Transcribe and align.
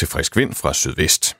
til 0.00 0.08
frisk 0.08 0.36
vind 0.36 0.54
fra 0.54 0.74
sydvest. 0.74 1.36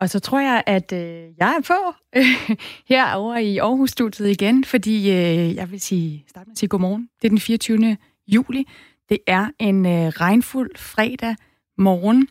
Og 0.00 0.10
så 0.10 0.20
tror 0.20 0.40
jeg, 0.40 0.62
at 0.66 0.92
øh, 0.92 1.32
jeg 1.38 1.56
er 1.56 1.60
på 1.60 1.94
herovre 2.94 3.44
i 3.44 3.58
Aarhus-studiet 3.58 4.30
igen, 4.30 4.64
fordi 4.64 5.10
øh, 5.10 5.54
jeg 5.54 5.70
vil 5.70 5.80
sige, 5.80 6.24
starte 6.28 6.48
med 6.48 6.52
at 6.52 6.58
sige 6.58 6.68
godmorgen. 6.68 7.08
Det 7.22 7.28
er 7.28 7.30
den 7.30 7.40
24. 7.40 7.96
juli. 8.28 8.64
Det 9.08 9.18
er 9.26 9.50
en 9.58 9.86
øh, 9.86 10.08
regnfuld 10.08 10.76
fredag 10.76 11.36
morgen. 11.78 12.28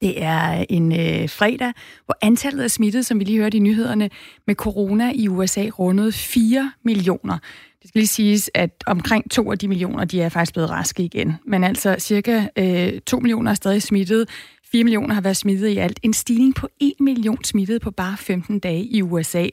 Det 0.00 0.22
er 0.22 0.58
øh, 0.58 0.64
en 0.68 0.92
øh, 0.92 1.28
fredag, 1.28 1.72
hvor 2.04 2.16
antallet 2.22 2.62
af 2.62 2.70
smittede, 2.70 3.04
som 3.04 3.18
vi 3.18 3.24
lige 3.24 3.38
hørte 3.38 3.56
i 3.56 3.60
nyhederne, 3.60 4.10
med 4.46 4.54
corona 4.54 5.12
i 5.14 5.28
USA 5.28 5.68
rundede 5.78 6.12
4 6.12 6.72
millioner. 6.84 7.38
Det 7.82 7.88
skal 7.88 7.98
lige 7.98 8.08
siges, 8.08 8.50
at 8.54 8.84
omkring 8.86 9.30
to 9.30 9.52
af 9.52 9.58
de 9.58 9.68
millioner, 9.68 10.04
de 10.04 10.22
er 10.22 10.28
faktisk 10.28 10.52
blevet 10.52 10.70
raske 10.70 11.02
igen. 11.02 11.34
Men 11.46 11.64
altså 11.64 11.96
cirka 11.98 12.46
øh, 12.58 13.00
2 13.06 13.18
millioner 13.18 13.50
er 13.50 13.54
stadig 13.54 13.82
smittet. 13.82 14.28
4 14.72 14.84
millioner 14.84 15.14
har 15.14 15.20
været 15.20 15.36
smittet 15.36 15.68
i 15.68 15.78
alt. 15.78 16.00
En 16.02 16.12
stigning 16.12 16.54
på 16.54 16.68
1 16.80 16.92
million 17.00 17.44
smittet 17.44 17.82
på 17.82 17.90
bare 17.90 18.16
15 18.16 18.58
dage 18.58 18.84
i 18.84 19.02
USA. 19.02 19.46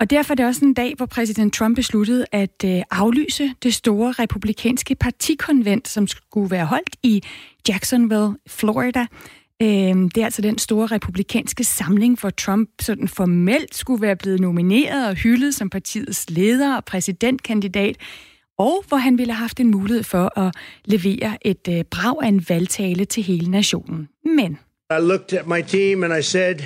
Og 0.00 0.10
derfor 0.10 0.34
er 0.34 0.34
det 0.34 0.46
også 0.46 0.64
en 0.64 0.74
dag, 0.74 0.94
hvor 0.96 1.06
præsident 1.06 1.54
Trump 1.54 1.76
besluttede 1.76 2.26
at 2.32 2.64
øh, 2.64 2.82
aflyse 2.90 3.54
det 3.62 3.74
store 3.74 4.12
republikanske 4.12 4.94
partikonvent, 4.94 5.88
som 5.88 6.06
skulle 6.06 6.50
være 6.50 6.66
holdt 6.66 6.96
i 7.02 7.22
Jacksonville, 7.68 8.36
Florida. 8.46 9.06
Øhm, 9.62 10.10
det 10.10 10.20
er 10.20 10.24
altså 10.24 10.42
den 10.42 10.58
store 10.58 10.86
republikanske 10.86 11.64
samling, 11.64 12.20
hvor 12.20 12.30
Trump 12.30 12.70
sådan 12.80 13.08
formelt 13.08 13.74
skulle 13.74 14.02
være 14.02 14.16
blevet 14.16 14.40
nomineret 14.40 15.08
og 15.08 15.14
hyldet 15.14 15.54
som 15.54 15.70
partiets 15.70 16.30
leder 16.30 16.76
og 16.76 16.84
præsidentkandidat, 16.84 17.96
og 18.58 18.84
hvor 18.88 18.96
han 18.96 19.18
ville 19.18 19.32
have 19.32 19.40
haft 19.40 19.60
en 19.60 19.70
mulighed 19.70 20.02
for 20.02 20.38
at 20.38 20.54
levere 20.84 21.38
et 21.42 21.68
øh, 21.68 21.84
brag 21.84 22.16
af 22.22 22.28
en 22.28 22.44
valgtale 22.48 23.04
til 23.04 23.22
hele 23.22 23.50
nationen. 23.50 24.08
Men... 24.24 24.58
I 24.90 25.00
looked 25.00 25.38
at 25.38 25.46
my 25.46 25.62
team 25.62 26.02
and 26.02 26.18
I 26.18 26.22
said, 26.22 26.56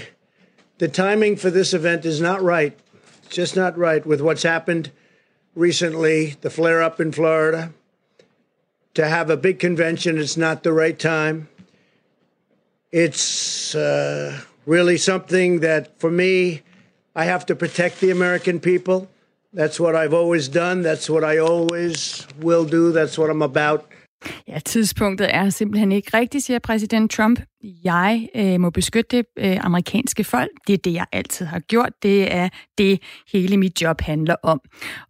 the 0.79 0.89
timing 0.89 1.41
for 1.41 1.51
this 1.51 1.75
event 1.75 2.05
is 2.05 2.21
not 2.21 2.41
right. 2.41 2.73
It's 3.25 3.39
just 3.39 3.57
not 3.57 3.73
right 3.77 4.07
with 4.07 4.23
what's 4.23 4.49
happened 4.49 4.91
recently, 5.57 6.37
the 6.43 6.51
flare 6.51 6.87
up 6.87 7.01
in 7.01 7.13
Florida. 7.13 7.69
To 8.95 9.03
have 9.03 9.33
a 9.33 9.37
big 9.37 9.59
convention, 9.59 10.19
it's 10.19 10.37
not 10.37 10.63
the 10.63 10.73
right 10.73 10.99
time. 10.99 11.49
It's 12.93 13.75
uh, 13.75 14.39
really 14.67 14.99
something 14.99 15.61
that, 15.61 15.99
for 15.99 16.11
me, 16.11 16.63
I 17.17 17.25
have 17.25 17.47
to 17.47 17.57
protect 17.57 18.01
the 18.01 18.11
American 18.11 18.61
people. 18.61 19.09
That's 19.55 19.81
what 19.81 19.97
I've 19.97 20.15
always 20.15 20.49
done. 20.49 20.83
That's 20.83 21.09
what 21.09 21.25
I 21.25 21.39
always 21.39 22.27
will 22.39 22.65
do. 22.67 22.93
That's 22.93 23.17
what 23.17 23.31
I'm 23.31 23.43
about. 23.43 23.87
Ja, 24.49 24.59
tidspunktet 24.59 25.35
er 25.35 25.51
simpelthen 25.51 25.93
ikke 25.93 26.17
rigtigt, 26.17 26.45
siger 26.45 26.59
præsident 26.59 27.11
Trump. 27.11 27.41
Jeg 27.85 28.29
øh, 28.35 28.61
må 28.61 28.71
beskytte 28.71 29.17
det 29.17 29.27
øh, 29.39 29.65
amerikanske 29.65 30.25
folk. 30.25 30.51
Det 30.67 30.73
er 30.73 30.79
det, 30.79 30.93
jeg 30.93 31.07
altid 31.13 31.47
har 31.47 31.59
gjort. 31.59 31.93
Det 32.03 32.35
er 32.35 32.49
det, 32.79 33.03
hele 33.33 33.57
mit 33.57 33.83
job 33.83 34.01
handler 34.01 34.37
om. 34.43 34.61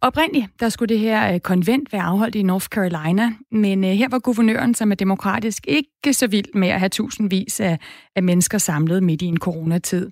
Oprindeligt, 0.01 0.47
der 0.59 0.69
skulle 0.69 0.89
det 0.89 0.99
her 0.99 1.33
øh, 1.33 1.39
konvent 1.39 1.93
være 1.93 2.01
afholdt 2.01 2.35
i 2.35 2.43
North 2.43 2.65
Carolina, 2.65 3.31
men 3.51 3.83
øh, 3.83 3.91
her 3.91 4.07
var 4.09 4.19
guvernøren, 4.19 4.75
som 4.75 4.91
er 4.91 4.95
demokratisk, 4.95 5.63
ikke 5.67 6.13
så 6.13 6.27
vild 6.27 6.53
med 6.53 6.67
at 6.67 6.79
have 6.79 6.89
tusindvis 6.89 7.59
af, 7.59 7.79
af 8.15 8.23
mennesker 8.23 8.57
samlet 8.57 9.03
midt 9.03 9.21
i 9.21 9.25
en 9.25 9.37
coronatid. 9.37 10.09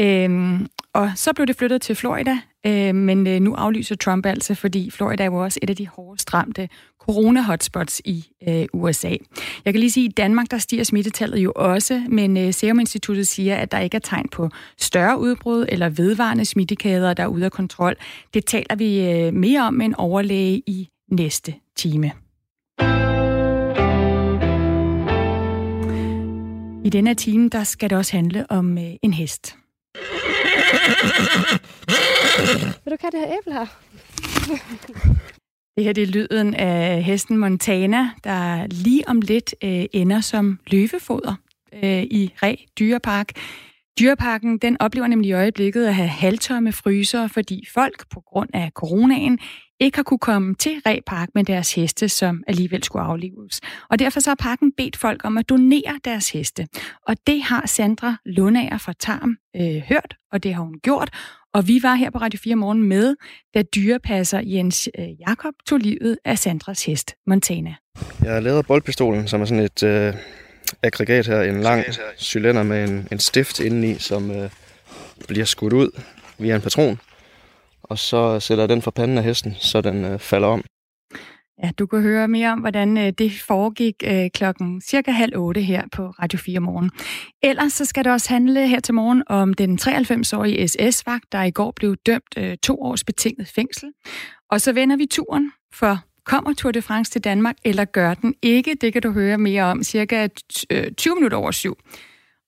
Øhm, 0.00 0.66
og 0.94 1.12
så 1.14 1.32
blev 1.34 1.46
det 1.46 1.56
flyttet 1.56 1.82
til 1.82 1.96
Florida, 1.96 2.38
øh, 2.68 2.94
men 2.94 3.26
øh, 3.26 3.40
nu 3.40 3.54
aflyser 3.54 3.96
Trump 3.96 4.26
altså, 4.26 4.54
fordi 4.54 4.90
Florida 4.90 5.22
er 5.22 5.26
jo 5.26 5.34
også 5.36 5.58
et 5.62 5.70
af 5.70 5.76
de 5.76 5.86
hårdest 5.86 6.34
ramte 6.34 6.68
corona-hotspots 7.08 8.00
i 8.04 8.24
øh, 8.48 8.66
USA. 8.72 9.16
Jeg 9.64 9.72
kan 9.72 9.80
lige 9.80 9.90
sige, 9.90 10.04
at 10.04 10.10
i 10.10 10.14
Danmark 10.14 10.50
der 10.50 10.58
stiger 10.58 10.84
smittetallet 10.84 11.38
jo 11.38 11.52
også, 11.56 12.02
men 12.08 12.36
øh, 12.36 12.54
Serum 12.54 12.78
Instituttet 12.80 13.28
siger, 13.28 13.56
at 13.56 13.72
der 13.72 13.78
ikke 13.78 13.94
er 13.94 14.00
tegn 14.00 14.28
på 14.28 14.50
større 14.78 15.20
udbrud 15.20 15.66
eller 15.68 15.88
vedvarende 15.88 16.44
smittekæder, 16.44 17.14
der 17.14 17.22
er 17.22 17.26
ude 17.26 17.44
af 17.44 17.52
kontrol. 17.52 17.96
Det 18.34 18.44
taler 18.44 18.76
vi 18.76 19.10
øh, 19.10 19.34
mere 19.34 19.60
om 19.60 19.74
med 19.74 19.86
en 19.86 19.94
overlæge 19.94 20.62
i 20.66 20.88
næste 21.10 21.54
time. 21.76 22.12
I 26.84 26.90
denne 26.90 27.14
time, 27.14 27.48
der 27.48 27.64
skal 27.64 27.90
det 27.90 27.98
også 27.98 28.12
handle 28.12 28.46
om 28.50 28.78
øh, 28.78 28.92
en 29.02 29.12
hest. 29.12 29.56
Vil 32.84 32.92
du 32.92 32.96
have 33.00 33.10
det 33.10 33.20
her 33.20 33.38
æble 33.38 33.52
her? 33.52 33.66
Det 35.76 35.84
her 35.84 35.92
det 35.92 36.02
er 36.02 36.06
lyden 36.06 36.54
af 36.54 37.02
hesten 37.02 37.36
Montana, 37.36 38.10
der 38.24 38.66
lige 38.66 39.08
om 39.08 39.20
lidt 39.20 39.54
øh, 39.64 39.86
ender 39.92 40.20
som 40.20 40.58
løvefoder 40.66 41.34
øh, 41.72 42.02
i 42.02 42.34
Ræ 42.42 42.54
Dyrepark. 42.78 43.32
Dyreparken 43.98 44.58
den 44.58 44.76
oplever 44.80 45.06
nemlig 45.06 45.28
i 45.28 45.32
øjeblikket 45.32 45.86
at 45.86 45.94
have 45.94 46.08
halvtomme 46.08 46.72
fryser, 46.72 47.28
fordi 47.28 47.66
folk 47.74 48.10
på 48.10 48.20
grund 48.20 48.48
af 48.54 48.70
coronaen 48.74 49.38
ikke 49.80 49.98
har 49.98 50.02
kunne 50.02 50.18
komme 50.18 50.54
til 50.54 50.82
Ræpark 50.86 51.28
med 51.34 51.44
deres 51.44 51.74
heste, 51.74 52.08
som 52.08 52.44
alligevel 52.46 52.84
skulle 52.84 53.02
aflives. 53.02 53.60
Og 53.90 53.98
derfor 53.98 54.20
så 54.20 54.30
har 54.30 54.34
parken 54.34 54.72
bedt 54.72 54.96
folk 54.96 55.24
om 55.24 55.38
at 55.38 55.48
donere 55.48 56.00
deres 56.04 56.30
heste. 56.30 56.66
Og 57.08 57.16
det 57.26 57.42
har 57.42 57.66
Sandra 57.66 58.16
Lundager 58.26 58.78
fra 58.78 58.92
Tarm 58.92 59.36
øh, 59.56 59.82
hørt, 59.88 60.14
og 60.32 60.42
det 60.42 60.54
har 60.54 60.62
hun 60.62 60.78
gjort. 60.82 61.10
Og 61.54 61.68
vi 61.68 61.80
var 61.82 61.94
her 61.94 62.10
på 62.10 62.18
Radio 62.18 62.38
4 62.44 62.56
morgen 62.56 62.82
med, 62.82 63.16
da 63.54 63.62
dyrepasser 63.62 64.40
Jens 64.44 64.88
øh, 64.98 65.06
Jakob 65.28 65.54
tog 65.66 65.78
livet 65.78 66.18
af 66.24 66.38
Sandras 66.38 66.84
hest, 66.84 67.14
Montana. 67.26 67.74
Jeg 68.22 68.32
har 68.32 68.40
lavet 68.40 68.66
boldpistolen, 68.66 69.28
som 69.28 69.40
er 69.40 69.44
sådan 69.44 69.64
et 69.64 69.82
øh, 69.82 70.14
aggregat 70.82 71.26
her, 71.26 71.42
en 71.42 71.60
lang 71.60 71.84
cylinder 72.18 72.62
med 72.62 72.88
en, 72.88 73.08
en 73.12 73.18
stift 73.18 73.60
indeni, 73.60 73.98
som 73.98 74.30
øh, 74.30 74.50
bliver 75.28 75.44
skudt 75.44 75.72
ud 75.72 75.90
via 76.38 76.54
en 76.54 76.60
patron 76.60 77.00
og 77.88 77.98
så 77.98 78.40
sætter 78.40 78.62
jeg 78.62 78.68
den 78.68 78.82
for 78.82 78.90
panden 78.90 79.18
af 79.18 79.24
hesten, 79.24 79.54
så 79.58 79.80
den 79.80 80.04
øh, 80.04 80.18
falder 80.18 80.48
om. 80.48 80.64
Ja, 81.64 81.70
du 81.78 81.86
kan 81.86 82.02
høre 82.02 82.28
mere 82.28 82.52
om, 82.52 82.58
hvordan 82.58 82.98
øh, 82.98 83.12
det 83.18 83.32
foregik 83.32 83.94
øh, 84.04 84.30
klokken 84.34 84.80
cirka 84.80 85.10
halv 85.10 85.36
otte 85.36 85.60
her 85.62 85.82
på 85.92 86.06
Radio 86.06 86.38
4 86.38 86.60
morgen. 86.60 86.90
Ellers 87.42 87.72
så 87.72 87.84
skal 87.84 88.04
det 88.04 88.12
også 88.12 88.28
handle 88.28 88.68
her 88.68 88.80
til 88.80 88.94
morgen 88.94 89.22
om 89.26 89.54
den 89.54 89.78
93-årige 89.82 90.68
SS-vagt, 90.68 91.32
der 91.32 91.42
i 91.42 91.50
går 91.50 91.72
blev 91.76 91.96
dømt 92.06 92.34
øh, 92.38 92.56
to 92.56 92.82
års 92.82 93.04
betinget 93.04 93.48
fængsel. 93.48 93.92
Og 94.50 94.60
så 94.60 94.72
vender 94.72 94.96
vi 94.96 95.06
turen, 95.06 95.52
for 95.74 95.98
kommer 96.28 96.54
Tour 96.54 96.72
de 96.72 96.82
France 96.82 97.12
til 97.12 97.24
Danmark, 97.24 97.56
eller 97.64 97.84
gør 97.84 98.14
den 98.14 98.34
ikke? 98.42 98.74
Det 98.74 98.92
kan 98.92 99.02
du 99.02 99.12
høre 99.12 99.38
mere 99.38 99.62
om 99.62 99.82
cirka 99.82 100.28
20 100.96 101.12
øh, 101.12 101.16
minutter 101.16 101.36
over 101.38 101.50
syv. 101.50 101.78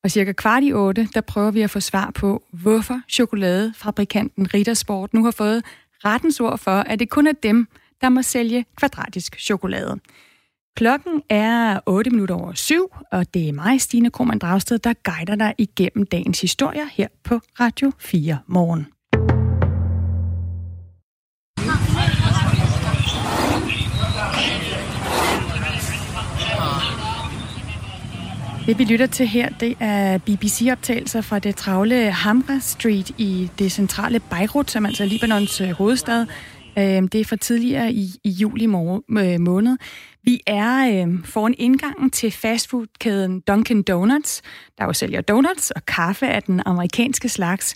Og 0.04 0.10
cirka 0.10 0.32
kvart 0.32 0.62
i 0.64 0.72
otte, 0.72 1.08
der 1.14 1.20
prøver 1.20 1.50
vi 1.50 1.62
at 1.62 1.70
få 1.70 1.80
svar 1.80 2.10
på, 2.14 2.42
hvorfor 2.52 3.00
chokoladefabrikanten 3.08 4.54
Rittersport 4.54 5.14
nu 5.14 5.24
har 5.24 5.30
fået 5.30 5.64
rettens 6.04 6.40
ord 6.40 6.58
for, 6.58 6.70
at 6.70 6.98
det 6.98 7.10
kun 7.10 7.26
er 7.26 7.32
dem, 7.32 7.66
der 8.00 8.08
må 8.08 8.22
sælge 8.22 8.64
kvadratisk 8.76 9.40
chokolade. 9.40 10.00
Klokken 10.76 11.22
er 11.28 11.80
8 11.86 12.10
minutter 12.10 12.34
over 12.34 12.52
syv, 12.54 12.94
og 13.12 13.34
det 13.34 13.48
er 13.48 13.52
mig, 13.52 13.80
Stine 13.80 14.10
Krohmann 14.10 14.38
Dragsted, 14.38 14.78
der 14.78 14.94
guider 15.04 15.34
dig 15.34 15.54
igennem 15.58 16.06
dagens 16.06 16.40
historier 16.40 16.86
her 16.92 17.08
på 17.24 17.40
Radio 17.60 17.92
4 17.98 18.38
morgen. 18.46 18.99
Det 28.70 28.78
vi 28.78 28.84
lytter 28.84 29.06
til 29.06 29.26
her, 29.26 29.48
det 29.48 29.76
er 29.80 30.18
BBC-optagelser 30.18 31.20
fra 31.20 31.38
det 31.38 31.56
travle 31.56 32.10
Hamra 32.10 32.58
Street 32.60 33.10
i 33.18 33.50
det 33.58 33.72
centrale 33.72 34.20
Beirut, 34.20 34.70
som 34.70 34.86
altså 34.86 35.02
er 35.02 35.06
Libanons 35.06 35.60
øh, 35.60 35.70
hovedstad. 35.70 36.26
Øhm, 36.78 37.08
det 37.08 37.20
er 37.20 37.24
fra 37.24 37.36
tidligere 37.36 37.92
i, 37.92 38.10
i 38.24 38.30
juli 38.30 38.64
øh, 38.64 39.40
måned. 39.40 39.76
Vi 40.22 40.40
er 40.46 41.04
øh, 41.06 41.24
foran 41.24 41.54
indgangen 41.58 42.10
til 42.10 42.30
fastfoodkæden 42.30 43.42
Dunkin' 43.50 43.82
Donuts, 43.82 44.42
der 44.78 44.84
jo 44.84 44.92
sælger 44.92 45.20
donuts 45.20 45.70
og 45.70 45.86
kaffe 45.86 46.26
af 46.26 46.42
den 46.42 46.62
amerikanske 46.66 47.28
slags. 47.28 47.74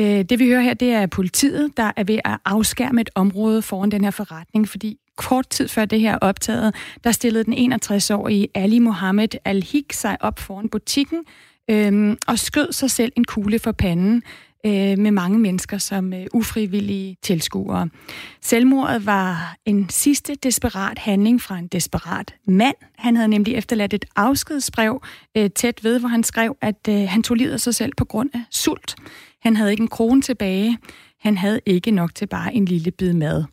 Øh, 0.00 0.24
det 0.24 0.38
vi 0.38 0.48
hører 0.48 0.62
her, 0.62 0.74
det 0.74 0.92
er 0.92 1.06
politiet, 1.06 1.76
der 1.76 1.92
er 1.96 2.04
ved 2.04 2.18
at 2.24 2.38
afskærme 2.44 3.00
et 3.00 3.10
område 3.14 3.62
foran 3.62 3.90
den 3.90 4.04
her 4.04 4.10
forretning, 4.10 4.68
fordi 4.68 4.98
kort 5.16 5.48
tid 5.48 5.68
før 5.68 5.84
det 5.84 6.00
her 6.00 6.18
optaget, 6.18 6.74
der 7.04 7.12
stillede 7.12 7.44
den 7.44 7.72
61-årige 7.72 8.48
Ali 8.54 8.78
Mohammed 8.78 9.28
Al-Hik 9.44 9.92
sig 9.92 10.16
op 10.20 10.38
foran 10.38 10.68
butikken 10.68 11.24
øhm, 11.70 12.18
og 12.26 12.38
skød 12.38 12.72
sig 12.72 12.90
selv 12.90 13.12
en 13.16 13.24
kugle 13.24 13.58
for 13.58 13.72
panden 13.72 14.22
øh, 14.66 14.98
med 14.98 15.10
mange 15.10 15.38
mennesker 15.38 15.78
som 15.78 16.12
øh, 16.12 16.26
ufrivillige 16.32 17.16
tilskuere. 17.22 17.88
Selvmordet 18.40 19.06
var 19.06 19.56
en 19.64 19.88
sidste 19.88 20.34
desperat 20.34 20.98
handling 20.98 21.42
fra 21.42 21.58
en 21.58 21.66
desperat 21.66 22.34
mand. 22.46 22.76
Han 22.98 23.16
havde 23.16 23.28
nemlig 23.28 23.54
efterladt 23.54 23.94
et 23.94 24.04
afskedsbrev 24.16 25.02
øh, 25.36 25.50
tæt 25.50 25.84
ved, 25.84 25.98
hvor 25.98 26.08
han 26.08 26.24
skrev, 26.24 26.56
at 26.60 26.88
øh, 26.88 27.08
han 27.08 27.22
tog 27.22 27.36
livet 27.36 27.52
af 27.52 27.60
sig 27.60 27.74
selv 27.74 27.92
på 27.96 28.04
grund 28.04 28.30
af 28.34 28.40
sult. 28.50 28.94
Han 29.42 29.56
havde 29.56 29.70
ikke 29.70 29.82
en 29.82 29.88
krone 29.88 30.22
tilbage. 30.22 30.78
Han 31.20 31.38
havde 31.38 31.60
ikke 31.66 31.90
nok 31.90 32.14
til 32.14 32.26
bare 32.26 32.54
en 32.54 32.64
lille 32.64 32.90
bid 32.90 33.12
mad. 33.12 33.44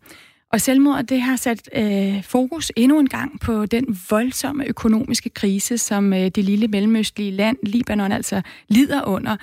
Og 0.53 0.61
selvmord 0.61 1.03
det 1.03 1.21
har 1.21 1.35
sat 1.35 1.69
øh, 1.75 2.23
fokus 2.23 2.71
endnu 2.75 2.99
en 2.99 3.09
gang 3.09 3.39
på 3.39 3.65
den 3.65 3.99
voldsomme 4.09 4.65
økonomiske 4.67 5.29
krise, 5.29 5.77
som 5.77 6.13
øh, 6.13 6.19
det 6.19 6.43
lille 6.43 6.67
mellemøstlige 6.67 7.31
land, 7.31 7.57
Libanon, 7.63 8.11
altså 8.11 8.41
lider 8.67 9.03
under. 9.03 9.37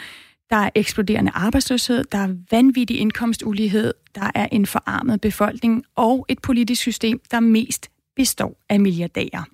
Der 0.50 0.56
er 0.56 0.70
eksploderende 0.74 1.32
arbejdsløshed, 1.34 2.04
der 2.12 2.18
er 2.18 2.34
vanvittig 2.50 2.98
indkomstulighed, 2.98 3.94
der 4.14 4.30
er 4.34 4.46
en 4.52 4.66
forarmet 4.66 5.20
befolkning 5.20 5.84
og 5.96 6.26
et 6.28 6.38
politisk 6.42 6.80
system, 6.80 7.20
der 7.30 7.40
mest 7.40 7.90
består 8.16 8.56
af 8.68 8.80
milliardærer. 8.80 9.44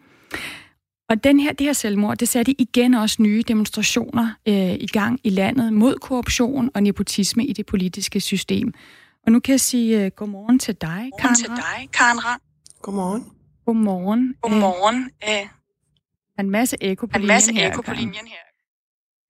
Og 1.08 1.24
den 1.24 1.40
her, 1.40 1.52
det 1.52 1.66
her 1.66 1.72
selvmord, 1.72 2.16
det 2.16 2.28
satte 2.28 2.60
igen 2.60 2.94
også 2.94 3.22
nye 3.22 3.42
demonstrationer 3.48 4.30
øh, 4.48 4.74
i 4.74 4.86
gang 4.86 5.20
i 5.24 5.30
landet 5.30 5.72
mod 5.72 5.94
korruption 5.94 6.70
og 6.74 6.82
nepotisme 6.82 7.46
i 7.46 7.52
det 7.52 7.66
politiske 7.66 8.20
system. 8.20 8.74
Og 9.26 9.32
nu 9.32 9.40
kan 9.40 9.52
jeg 9.52 9.60
sige 9.60 10.06
uh, 10.06 10.12
godmorgen 10.16 10.58
til 10.58 10.74
dig, 10.74 11.10
Karen 11.18 11.34
til 11.34 11.48
dig, 11.48 11.88
Karen 11.92 12.40
Godmorgen. 12.82 13.24
Godmorgen. 13.66 14.34
Godmorgen. 14.42 15.10
Øh, 15.24 15.48
en 16.38 16.50
masse 16.50 16.76
eko 16.80 17.06
på, 17.06 17.18
en 17.18 17.26
masse 17.26 17.52
linjen, 17.52 17.72
her, 17.72 17.82
på 17.82 17.92
linjen 17.94 18.26
her. 18.26 18.44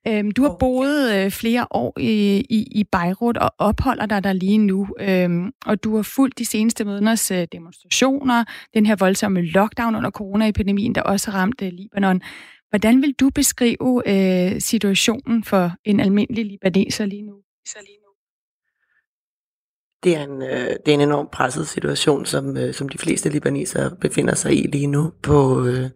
Øhm, 0.07 0.31
du 0.31 0.43
har 0.43 0.57
boet 0.61 1.15
øh, 1.15 1.31
flere 1.31 1.67
år 1.71 1.99
i, 2.01 2.45
i, 2.51 2.63
i 2.73 2.85
Beirut 2.85 3.37
og 3.37 3.55
opholder 3.59 4.07
dig 4.07 4.25
der 4.25 4.33
lige 4.33 4.59
nu, 4.59 4.89
øhm, 5.01 5.53
og 5.67 5.85
du 5.85 5.97
har 5.97 6.03
fulgt 6.03 6.39
de 6.39 6.45
seneste 6.45 6.85
måneders 6.85 7.31
øh, 7.31 7.47
demonstrationer, 7.53 8.45
den 8.75 8.87
her 8.87 8.97
voldsomme 8.97 9.43
lockdown 9.43 9.95
under 9.95 10.11
coronaepidemien, 10.11 10.95
der 10.95 11.03
også 11.03 11.31
ramte 11.31 11.71
Libanon. 11.71 12.21
Hvordan 12.71 13.03
vil 13.03 13.13
du 13.13 13.31
beskrive 13.31 14.03
øh, 14.07 14.61
situationen 14.61 15.45
for 15.45 15.73
en 15.85 16.01
almindelig 16.01 16.45
libaneser 16.47 17.07
lige 17.07 17.23
nu? 17.23 17.35
Lige 17.81 17.99
nu? 18.03 18.04
Det 20.05 20.17
er 20.17 20.25
en, 20.25 20.43
øh, 20.43 20.69
det 20.87 20.89
er 20.89 20.95
en 20.95 21.01
enormt 21.01 21.31
presset 21.31 21.69
situation, 21.69 22.27
som, 22.27 22.57
øh, 22.57 22.75
som 22.75 22.89
de 22.89 22.99
fleste 22.99 23.29
libanesere 23.29 23.91
befinder 24.01 24.35
sig 24.35 24.65
i 24.65 24.67
lige 24.67 24.87
nu 24.87 25.13
på, 25.23 25.67
øh, 25.67 25.91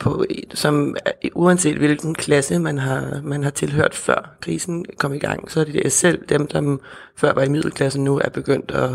på, 0.00 0.24
som 0.54 0.96
øh, 1.06 1.30
uanset 1.34 1.76
hvilken 1.76 2.14
klasse 2.14 2.58
man 2.58 2.78
har, 2.78 3.20
man 3.22 3.42
har 3.42 3.50
tilhørt 3.50 3.94
før 3.94 4.36
krisen 4.40 4.84
kom 4.98 5.14
i 5.14 5.18
gang, 5.18 5.50
så 5.50 5.60
er 5.60 5.64
det 5.64 5.92
selv 5.92 6.24
dem, 6.28 6.46
der 6.46 6.76
før 7.16 7.32
var 7.32 7.42
i 7.42 7.48
middelklassen 7.48 8.04
nu, 8.04 8.18
er 8.18 8.28
begyndt 8.28 8.70
at 8.70 8.90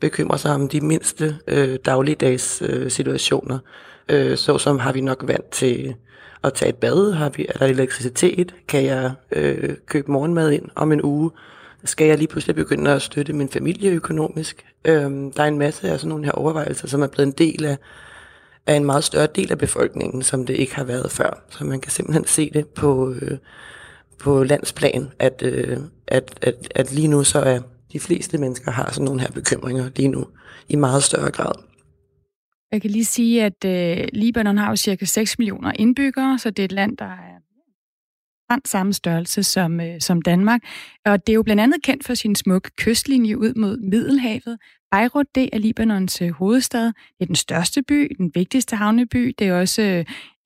bekymre 0.00 0.38
sig 0.38 0.54
om 0.54 0.68
de 0.68 0.80
mindste 0.80 1.36
øh, 1.46 1.78
dagligdags 1.84 2.62
øh, 2.66 2.90
situationer. 2.90 3.58
Øh, 4.08 4.36
så 4.36 4.58
som 4.58 4.78
har 4.78 4.92
vi 4.92 5.00
nok 5.00 5.24
vant 5.26 5.50
til 5.50 5.94
at 6.44 6.54
tage 6.54 6.68
et 6.68 6.76
bad, 6.76 7.12
har 7.12 7.28
vi, 7.28 7.46
er 7.48 7.58
der 7.58 7.66
elektricitet, 7.66 8.54
kan 8.68 8.84
jeg 8.84 9.12
øh, 9.32 9.76
købe 9.86 10.12
morgenmad 10.12 10.50
ind 10.50 10.68
om 10.74 10.92
en 10.92 11.02
uge, 11.02 11.30
skal 11.84 12.06
jeg 12.06 12.18
lige 12.18 12.28
pludselig 12.28 12.56
begynde 12.56 12.90
at 12.90 13.02
støtte 13.02 13.32
min 13.32 13.48
familie 13.48 13.90
økonomisk. 13.90 14.66
Øhm, 14.84 15.32
der 15.32 15.42
er 15.42 15.48
en 15.48 15.58
masse 15.58 15.90
af 15.90 16.00
sådan 16.00 16.08
nogle 16.08 16.24
her 16.24 16.32
overvejelser, 16.32 16.88
som 16.88 17.02
er 17.02 17.06
blevet 17.06 17.26
en 17.26 17.34
del 17.38 17.64
af 17.64 17.76
af 18.66 18.74
en 18.74 18.84
meget 18.84 19.04
større 19.04 19.28
del 19.34 19.52
af 19.52 19.58
befolkningen, 19.58 20.22
som 20.22 20.46
det 20.46 20.56
ikke 20.56 20.74
har 20.74 20.84
været 20.84 21.10
før. 21.10 21.44
Så 21.48 21.64
man 21.64 21.80
kan 21.80 21.92
simpelthen 21.92 22.26
se 22.26 22.50
det 22.50 22.68
på, 22.68 23.14
øh, 23.22 23.38
på 24.18 24.44
landsplan, 24.44 25.08
at, 25.18 25.42
øh, 25.42 25.78
at, 26.06 26.38
at, 26.42 26.72
at 26.74 26.92
lige 26.92 27.08
nu 27.08 27.24
så 27.24 27.38
er 27.38 27.60
de 27.92 28.00
fleste 28.00 28.38
mennesker 28.38 28.70
har 28.70 28.90
sådan 28.92 29.04
nogle 29.04 29.20
her 29.20 29.30
bekymringer 29.30 29.90
lige 29.96 30.08
nu 30.08 30.26
i 30.68 30.76
meget 30.76 31.02
større 31.02 31.30
grad. 31.30 31.52
Jeg 32.72 32.82
kan 32.82 32.90
lige 32.90 33.04
sige, 33.04 33.44
at 33.44 33.64
øh, 33.64 34.08
Libanon 34.12 34.58
har 34.58 34.68
jo 34.68 34.76
cirka 34.76 35.04
6 35.04 35.38
millioner 35.38 35.72
indbyggere, 35.74 36.38
så 36.38 36.50
det 36.50 36.62
er 36.62 36.64
et 36.64 36.72
land, 36.72 36.96
der 36.96 37.04
er 37.04 37.39
samme 38.64 38.92
størrelse 38.92 39.42
som, 39.42 39.80
øh, 39.80 40.00
som 40.00 40.22
Danmark. 40.22 40.60
Og 41.06 41.26
det 41.26 41.32
er 41.32 41.34
jo 41.36 41.42
blandt 41.42 41.62
andet 41.62 41.82
kendt 41.82 42.04
for 42.04 42.14
sin 42.14 42.34
smukke 42.34 42.70
kystlinje 42.76 43.38
ud 43.38 43.54
mod 43.54 43.76
Middelhavet. 43.76 44.58
Beirut, 44.90 45.26
det 45.34 45.48
er 45.52 45.58
Libanons 45.58 46.22
øh, 46.22 46.30
hovedstad. 46.30 46.84
Det 46.84 47.20
er 47.20 47.26
den 47.26 47.34
største 47.34 47.82
by, 47.82 48.12
den 48.18 48.30
vigtigste 48.34 48.76
havneby. 48.76 49.34
Det 49.38 49.48
er 49.48 49.54
også 49.54 49.82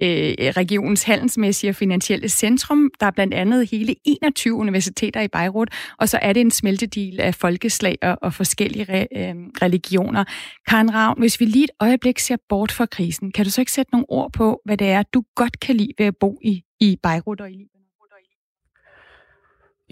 øh, 0.02 0.34
regionens 0.38 1.02
handelsmæssige 1.02 1.70
og 1.70 1.74
finansielle 1.74 2.28
centrum. 2.28 2.90
Der 3.00 3.06
er 3.06 3.10
blandt 3.10 3.34
andet 3.34 3.70
hele 3.70 3.94
21 4.04 4.54
universiteter 4.54 5.20
i 5.20 5.28
Beirut, 5.28 5.68
og 5.98 6.08
så 6.08 6.18
er 6.22 6.32
det 6.32 6.40
en 6.40 6.50
smeltedil 6.50 7.20
af 7.20 7.34
folkeslag 7.34 7.98
og, 8.02 8.18
og 8.22 8.34
forskellige 8.34 8.84
re, 8.88 9.06
øh, 9.16 9.34
religioner. 9.62 10.24
Karen 10.68 10.94
Ravn, 10.94 11.18
hvis 11.18 11.40
vi 11.40 11.44
lige 11.44 11.64
et 11.64 11.70
øjeblik 11.80 12.18
ser 12.18 12.36
bort 12.48 12.72
fra 12.72 12.86
krisen, 12.86 13.32
kan 13.32 13.44
du 13.44 13.50
så 13.50 13.60
ikke 13.60 13.72
sætte 13.72 13.92
nogle 13.92 14.06
ord 14.08 14.32
på, 14.32 14.60
hvad 14.64 14.76
det 14.76 14.86
er, 14.86 15.02
du 15.02 15.22
godt 15.34 15.60
kan 15.60 15.76
lide 15.76 15.92
ved 15.98 16.06
at 16.06 16.16
bo 16.20 16.38
i, 16.42 16.62
i 16.80 16.96
Beirut 17.02 17.40
og 17.40 17.50
i 17.50 17.54
Libanon? 17.54 17.83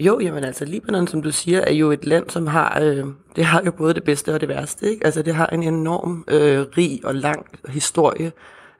Jo, 0.05 0.19
jamen 0.19 0.43
altså 0.43 0.65
Libanon, 0.65 1.07
som 1.07 1.21
du 1.21 1.31
siger, 1.31 1.61
er 1.61 1.73
jo 1.73 1.91
et 1.91 2.05
land, 2.05 2.29
som 2.29 2.47
har, 2.47 2.79
øh, 2.81 3.05
det 3.35 3.45
har 3.45 3.61
jo 3.65 3.71
både 3.71 3.93
det 3.93 4.03
bedste 4.03 4.33
og 4.33 4.41
det 4.41 4.49
værste. 4.49 4.89
Ikke? 4.91 5.05
Altså 5.05 5.21
det 5.21 5.35
har 5.35 5.47
en 5.47 5.63
enorm 5.63 6.23
øh, 6.27 6.65
rig 6.77 7.01
og 7.03 7.15
lang 7.15 7.45
historie, 7.69 8.31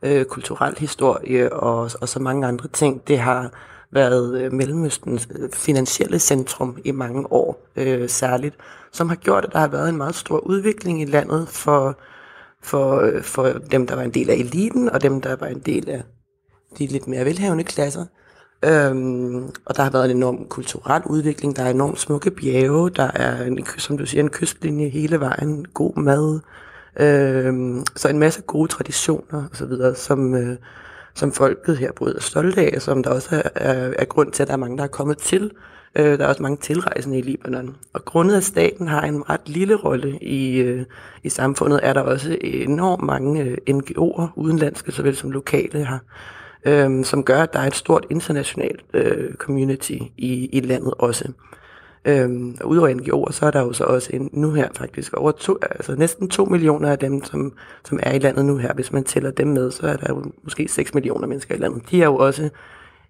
øh, 0.03 0.25
kulturel 0.25 0.75
historie 0.77 1.53
og, 1.53 1.91
og 2.01 2.09
så 2.09 2.19
mange 2.19 2.47
andre 2.47 2.67
ting. 2.67 3.07
Det 3.07 3.19
har 3.19 3.51
været 3.91 4.41
øh, 4.41 4.53
Mellemøstens 4.53 5.27
øh, 5.39 5.49
finansielle 5.53 6.19
centrum 6.19 6.77
i 6.85 6.91
mange 6.91 7.31
år 7.31 7.67
øh, 7.75 8.09
særligt, 8.09 8.55
som 8.91 9.09
har 9.09 9.15
gjort, 9.15 9.45
at 9.45 9.53
der 9.53 9.59
har 9.59 9.67
været 9.67 9.89
en 9.89 9.97
meget 9.97 10.15
stor 10.15 10.37
udvikling 10.37 11.01
i 11.01 11.05
landet 11.05 11.47
for, 11.47 11.99
for, 12.61 12.99
øh, 12.99 13.23
for 13.23 13.47
dem, 13.71 13.87
der 13.87 13.95
var 13.95 14.03
en 14.03 14.13
del 14.13 14.29
af 14.29 14.35
eliten, 14.35 14.89
og 14.89 15.01
dem, 15.01 15.21
der 15.21 15.35
var 15.35 15.47
en 15.47 15.59
del 15.59 15.89
af 15.89 16.03
de 16.77 16.87
lidt 16.87 17.07
mere 17.07 17.25
velhavende 17.25 17.63
klasser. 17.63 18.05
Øhm, 18.63 19.43
og 19.65 19.77
der 19.77 19.83
har 19.83 19.89
været 19.89 20.11
en 20.11 20.17
enorm 20.17 20.45
kulturel 20.45 21.01
udvikling, 21.05 21.55
der 21.55 21.63
er 21.63 21.69
enormt 21.69 21.99
smukke 21.99 22.31
bjerge, 22.31 22.89
der 22.89 23.11
er, 23.15 23.43
en, 23.43 23.65
som 23.77 23.97
du 23.97 24.05
siger, 24.05 24.23
en 24.23 24.29
kystlinje 24.29 24.89
hele 24.89 25.19
vejen, 25.19 25.65
god 25.73 25.95
mad, 25.95 26.39
øhm, 26.99 27.83
så 27.95 28.09
en 28.09 28.19
masse 28.19 28.41
gode 28.41 28.67
traditioner 28.67 29.43
osv., 29.51 29.95
som, 29.95 30.35
øh, 30.35 30.57
som 31.13 31.31
folket 31.31 31.77
her 31.77 31.91
både 31.91 32.15
er 32.15 32.21
stolte 32.21 32.61
af, 32.61 32.81
som 32.81 33.03
der 33.03 33.09
også 33.09 33.35
er, 33.35 33.49
er, 33.55 33.93
er 33.99 34.05
grund 34.05 34.31
til, 34.31 34.43
at 34.43 34.47
der 34.47 34.53
er 34.53 34.57
mange, 34.57 34.77
der 34.77 34.83
er 34.83 34.87
kommet 34.87 35.17
til. 35.17 35.51
Øh, 35.95 36.17
der 36.17 36.23
er 36.23 36.27
også 36.27 36.43
mange 36.43 36.57
tilrejsende 36.57 37.17
i 37.17 37.21
Libanon. 37.21 37.75
Og 37.93 38.05
grundet 38.05 38.35
af 38.35 38.43
staten 38.43 38.87
har 38.87 39.01
en 39.01 39.29
ret 39.29 39.49
lille 39.49 39.75
rolle 39.75 40.19
i, 40.21 40.57
øh, 40.57 40.85
i 41.23 41.29
samfundet, 41.29 41.79
er 41.83 41.93
der 41.93 42.01
også 42.01 42.37
enormt 42.41 43.03
mange 43.03 43.43
øh, 43.43 43.57
NGO'er, 43.69 44.27
udenlandske 44.35 44.91
såvel 44.91 45.15
som 45.15 45.31
lokale, 45.31 45.85
har 45.85 45.99
øhm, 46.65 47.03
som 47.03 47.23
gør, 47.23 47.43
at 47.43 47.53
der 47.53 47.59
er 47.59 47.67
et 47.67 47.75
stort 47.75 48.05
internationalt 48.09 48.85
øh, 48.93 49.33
community 49.35 49.97
i, 50.17 50.49
i 50.51 50.59
landet 50.59 50.93
også. 50.97 51.31
Øhm, 52.05 52.57
og 52.61 52.69
udover 52.69 52.89
NGO'er, 52.89 53.31
så 53.31 53.45
er 53.45 53.51
der 53.51 53.61
jo 53.61 53.73
så 53.73 53.83
også 53.83 54.09
en, 54.13 54.29
nu 54.33 54.51
her 54.51 54.69
faktisk 54.75 55.13
over 55.13 55.31
to, 55.31 55.57
altså 55.61 55.95
næsten 55.95 56.29
to 56.29 56.45
millioner 56.45 56.91
af 56.91 56.99
dem, 56.99 57.23
som, 57.23 57.53
som 57.85 57.99
er 58.03 58.11
i 58.11 58.19
landet 58.19 58.45
nu 58.45 58.57
her. 58.57 58.73
Hvis 58.73 58.91
man 58.91 59.03
tæller 59.03 59.31
dem 59.31 59.47
med, 59.47 59.71
så 59.71 59.87
er 59.87 59.95
der 59.97 60.05
jo 60.09 60.23
måske 60.43 60.67
6 60.67 60.93
millioner 60.93 61.27
mennesker 61.27 61.55
i 61.55 61.57
landet. 61.57 61.91
De 61.91 62.01
er 62.01 62.05
jo 62.05 62.15
også 62.15 62.49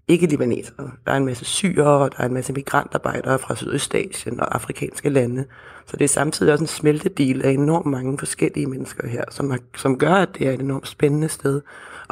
ikke 0.08 0.27
libanesere. 0.27 0.92
Der 1.06 1.12
er 1.12 1.18
en 1.18 1.25
masse 1.25 1.46
syre, 1.46 1.86
og 1.86 2.12
der 2.12 2.24
er 2.24 2.25
en 2.25 2.34
masse 2.34 2.54
migrantarbejdere 2.54 3.39
fra 3.39 3.56
Sydøstasien 3.56 4.39
og 4.39 4.56
afrikanske 4.56 5.10
lande. 5.10 5.46
Så 5.86 5.98
det 5.98 6.04
er 6.04 6.10
samtidig 6.10 6.54
også 6.54 6.63
en 6.63 6.68
smeltedel 6.68 7.46
af 7.46 7.51
enormt 7.51 7.86
mange 7.86 8.18
forskellige 8.18 8.68
mennesker 8.68 9.08
her, 9.08 9.24
som, 9.30 9.50
har, 9.50 9.60
som 9.77 9.98
gør, 9.98 10.13
at 10.13 10.30
det 10.38 10.48
er 10.48 10.51
et 10.51 10.62
enormt 10.62 10.88
spændende 10.88 11.30
sted 11.30 11.62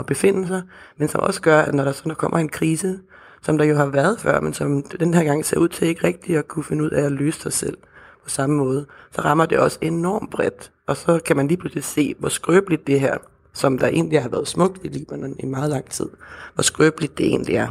at 0.02 0.08
befinde 0.08 0.48
sig, 0.48 0.62
men 0.98 1.08
som 1.08 1.22
også 1.22 1.42
gør, 1.42 1.62
at 1.62 1.74
når 1.74 1.84
der 1.84 1.92
så 1.92 2.04
der 2.06 2.14
kommer 2.14 2.38
en 2.38 2.50
krise, 2.50 3.00
som 3.42 3.58
der 3.58 3.66
jo 3.66 3.76
har 3.76 3.86
været 3.86 4.20
før, 4.20 4.42
men 4.42 4.54
som 4.54 4.84
den 4.84 5.14
her 5.14 5.24
gang 5.24 5.46
ser 5.46 5.58
ud 5.58 5.68
til 5.68 5.88
ikke 5.88 6.08
rigtigt 6.08 6.38
at 6.38 6.48
kunne 6.48 6.64
finde 6.64 6.84
ud 6.84 6.90
af 6.90 7.06
at 7.06 7.12
løse 7.12 7.40
sig 7.40 7.54
selv 7.54 7.78
på 8.24 8.30
samme 8.30 8.56
måde, 8.56 8.86
så 9.12 9.22
rammer 9.22 9.46
det 9.46 9.60
også 9.60 9.78
enormt 9.82 10.30
bredt. 10.30 10.72
Og 10.88 10.98
så 10.98 11.20
kan 11.26 11.36
man 11.36 11.48
lige 11.48 11.58
pludselig 11.58 11.84
se, 11.84 12.16
hvor 12.20 12.30
skrøbeligt 12.30 12.88
det 12.88 13.00
her, 13.00 13.18
som 13.54 13.78
der 13.78 13.88
egentlig 13.88 14.22
har 14.22 14.30
været 14.30 14.48
smukt 14.48 14.80
i 14.84 14.88
Libanon 14.88 15.36
i 15.40 15.46
meget 15.46 15.70
lang 15.70 15.86
tid, 15.90 16.10
hvor 16.54 16.62
skrøbeligt 16.62 17.18
det 17.18 17.26
egentlig 17.26 17.56
er. 17.56 17.68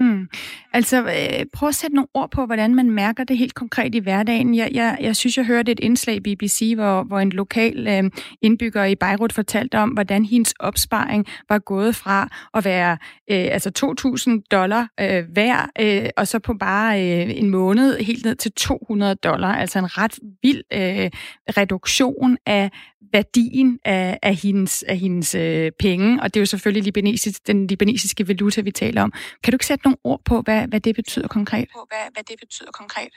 Mm. 0.00 0.28
Altså, 0.74 1.02
øh, 1.02 1.46
prøv 1.52 1.68
at 1.68 1.74
sætte 1.74 1.96
nogle 1.96 2.08
ord 2.14 2.30
på, 2.30 2.46
hvordan 2.46 2.74
man 2.74 2.90
mærker 2.90 3.24
det 3.24 3.38
helt 3.38 3.54
konkret 3.54 3.94
i 3.94 3.98
hverdagen. 3.98 4.54
Jeg, 4.54 4.70
jeg, 4.72 4.98
jeg 5.00 5.16
synes, 5.16 5.36
jeg 5.36 5.46
hørte 5.46 5.72
et 5.72 5.80
indslag 5.80 6.16
i 6.16 6.20
BBC, 6.20 6.72
hvor, 6.74 7.02
hvor 7.02 7.18
en 7.18 7.30
lokal 7.30 7.86
øh, 7.88 8.10
indbygger 8.42 8.84
i 8.84 8.94
Beirut 8.94 9.32
fortalte 9.32 9.78
om, 9.78 9.90
hvordan 9.90 10.24
hendes 10.24 10.54
opsparing 10.60 11.26
var 11.48 11.58
gået 11.58 11.96
fra 11.96 12.28
at 12.54 12.64
være 12.64 12.92
øh, 13.30 13.48
altså 13.50 13.94
2.000 14.30 14.42
dollar 14.50 14.88
øh, 15.00 15.24
hver, 15.32 15.70
øh, 15.80 16.08
og 16.16 16.28
så 16.28 16.38
på 16.38 16.54
bare 16.54 17.02
øh, 17.02 17.38
en 17.38 17.50
måned 17.50 17.98
helt 17.98 18.24
ned 18.24 18.34
til 18.34 18.52
200 18.52 19.14
dollar. 19.14 19.54
Altså 19.54 19.78
en 19.78 19.98
ret 19.98 20.18
vild 20.42 20.62
øh, 20.72 21.10
reduktion 21.56 22.36
af 22.46 22.70
værdien 23.12 23.78
af, 23.84 24.18
af 24.22 24.34
hendes, 24.34 24.82
af 24.82 24.98
hendes 24.98 25.34
øh, 25.34 25.72
penge, 25.78 26.22
og 26.22 26.34
det 26.34 26.40
er 26.40 26.42
jo 26.42 26.46
selvfølgelig 26.46 26.84
libanesisk, 26.84 27.46
den 27.46 27.66
libanesiske 27.66 28.28
valuta, 28.28 28.60
vi 28.60 28.70
taler 28.70 29.02
om. 29.02 29.12
Kan 29.44 29.52
du 29.52 29.54
ikke 29.54 29.66
sætte 29.66 29.84
nogle 29.84 29.96
ord 30.04 30.20
på, 30.24 30.40
hvad, 30.40 30.61
hvad 30.66 30.80
det 30.80 30.94
betyder 30.96 31.28
konkret? 31.28 31.68
På, 31.74 31.86
hvad, 31.88 32.12
hvad 32.12 32.22
det 32.28 32.36
betyder 32.40 32.70
konkret? 32.70 33.08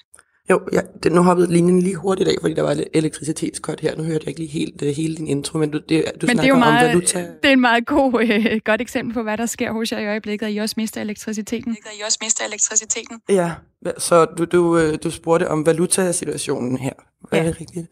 Jo, 0.50 0.62
ja, 0.74 0.82
det, 1.04 1.12
nu 1.12 1.22
hoppede 1.22 1.54
linjen 1.54 1.82
lige 1.82 1.96
hurtigt 1.96 2.30
af, 2.30 2.36
fordi 2.42 2.54
der 2.54 2.62
var 2.62 2.84
elektricitetskort 2.94 3.80
her. 3.80 3.96
Nu 3.96 4.04
hørte 4.04 4.20
jeg 4.22 4.28
ikke 4.28 4.40
lige 4.40 4.52
helt 4.52 4.82
uh, 4.82 4.88
hele 4.88 5.16
din 5.16 5.28
intro, 5.28 5.58
men 5.58 5.72
du, 5.72 5.78
det, 5.90 6.06
du 6.22 6.28
men 6.28 6.38
det 6.38 6.44
er 6.44 6.48
jo 6.48 6.56
meget, 6.56 6.86
om 6.86 6.90
valuta. 6.90 7.20
Det 7.20 7.48
er 7.48 7.52
en 7.52 7.62
meget 7.62 7.86
god, 7.86 8.14
uh, 8.14 8.58
godt 8.66 8.82
eksempel 8.82 9.14
på, 9.14 9.24
hvad 9.24 9.38
der 9.38 9.46
sker 9.46 9.72
hos 9.72 9.92
jer 9.92 10.00
i 10.00 10.08
øjeblikket, 10.08 10.46
at 10.46 10.54
I 10.54 10.58
også 10.58 10.74
mister 10.78 11.02
elektriciteten. 11.02 11.78
I 12.00 12.02
også 12.06 12.18
mister 12.22 12.46
elektriciteten. 12.46 13.22
Ja, 13.30 13.52
så 13.98 14.26
du, 14.26 14.46
du, 14.46 14.78
uh, 14.78 14.94
du 15.04 15.12
spurgte 15.12 15.50
om 15.50 15.66
valutasituationen 15.66 16.78
her. 16.78 16.94
Er 17.32 17.38
ja. 17.38 17.48
det 17.48 17.62
rigtigt? 17.62 17.88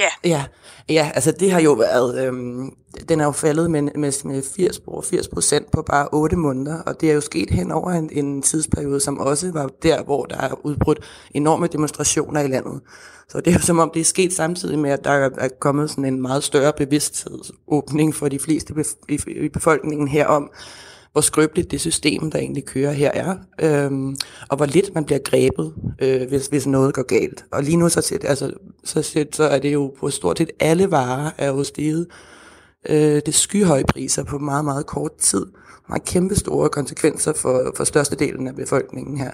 Ja. 0.00 0.28
Ja, 0.30 0.44
ja 0.88 1.10
altså 1.14 1.32
det 1.32 1.52
har 1.52 1.60
jo 1.60 1.72
været, 1.72 2.26
øhm, 2.26 2.70
den 3.08 3.20
er 3.20 3.24
jo 3.24 3.32
faldet 3.32 3.70
med, 3.70 3.82
med, 3.82 4.24
med 4.24 4.42
80, 4.56 4.80
80 5.04 5.28
procent 5.28 5.70
på 5.70 5.82
bare 5.82 6.08
8 6.12 6.36
måneder, 6.36 6.82
og 6.82 7.00
det 7.00 7.10
er 7.10 7.14
jo 7.14 7.20
sket 7.20 7.50
hen 7.50 7.72
over 7.72 7.90
en, 7.90 8.10
en 8.12 8.42
tidsperiode, 8.42 9.00
som 9.00 9.18
også 9.18 9.52
var 9.52 9.70
der, 9.82 10.02
hvor 10.02 10.24
der 10.24 10.36
er 10.36 10.66
udbrudt 10.66 11.00
enorme 11.34 11.66
demonstrationer 11.66 12.40
i 12.40 12.46
landet. 12.46 12.80
Så 13.28 13.40
det 13.40 13.46
er 13.48 13.52
jo 13.52 13.60
som 13.60 13.78
om, 13.78 13.90
det 13.94 14.00
er 14.00 14.04
sket 14.04 14.32
samtidig 14.32 14.78
med, 14.78 14.90
at 14.90 15.04
der 15.04 15.30
er 15.38 15.48
kommet 15.60 15.90
sådan 15.90 16.04
en 16.04 16.22
meget 16.22 16.44
større 16.44 16.72
bevidsthedsåbning 16.76 18.14
for 18.14 18.28
de 18.28 18.38
fleste 18.38 18.74
bef- 18.74 19.04
i, 19.08 19.20
i 19.44 19.48
befolkningen 19.48 20.08
herom, 20.08 20.50
hvor 21.18 21.22
skrøbeligt 21.22 21.70
det 21.70 21.80
system, 21.80 22.30
der 22.30 22.38
egentlig 22.38 22.64
kører 22.64 22.92
her 22.92 23.10
er, 23.14 23.36
øhm, 23.60 24.16
og 24.48 24.56
hvor 24.56 24.66
lidt 24.66 24.94
man 24.94 25.04
bliver 25.04 25.18
grebet, 25.18 25.74
øh, 26.02 26.28
hvis, 26.28 26.46
hvis 26.46 26.66
noget 26.66 26.94
går 26.94 27.02
galt. 27.02 27.44
Og 27.52 27.62
lige 27.62 27.76
nu 27.76 27.88
så, 27.88 28.18
altså, 28.24 28.52
så, 28.84 29.26
så 29.32 29.44
er 29.44 29.58
det 29.58 29.72
jo 29.72 29.94
på 30.00 30.10
stort 30.10 30.38
set 30.38 30.50
alle 30.60 30.90
varer 30.90 31.30
er 31.38 31.48
jo 31.48 31.64
steget. 31.64 32.06
Øh, 32.88 33.22
det 33.26 33.34
skyhøje 33.34 33.84
priser 33.84 34.24
på 34.24 34.38
meget, 34.38 34.64
meget 34.64 34.86
kort 34.86 35.14
tid. 35.16 35.46
Der 35.86 35.92
har 35.92 35.98
kæmpe 35.98 36.34
store 36.34 36.68
konsekvenser 36.68 37.32
for, 37.32 37.72
for 37.76 37.84
størstedelen 37.84 38.48
af 38.48 38.56
befolkningen 38.56 39.18
her. 39.18 39.30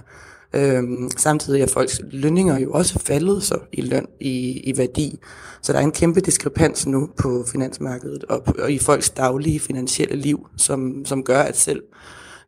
Øhm, 0.55 1.11
samtidig 1.17 1.63
er 1.63 1.67
folks 1.67 2.01
lønninger 2.11 2.59
jo 2.59 2.73
også 2.73 2.99
faldet 2.99 3.43
så 3.43 3.59
i 3.73 3.81
løn 3.81 4.07
i, 4.21 4.61
i 4.71 4.79
værdi. 4.79 5.19
Så 5.63 5.73
der 5.73 5.79
er 5.79 5.83
en 5.83 5.93
kæmpe 5.93 6.21
diskrepans 6.21 6.87
nu 6.87 7.09
på 7.19 7.45
finansmarkedet 7.53 8.25
og, 8.25 8.43
og 8.59 8.73
i 8.73 8.79
folks 8.79 9.11
daglige 9.11 9.61
finansielle 9.61 10.17
liv, 10.17 10.47
som, 10.57 11.05
som 11.05 11.25
gør, 11.25 11.41
at 11.41 11.57
selv 11.57 11.83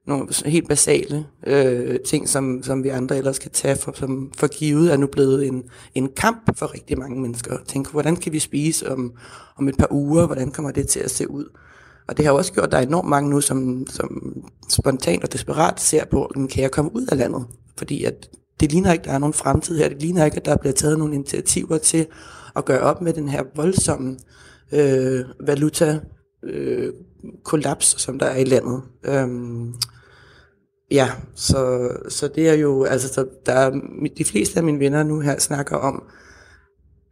nogle 0.06 0.28
helt 0.44 0.68
basale 0.68 1.26
øh, 1.46 2.00
ting, 2.06 2.28
som, 2.28 2.62
som 2.62 2.84
vi 2.84 2.88
andre 2.88 3.16
ellers 3.16 3.38
kan 3.38 3.50
tage 3.50 3.76
for, 3.76 3.92
som 3.94 4.32
for 4.36 4.46
givet, 4.46 4.92
er 4.92 4.96
nu 4.96 5.06
blevet 5.06 5.46
en, 5.46 5.62
en 5.94 6.08
kamp 6.16 6.58
for 6.58 6.74
rigtig 6.74 6.98
mange 6.98 7.20
mennesker. 7.20 7.56
Tænk, 7.68 7.90
hvordan 7.90 8.16
kan 8.16 8.32
vi 8.32 8.38
spise 8.38 8.90
om, 8.90 9.12
om 9.56 9.68
et 9.68 9.76
par 9.78 9.88
uger? 9.90 10.26
Hvordan 10.26 10.50
kommer 10.50 10.70
det 10.70 10.88
til 10.88 11.00
at 11.00 11.10
se 11.10 11.30
ud? 11.30 11.44
Og 12.08 12.16
det 12.16 12.24
har 12.24 12.32
også 12.32 12.52
gjort, 12.52 12.66
at 12.66 12.72
der 12.72 12.78
er 12.78 12.82
enormt 12.82 13.08
mange 13.08 13.30
nu, 13.30 13.40
som, 13.40 13.86
som 13.90 14.42
spontant 14.68 15.24
og 15.24 15.32
desperat 15.32 15.80
ser 15.80 16.04
på, 16.04 16.32
kan 16.50 16.62
jeg 16.62 16.70
komme 16.70 16.96
ud 16.96 17.06
af 17.06 17.18
landet? 17.18 17.46
Fordi 17.78 18.04
at 18.04 18.28
det 18.60 18.72
ligner 18.72 18.92
ikke, 18.92 19.02
at 19.02 19.08
der 19.08 19.12
er 19.12 19.18
nogen 19.18 19.32
fremtid 19.32 19.78
her. 19.78 19.88
Det 19.88 20.02
ligner 20.02 20.24
ikke, 20.24 20.36
at 20.36 20.44
der 20.44 20.56
bliver 20.56 20.72
taget 20.72 20.98
nogle 20.98 21.14
initiativer 21.14 21.78
til 21.78 22.06
at 22.56 22.64
gøre 22.64 22.80
op 22.80 23.02
med 23.02 23.12
den 23.12 23.28
her 23.28 23.42
voldsomme 23.56 24.16
øh, 24.72 25.24
valuta 25.40 26.00
øh, 26.44 26.92
kollaps, 27.44 28.00
som 28.00 28.18
der 28.18 28.26
er 28.26 28.36
i 28.36 28.44
landet. 28.44 28.82
Øhm, 29.04 29.74
ja, 30.90 31.10
så, 31.34 31.88
så 32.08 32.28
det 32.28 32.48
er 32.48 32.54
jo, 32.54 32.84
altså 32.84 33.08
så 33.08 33.26
der 33.46 33.52
er, 33.52 33.70
de 34.18 34.24
fleste 34.24 34.56
af 34.58 34.64
mine 34.64 34.78
venner 34.78 35.02
nu 35.02 35.20
her 35.20 35.38
snakker 35.38 35.76
om, 35.76 36.02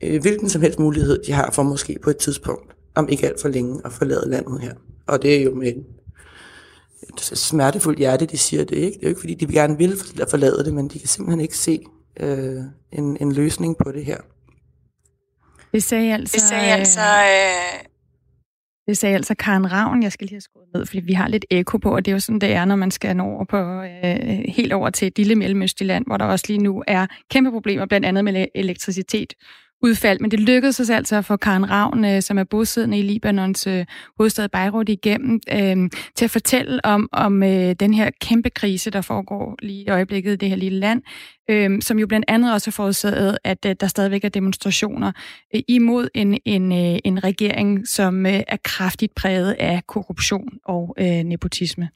øh, 0.02 0.20
hvilken 0.20 0.48
som 0.48 0.62
helst 0.62 0.78
mulighed 0.78 1.22
de 1.26 1.32
har 1.32 1.50
for 1.50 1.62
måske 1.62 1.98
på 2.02 2.10
et 2.10 2.16
tidspunkt, 2.16 2.74
om 2.94 3.08
ikke 3.08 3.26
alt 3.26 3.40
for 3.40 3.48
længe, 3.48 3.80
at 3.84 3.92
forlade 3.92 4.30
landet 4.30 4.60
her. 4.60 4.74
Og 5.06 5.22
det 5.22 5.36
er 5.36 5.42
jo 5.42 5.54
med 5.54 5.72
et 7.02 7.20
smertefuldt 7.20 7.98
hjerte, 7.98 8.26
de 8.26 8.38
siger 8.38 8.64
det. 8.64 8.76
Ikke? 8.76 8.94
Det 8.94 8.96
er 8.96 9.02
jo 9.02 9.08
ikke, 9.08 9.20
fordi 9.20 9.34
de 9.34 9.52
gerne 9.52 9.78
vil 9.78 9.96
forlade 10.30 10.64
det, 10.64 10.74
men 10.74 10.88
de 10.88 10.98
kan 10.98 11.08
simpelthen 11.08 11.40
ikke 11.40 11.56
se 11.56 11.80
øh, 12.20 12.60
en, 12.92 13.16
en 13.20 13.32
løsning 13.32 13.76
på 13.76 13.92
det 13.92 14.04
her. 14.04 14.18
Det 15.72 15.82
sagde 15.82 16.14
altså... 16.14 16.34
Det 16.34 16.42
sagde 16.42 16.72
altså... 16.72 17.00
Øh... 17.00 17.84
Det 18.88 18.96
sagde 18.96 19.14
altså 19.14 19.34
Karen 19.34 19.72
Ravn, 19.72 20.02
jeg 20.02 20.12
skal 20.12 20.24
lige 20.26 20.34
have 20.34 20.40
skruet 20.40 20.68
ned, 20.74 20.86
fordi 20.86 21.00
vi 21.00 21.12
har 21.12 21.28
lidt 21.28 21.44
eko 21.50 21.78
på, 21.78 21.94
og 21.94 22.04
det 22.04 22.10
er 22.10 22.14
jo 22.14 22.20
sådan, 22.20 22.38
det 22.38 22.52
er, 22.52 22.64
når 22.64 22.76
man 22.76 22.90
skal 22.90 23.16
nå 23.16 23.24
over 23.24 23.44
på, 23.44 23.82
øh, 23.82 24.44
helt 24.48 24.72
over 24.72 24.90
til 24.90 25.08
et 25.08 25.18
lille 25.18 25.34
mellemøstligt 25.34 25.86
land, 25.86 26.06
hvor 26.06 26.16
der 26.16 26.24
også 26.24 26.44
lige 26.48 26.58
nu 26.58 26.84
er 26.86 27.06
kæmpe 27.30 27.50
problemer, 27.50 27.86
blandt 27.86 28.06
andet 28.06 28.24
med 28.24 28.46
elektricitet 28.54 29.32
udfald, 29.84 30.20
men 30.20 30.30
det 30.30 30.40
lykkedes 30.40 30.80
os 30.80 30.90
altså 30.90 31.16
at 31.16 31.24
få 31.24 31.36
Karen 31.36 31.70
Ravn, 31.70 32.04
øh, 32.04 32.22
som 32.22 32.38
er 32.38 32.44
bosiddende 32.44 32.98
i 32.98 33.02
Libanons 33.02 33.66
øh, 33.66 33.86
hovedstad 34.18 34.48
Beirut 34.48 34.88
igennem, 34.88 35.40
øh, 35.52 35.90
til 36.16 36.24
at 36.24 36.30
fortælle 36.30 36.84
om, 36.84 37.08
om 37.12 37.42
øh, 37.42 37.72
den 37.80 37.94
her 37.94 38.10
kæmpe 38.20 38.50
krise, 38.50 38.90
der 38.90 39.00
foregår 39.00 39.56
lige 39.62 39.84
i 39.84 39.88
øjeblikket 39.88 40.32
i 40.32 40.36
det 40.36 40.48
her 40.48 40.56
lille 40.56 40.78
land, 40.78 41.02
øh, 41.50 41.82
som 41.82 41.98
jo 41.98 42.06
blandt 42.06 42.24
andet 42.28 42.52
også 42.52 42.66
har 42.66 42.72
forårsaget, 42.72 43.38
at 43.44 43.66
øh, 43.66 43.76
der 43.80 43.86
stadigvæk 43.86 44.24
er 44.24 44.28
demonstrationer 44.28 45.12
øh, 45.54 45.60
imod 45.68 46.08
en, 46.14 46.38
en, 46.44 46.72
øh, 46.72 46.98
en 47.04 47.24
regering, 47.24 47.88
som 47.88 48.26
øh, 48.26 48.40
er 48.48 48.56
kraftigt 48.64 49.14
præget 49.14 49.52
af 49.52 49.82
korruption 49.86 50.48
og 50.64 50.94
øh, 50.98 51.06
nepotisme. 51.06 51.88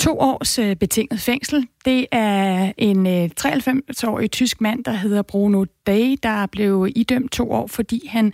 To 0.00 0.18
års 0.18 0.58
øh, 0.58 0.76
betinget 0.76 1.20
fængsel. 1.20 1.68
Det 1.84 2.06
er 2.12 2.72
en 2.78 3.06
øh, 3.06 3.30
93-årig 3.40 4.30
tysk 4.30 4.60
mand, 4.60 4.84
der 4.84 4.92
hedder 4.92 5.22
Bruno 5.22 5.64
Day, 5.86 6.16
der 6.22 6.46
blev 6.46 6.88
idømt 6.96 7.32
to 7.32 7.50
år, 7.52 7.66
fordi 7.66 8.06
han 8.06 8.32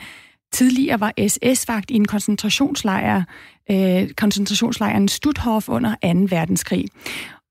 tidligere 0.53 1.01
var 1.01 1.13
SS-vagt 1.29 1.91
i 1.91 1.95
en 1.95 2.05
koncentrationslejr, 2.05 3.23
øh, 3.71 4.11
koncentrationslejren 4.11 5.09
Stutthof 5.09 5.69
under 5.69 5.91
2. 5.91 6.37
verdenskrig. 6.37 6.89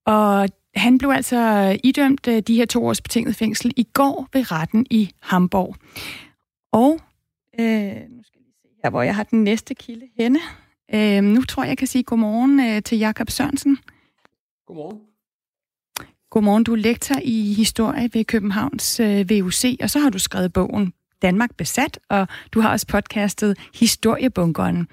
Og 0.05 0.49
han 0.75 0.97
blev 0.97 1.09
altså 1.09 1.77
idømt 1.83 2.27
øh, 2.27 2.39
de 2.39 2.55
her 2.55 2.65
to 2.65 2.85
års 2.85 3.01
betinget 3.01 3.35
fængsel 3.35 3.73
i 3.77 3.87
går 3.93 4.27
ved 4.33 4.51
retten 4.51 4.85
i 4.89 5.09
Hamburg. 5.21 5.75
Og 6.71 6.99
øh, 7.59 7.93
nu 8.09 8.23
skal 8.23 8.41
vi 8.41 8.51
se 8.61 8.69
her, 8.83 8.89
hvor 8.89 9.01
jeg 9.01 9.15
har 9.15 9.23
den 9.23 9.43
næste 9.43 9.75
kilde 9.75 10.05
henne. 10.17 10.39
Øh, 10.93 11.23
nu 11.23 11.43
tror 11.43 11.63
jeg, 11.63 11.69
jeg 11.69 11.77
kan 11.77 11.87
sige 11.87 12.03
godmorgen 12.03 12.59
øh, 12.59 12.81
til 12.81 12.97
Jakob 12.97 13.29
Sørensen. 13.29 13.77
Godmorgen. 14.65 15.01
Godmorgen, 16.29 16.63
du 16.63 16.71
er 16.71 16.77
lektor 16.77 17.15
i 17.23 17.53
historie 17.53 18.09
ved 18.13 18.25
Københavns 18.25 18.99
øh, 18.99 19.29
VUC, 19.29 19.77
og 19.81 19.89
så 19.89 19.99
har 19.99 20.09
du 20.09 20.19
skrevet 20.19 20.53
bogen 20.53 20.93
Danmark 21.21 21.55
besat, 21.57 21.99
og 22.09 22.27
du 22.51 22.59
har 22.59 22.71
også 22.71 22.87
podcastet 22.87 23.57
Historiebunkeren. 23.73 24.87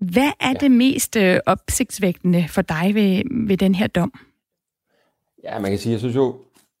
Hvad 0.00 0.32
er 0.40 0.48
ja. 0.48 0.54
det 0.60 0.70
mest 0.70 1.16
øh, 1.16 1.40
opsigtsvægtende 1.46 2.48
for 2.48 2.62
dig 2.62 2.94
ved, 2.94 3.22
ved 3.46 3.56
den 3.56 3.74
her 3.74 3.86
dom? 3.86 4.12
Ja, 5.44 5.58
man 5.58 5.70
kan 5.70 5.78
sige, 5.78 5.92
jeg 5.92 6.00
synes 6.00 6.16
jo, 6.16 6.36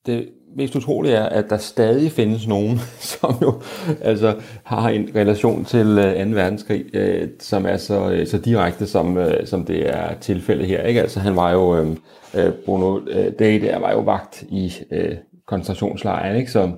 det 0.06 0.32
mest 0.56 0.76
utrolige 0.76 1.14
er, 1.14 1.28
at 1.28 1.50
der 1.50 1.56
stadig 1.56 2.12
findes 2.12 2.46
nogen, 2.46 2.78
som 3.20 3.34
jo 3.42 3.60
altså, 4.02 4.36
har 4.64 4.88
en 4.88 5.10
relation 5.14 5.64
til 5.64 5.86
øh, 5.98 6.26
2. 6.26 6.30
Verdenskrig, 6.30 6.84
øh, 6.94 7.28
som 7.40 7.66
er 7.66 7.76
så, 7.76 8.10
øh, 8.10 8.26
så 8.26 8.38
direkte, 8.38 8.86
som, 8.86 9.18
øh, 9.18 9.46
som 9.46 9.64
det 9.64 9.88
er 9.88 10.14
tilfældet 10.14 10.66
her. 10.66 10.82
Ikke? 10.82 11.00
Altså, 11.00 11.20
han 11.20 11.36
var 11.36 11.52
jo, 11.52 11.76
øh, 11.76 11.96
øh 12.34 12.52
Bruno 12.64 13.00
øh, 13.08 13.32
Day, 13.38 13.60
der 13.60 13.78
var 13.78 13.92
jo 13.92 14.00
vagt 14.00 14.42
i 14.42 14.72
øh, 14.90 15.16
koncentrationslejren, 15.46 16.36
ikke? 16.36 16.50
så 16.50 16.72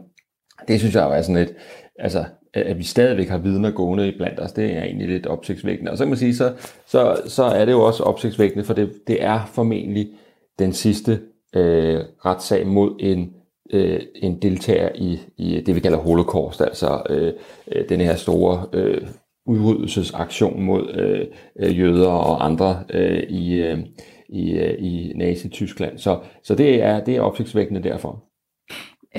det 0.69 0.81
synes 0.81 0.95
jeg 0.95 1.09
var 1.09 1.23
sådan 1.23 1.37
et, 1.37 1.55
altså, 1.99 2.25
at 2.55 2.79
vi 2.79 2.83
stadigvæk 2.83 3.29
har 3.29 3.39
vidner 3.39 3.71
gående 3.71 4.09
i 4.09 4.17
blandt 4.17 4.41
os, 4.41 4.53
det 4.53 4.77
er 4.77 4.83
egentlig 4.83 5.09
lidt 5.09 5.27
opsigtsvækkende. 5.27 5.91
Og 5.91 5.99
så 5.99 6.05
kan 6.05 6.09
man 6.09 6.19
sige, 6.19 6.37
så, 6.37 6.53
så, 6.87 7.21
så 7.27 7.45
er 7.45 7.65
det 7.65 7.73
jo 7.73 7.81
også 7.81 8.03
opsigtsvækkende, 8.03 8.65
for 8.65 8.75
det, 8.75 8.93
det 9.07 9.25
er 9.25 9.51
formentlig 9.53 10.09
den 10.59 10.73
sidste 10.73 11.21
øh, 11.55 12.01
retssag 12.25 12.67
mod 12.67 12.97
en 13.01 13.33
øh, 13.73 14.01
en 14.15 14.43
deltager 14.43 14.89
i, 14.95 15.21
i 15.37 15.61
det, 15.61 15.75
vi 15.75 15.81
kalder 15.81 15.99
holocaust, 15.99 16.61
altså 16.61 17.03
øh, 17.11 17.33
øh 17.73 17.89
den 17.89 18.01
her 18.01 18.17
store 18.17 18.67
øh, 18.73 19.09
udryddelsesaktion 19.47 20.63
mod 20.63 20.95
øh, 20.95 21.27
øh, 21.61 21.79
jøder 21.79 22.11
og 22.11 22.45
andre 22.45 22.85
øh, 22.91 23.23
i, 23.23 23.55
øh, 23.55 23.79
i, 24.29 24.51
øh, 24.53 24.75
i 24.79 25.13
Nazi-Tyskland. 25.15 25.99
Så, 25.99 26.19
så 26.43 26.55
det 26.55 26.83
er, 26.83 27.05
det 27.05 27.17
er 27.17 27.21
opsigtsvækkende 27.21 27.83
derfor. 27.83 28.28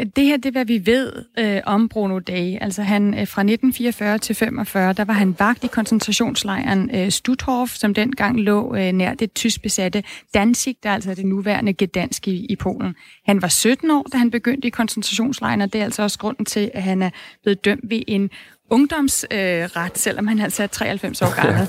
Det 0.05 0.25
her, 0.25 0.37
det 0.37 0.45
er, 0.45 0.51
hvad 0.51 0.65
vi 0.65 0.85
ved 0.85 1.13
øh, 1.39 1.61
om 1.65 1.89
Bruno 1.89 2.19
Day. 2.19 2.57
Altså 2.61 2.81
han 2.83 3.07
øh, 3.07 3.27
fra 3.27 3.41
1944 3.41 4.17
til 4.17 4.35
45, 4.35 4.93
der 4.93 5.05
var 5.05 5.13
han 5.13 5.35
vagt 5.39 5.63
i 5.63 5.67
koncentrationslejren 5.67 6.95
øh, 6.95 7.11
Stutthof, 7.11 7.69
som 7.69 7.93
dengang 7.93 8.39
lå 8.39 8.75
øh, 8.75 8.91
nær 8.91 9.13
det 9.13 9.33
tysk 9.33 9.61
besatte 9.61 10.03
Danzig, 10.33 10.75
der 10.83 10.89
er 10.89 10.93
altså 10.93 11.13
det 11.13 11.25
nuværende 11.25 11.73
Gdansk 11.73 12.27
i, 12.27 12.45
i 12.45 12.55
Polen. 12.55 12.95
Han 13.25 13.41
var 13.41 13.47
17 13.47 13.91
år, 13.91 14.05
da 14.11 14.17
han 14.17 14.31
begyndte 14.31 14.67
i 14.67 14.71
koncentrationslejren, 14.71 15.61
og 15.61 15.73
det 15.73 15.81
er 15.81 15.85
altså 15.85 16.03
også 16.03 16.19
grunden 16.19 16.45
til, 16.45 16.71
at 16.73 16.83
han 16.83 17.01
er 17.01 17.09
blevet 17.43 17.65
dømt 17.65 17.89
ved 17.89 18.01
en 18.07 18.29
ungdomsret, 18.69 19.63
øh, 19.63 19.89
selvom 19.95 20.27
han 20.27 20.39
altså 20.39 20.63
er 20.63 20.67
93 20.67 21.21
år 21.21 21.43
gammel. 21.43 21.67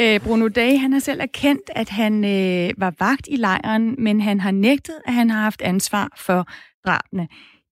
øh, 0.00 0.20
Bruno 0.20 0.48
Day, 0.48 0.78
han 0.78 0.92
har 0.92 1.00
selv 1.00 1.20
erkendt, 1.20 1.70
at 1.74 1.88
han 1.88 2.24
øh, 2.24 2.70
var 2.76 2.94
vagt 2.98 3.28
i 3.30 3.36
lejren, 3.36 3.94
men 3.98 4.20
han 4.20 4.40
har 4.40 4.50
nægtet, 4.50 4.94
at 5.06 5.14
han 5.14 5.30
har 5.30 5.40
haft 5.42 5.62
ansvar 5.62 6.08
for 6.16 6.48
drabene 6.86 7.28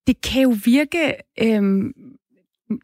det 0.06 0.20
kan 0.20 0.42
jo 0.42 0.56
virke 0.64 1.14
øhm, 1.42 1.92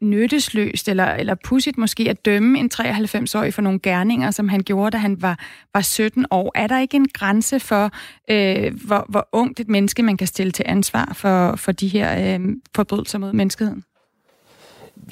nyttesløst 0.01 0.89
eller, 0.89 1.05
eller 1.05 1.35
pudsigt 1.43 1.77
måske 1.77 2.09
at 2.09 2.25
dømme 2.25 2.59
en 2.59 2.69
93-årig 2.73 3.53
for 3.53 3.61
nogle 3.61 3.79
gerninger, 3.79 4.31
som 4.31 4.49
han 4.49 4.59
gjorde, 4.59 4.91
da 4.91 4.97
han 4.97 5.21
var, 5.21 5.39
var 5.73 5.81
17 5.81 6.25
år. 6.31 6.51
Er 6.55 6.67
der 6.67 6.79
ikke 6.79 6.97
en 6.97 7.07
grænse 7.07 7.59
for, 7.59 7.91
øh, 8.31 8.73
hvor, 8.85 9.05
hvor 9.09 9.29
ungt 9.31 9.59
et 9.59 9.69
menneske 9.69 10.03
man 10.03 10.17
kan 10.17 10.27
stille 10.27 10.51
til 10.51 10.65
ansvar 10.67 11.13
for, 11.13 11.55
for 11.55 11.71
de 11.71 11.87
her 11.87 12.39
øh, 12.39 12.55
forbrydelser 12.75 13.19
mod 13.19 13.33
menneskeheden? 13.33 13.83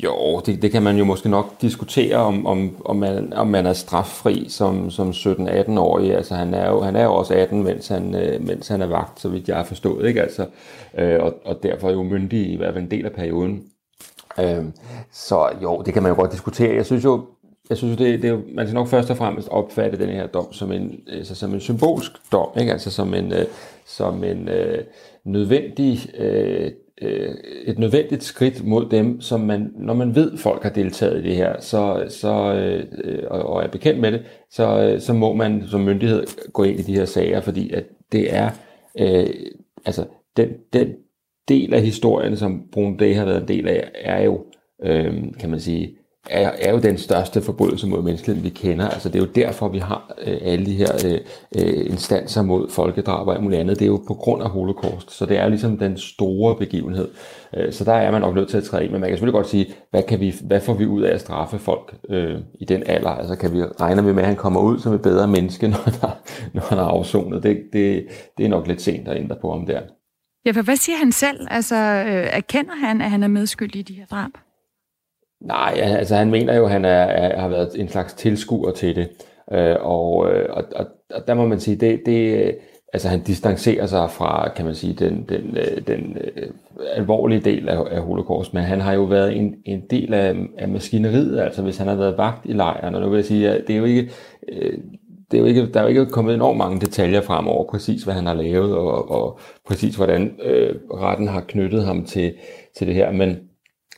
Jo, 0.04 0.42
det, 0.46 0.62
det 0.62 0.72
kan 0.72 0.84
man 0.84 0.98
jo 0.98 1.06
måske 1.06 1.30
nok 1.30 1.62
diskutere, 1.62 2.16
om, 2.16 2.46
om, 2.46 2.82
om, 2.86 2.96
man, 2.96 3.34
om 3.34 3.48
man 3.48 3.66
er 3.66 3.74
straffri 3.74 4.46
som, 4.50 4.92
som 4.92 5.10
17-18-årig. 5.10 6.16
Altså 6.16 6.36
han 6.36 6.54
er, 6.54 6.70
jo, 6.70 6.82
han 6.82 6.96
er 6.96 7.04
jo 7.04 7.14
også 7.14 7.34
18, 7.34 7.64
mens 7.64 7.88
han, 7.88 8.16
øh, 8.16 8.48
mens 8.48 8.68
han 8.68 8.82
er 8.82 8.88
vagt, 8.88 9.20
så 9.20 9.30
vidt 9.30 9.48
jeg 9.48 9.58
har 9.58 9.64
forstået. 9.64 10.08
Ikke? 10.08 10.22
Altså, 10.22 10.46
øh, 10.98 11.24
og, 11.24 11.34
og 11.46 11.64
derfor 11.64 11.90
er 11.90 11.94
jo 11.94 12.04
myndig 12.04 12.52
i 12.52 12.56
hvert 12.56 12.74
fald 12.74 12.84
en 12.84 12.92
del 12.92 13.06
af 13.06 13.12
perioden. 13.12 13.64
Øh, 14.40 14.66
så 15.12 15.50
jo, 15.64 15.82
det 15.86 15.94
kan 15.94 16.04
man 16.04 16.12
jo 16.12 16.16
godt 16.16 16.32
diskutere. 16.32 16.76
Jeg 16.76 16.86
synes 16.86 17.04
jo, 17.04 17.26
jeg 17.70 17.78
synes, 17.78 17.98
det, 17.98 18.22
det 18.22 18.30
er, 18.30 18.40
man 18.54 18.68
skal 18.68 18.76
nok 18.76 18.88
først 18.88 19.10
og 19.10 19.18
fremmest 19.18 19.48
opfatte 19.50 20.00
den 20.00 20.10
her 20.10 20.28
dom 20.28 20.54
som 20.54 20.72
en, 20.72 21.00
altså 21.08 21.36
som 21.36 21.54
en 21.54 21.60
symbolsk 21.60 22.12
dom, 22.32 22.50
ikke? 22.60 22.72
altså 22.72 22.92
som 22.92 23.14
en, 23.14 23.34
øh, 23.34 23.46
som 23.86 24.24
en 24.24 24.50
øh, 24.50 24.84
nødvendig 25.24 26.00
øh, 26.18 26.72
øh, 27.02 27.36
et 27.66 27.80
nødvendigt 27.80 28.24
skridt 28.24 28.66
mod 28.66 28.90
dem, 28.90 29.22
som 29.22 29.40
man, 29.40 29.72
når 29.76 29.94
man 29.94 30.16
ved, 30.16 30.38
folk 30.38 30.64
har 30.64 30.70
deltaget 30.70 31.26
i 31.26 31.28
det 31.28 31.36
her, 31.36 31.60
så, 31.60 32.06
så, 32.10 32.54
øh, 32.54 33.24
og, 33.32 33.42
og 33.42 33.64
er 33.64 33.68
bekendt 33.68 34.00
med 34.00 34.12
det, 34.12 34.22
så, 34.50 34.80
øh, 34.82 35.00
så 35.00 35.14
må 35.14 35.34
man 35.34 35.64
som 35.68 35.82
myndighed 35.82 36.24
gå 36.54 36.64
ind 36.64 36.80
i 36.80 36.84
de 36.84 36.96
her 36.96 37.06
sager, 37.06 37.42
fordi 37.42 37.74
at 37.74 37.86
det 38.12 38.36
er, 38.36 38.50
øh, 39.00 39.28
altså 39.86 40.06
den, 40.38 40.50
den 40.74 40.94
del 41.50 41.74
af 41.74 41.82
historien, 41.82 42.38
som 42.38 42.64
Brun 42.72 42.98
Day 42.98 43.16
har 43.16 43.26
været 43.26 43.42
en 43.42 43.48
del 43.48 43.68
af, 43.68 43.92
er 43.96 44.24
jo, 44.24 44.46
øh, 44.84 45.14
kan 45.40 45.50
man 45.50 45.60
sige, 45.60 45.99
er, 46.30 46.52
er 46.60 46.72
jo 46.72 46.80
den 46.80 46.98
største 46.98 47.42
forbrydelse 47.42 47.88
mod 47.88 48.02
menneskeheden, 48.02 48.44
vi 48.44 48.50
kender. 48.50 48.88
Altså, 48.90 49.10
det 49.10 49.16
er 49.16 49.20
jo 49.20 49.32
derfor, 49.36 49.68
vi 49.68 49.78
har 49.78 50.16
øh, 50.22 50.38
alle 50.42 50.66
de 50.66 50.74
her 50.74 50.92
øh, 51.06 51.20
øh 51.56 51.86
instanser 51.92 52.42
mod 52.42 52.70
folkedrab 52.70 53.28
og 53.28 53.34
alt 53.34 53.44
muligt 53.44 53.62
andet. 53.62 53.80
Det 53.80 53.86
er 53.86 53.90
jo 53.90 54.04
på 54.08 54.14
grund 54.14 54.44
af 54.44 54.50
holocaust. 54.50 55.12
Så 55.12 55.26
det 55.26 55.38
er 55.38 55.48
ligesom 55.48 55.78
den 55.78 55.98
store 55.98 56.56
begivenhed. 56.56 57.08
Øh, 57.58 57.74
så 57.74 57.84
der 57.84 57.94
er 57.94 58.12
man 58.12 58.22
nok 58.22 58.36
nødt 58.36 58.50
til 58.50 58.58
at 58.58 58.64
træde 58.64 58.84
ind. 58.84 58.92
Men 58.92 59.02
man 59.02 59.10
kan 59.10 59.18
selvfølgelig 59.18 59.38
godt 59.38 59.50
sige, 59.50 59.74
hvad, 59.92 60.04
kan 60.04 60.20
vi, 60.20 60.36
hvad 60.42 60.62
får 60.62 60.74
vi 60.74 60.86
ud 60.86 61.02
af 61.02 61.14
at 61.14 61.22
straffe 61.22 61.60
folk 61.60 61.96
øh, 62.10 62.38
i 62.60 62.66
den 62.66 62.84
alder? 62.86 63.10
Altså, 63.10 63.36
kan 63.36 63.54
vi 63.54 63.64
regne 63.64 64.02
med, 64.02 64.20
at 64.20 64.28
han 64.28 64.36
kommer 64.36 64.62
ud 64.62 64.80
som 64.80 64.94
et 64.94 65.02
bedre 65.02 65.28
menneske, 65.28 65.68
når 65.74 65.82
han 65.84 65.94
har, 66.02 66.18
når 66.54 66.62
han 66.62 66.78
har 66.78 66.86
afsonet? 66.86 67.44
Det, 67.44 67.58
det, 67.74 68.08
det 68.38 68.46
er 68.46 68.50
nok 68.50 68.68
lidt 68.68 68.82
sent 68.82 69.08
at 69.08 69.18
ændre 69.18 69.36
på 69.42 69.52
om 69.52 69.66
der. 69.66 69.82
Ja, 70.46 70.52
for 70.52 70.62
hvad 70.62 70.76
siger 70.76 70.98
han 70.98 71.12
selv? 71.12 71.48
Altså, 71.52 71.76
øh, 71.76 72.28
erkender 72.32 72.76
han, 72.76 73.02
at 73.02 73.10
han 73.10 73.24
er 73.24 73.28
medskyldig 73.28 73.80
i 73.80 73.84
de 73.84 73.94
her 73.94 74.06
drab? 74.06 74.32
Nej, 75.42 75.74
altså 75.82 76.16
han 76.16 76.32
mener 76.32 76.56
jo, 76.56 76.66
at 76.66 76.72
han 76.72 76.86
er, 76.86 76.90
er, 76.90 77.40
har 77.40 77.48
været 77.48 77.70
en 77.76 77.88
slags 77.88 78.14
tilskuer 78.14 78.72
til 78.72 78.96
det. 78.96 79.10
Øh, 79.52 79.76
og, 79.80 80.32
øh, 80.32 80.46
og, 80.50 80.64
og, 80.76 80.86
og 81.14 81.28
der 81.28 81.34
må 81.34 81.48
man 81.48 81.60
sige, 81.60 81.76
det, 81.78 82.02
det, 82.06 82.46
øh, 82.46 82.54
altså 82.94 83.08
han 83.10 83.24
distancerer 83.24 83.86
sig 83.86 84.12
fra, 84.12 84.52
kan 84.56 84.66
man 84.66 84.76
sige, 84.76 84.94
den, 84.94 85.26
den, 85.30 85.58
øh, 85.58 85.88
den 85.88 86.18
øh, 86.36 86.50
alvorlige 86.94 87.42
del 87.42 87.70
af, 87.70 87.84
af 87.92 88.02
holocaust, 88.02 88.54
men 88.54 88.64
han 88.64 88.82
har 88.82 88.94
jo 88.94 89.04
været 89.04 89.38
en, 89.38 89.56
en 89.66 89.82
del 89.90 90.14
af, 90.14 90.36
af 90.58 90.68
maskineriet, 90.68 91.40
altså 91.40 91.62
hvis 91.62 91.78
han 91.78 91.88
har 91.88 91.96
været 91.96 92.18
vagt 92.18 92.46
i 92.46 92.54
lejren, 92.54 92.96
og 92.96 93.02
nu 93.02 93.10
vil 93.10 93.18
jeg 93.18 93.26
sige, 93.26 93.50
at 93.50 93.68
det 93.68 93.74
er 93.74 93.80
jo 93.80 93.86
ikke, 93.86 94.10
det 95.32 95.38
er 95.38 95.42
jo 95.42 95.46
ikke, 95.46 95.72
der 95.72 95.80
er 95.80 95.84
jo 95.84 95.90
ikke 95.90 96.06
kommet 96.06 96.36
enormt 96.36 96.58
mange 96.58 96.82
detaljer 96.82 97.22
frem 97.22 97.48
over 97.48 97.72
præcis, 97.72 98.04
hvad 98.04 98.14
han 98.14 98.26
har 98.26 98.34
lavet, 98.34 98.76
og, 98.76 99.12
og 99.12 99.40
præcis 99.68 99.96
hvordan 99.96 100.36
øh, 100.44 100.76
retten 100.94 101.28
har 101.28 101.42
knyttet 101.42 101.86
ham 101.86 102.06
til, 102.06 102.34
til 102.78 102.88
det 102.88 102.96
her, 102.96 103.12
men 103.12 103.49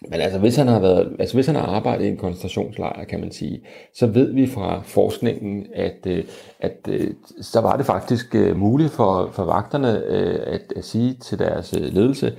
men 0.10 0.22
altså 0.22 0.40
hvis 0.40 0.56
han 0.56 0.68
har 0.68 0.80
været, 0.80 1.16
altså 1.20 1.36
hvis 1.36 1.46
han 1.46 1.56
har 1.56 1.66
arbejdet 1.66 2.06
i 2.06 2.08
en 2.08 2.18
koncentrationslejr, 2.18 3.04
kan 3.04 3.20
man 3.20 3.32
sige, 3.32 3.66
så 3.94 4.08
ved 4.08 4.34
vi 4.34 4.48
fra 4.48 4.82
forskningen, 4.86 5.68
at, 5.74 6.08
øh, 6.08 6.24
at, 6.60 6.72
at 6.88 7.14
så 7.42 7.62
var 7.62 7.78
det 7.78 7.86
faktisk 7.86 8.36
øh, 8.36 8.58
muligt 8.58 8.92
for, 8.92 9.30
for 9.34 9.46
vagterne 9.46 10.04
at, 10.46 10.74
at 10.76 10.86
sige 10.86 11.14
til 11.14 11.40
deres 11.40 11.72
ledelse, 11.72 12.34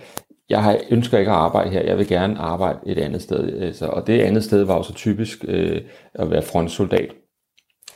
jeg 0.49 0.63
har, 0.63 0.79
ønsker 0.91 1.19
ikke 1.19 1.31
at 1.31 1.37
arbejde 1.37 1.71
her, 1.71 1.83
jeg 1.83 1.99
vil 1.99 2.09
gerne 2.09 2.39
arbejde 2.39 2.79
et 2.87 2.99
andet 2.99 3.23
sted. 3.23 3.63
Altså, 3.63 3.87
og 3.87 4.07
det 4.07 4.21
andet 4.21 4.45
sted 4.45 4.65
var 4.65 4.77
jo 4.77 4.83
så 4.83 4.95
typisk 4.95 5.45
øh, 5.49 5.81
at 6.15 6.31
være 6.31 6.43
frontsoldat. 6.43 7.11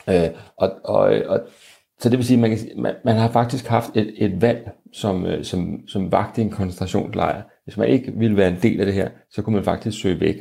Øh, 0.08 0.28
og, 0.56 0.70
og, 0.84 1.00
og, 1.26 1.40
så 2.00 2.08
det 2.08 2.18
vil 2.18 2.26
sige, 2.26 2.44
at 2.44 2.50
man, 2.50 2.58
man, 2.76 2.94
man 3.04 3.16
har 3.16 3.30
faktisk 3.30 3.66
haft 3.66 3.96
et, 3.96 4.14
et 4.16 4.42
valg 4.42 4.70
som, 4.92 5.26
som, 5.42 5.88
som 5.88 6.12
vagt 6.12 6.38
i 6.38 6.40
en 6.40 6.50
koncentrationslejr. 6.50 7.42
Hvis 7.66 7.76
man 7.76 7.88
ikke 7.88 8.12
ville 8.16 8.36
være 8.36 8.48
en 8.48 8.58
del 8.62 8.80
af 8.80 8.86
det 8.86 8.94
her, 8.94 9.08
så 9.30 9.42
kunne 9.42 9.56
man 9.56 9.64
faktisk 9.64 10.00
søge 10.00 10.20
væk. 10.20 10.36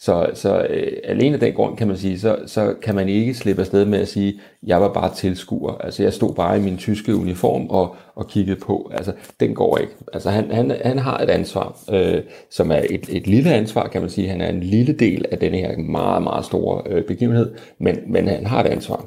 Så, 0.00 0.30
så 0.34 0.66
øh, 0.70 0.92
alene 1.04 1.34
af 1.34 1.40
den 1.40 1.54
grund 1.54 1.76
kan 1.76 1.88
man 1.88 1.96
sige, 1.96 2.18
så, 2.18 2.38
så 2.46 2.74
kan 2.82 2.94
man 2.94 3.08
ikke 3.08 3.34
slippe 3.34 3.62
afsted 3.62 3.84
med 3.84 3.98
at 3.98 4.08
sige, 4.08 4.40
jeg 4.62 4.80
var 4.80 4.92
bare 4.92 5.14
tilskuer. 5.14 5.74
Altså 5.74 6.02
jeg 6.02 6.12
stod 6.12 6.34
bare 6.34 6.58
i 6.58 6.62
min 6.62 6.76
tyske 6.76 7.14
uniform 7.14 7.66
og, 7.66 7.96
og 8.14 8.28
kiggede 8.28 8.60
på. 8.60 8.90
Altså 8.94 9.12
den 9.40 9.54
går 9.54 9.78
ikke. 9.78 9.92
Altså 10.12 10.30
han, 10.30 10.50
han, 10.50 10.72
han 10.84 10.98
har 10.98 11.18
et 11.18 11.30
ansvar, 11.30 11.78
øh, 11.92 12.22
som 12.50 12.70
er 12.70 12.82
et, 12.90 13.06
et 13.08 13.26
lille 13.26 13.54
ansvar, 13.54 13.88
kan 13.88 14.00
man 14.00 14.10
sige. 14.10 14.28
Han 14.28 14.40
er 14.40 14.48
en 14.48 14.60
lille 14.60 14.92
del 14.92 15.24
af 15.30 15.38
den 15.38 15.54
her 15.54 15.76
meget, 15.76 16.22
meget 16.22 16.44
store 16.44 16.82
øh, 16.86 17.04
begivenhed, 17.04 17.54
men, 17.80 17.98
men 18.06 18.28
han 18.28 18.46
har 18.46 18.60
et 18.60 18.66
ansvar. 18.66 19.06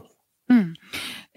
Mm. 0.49 0.75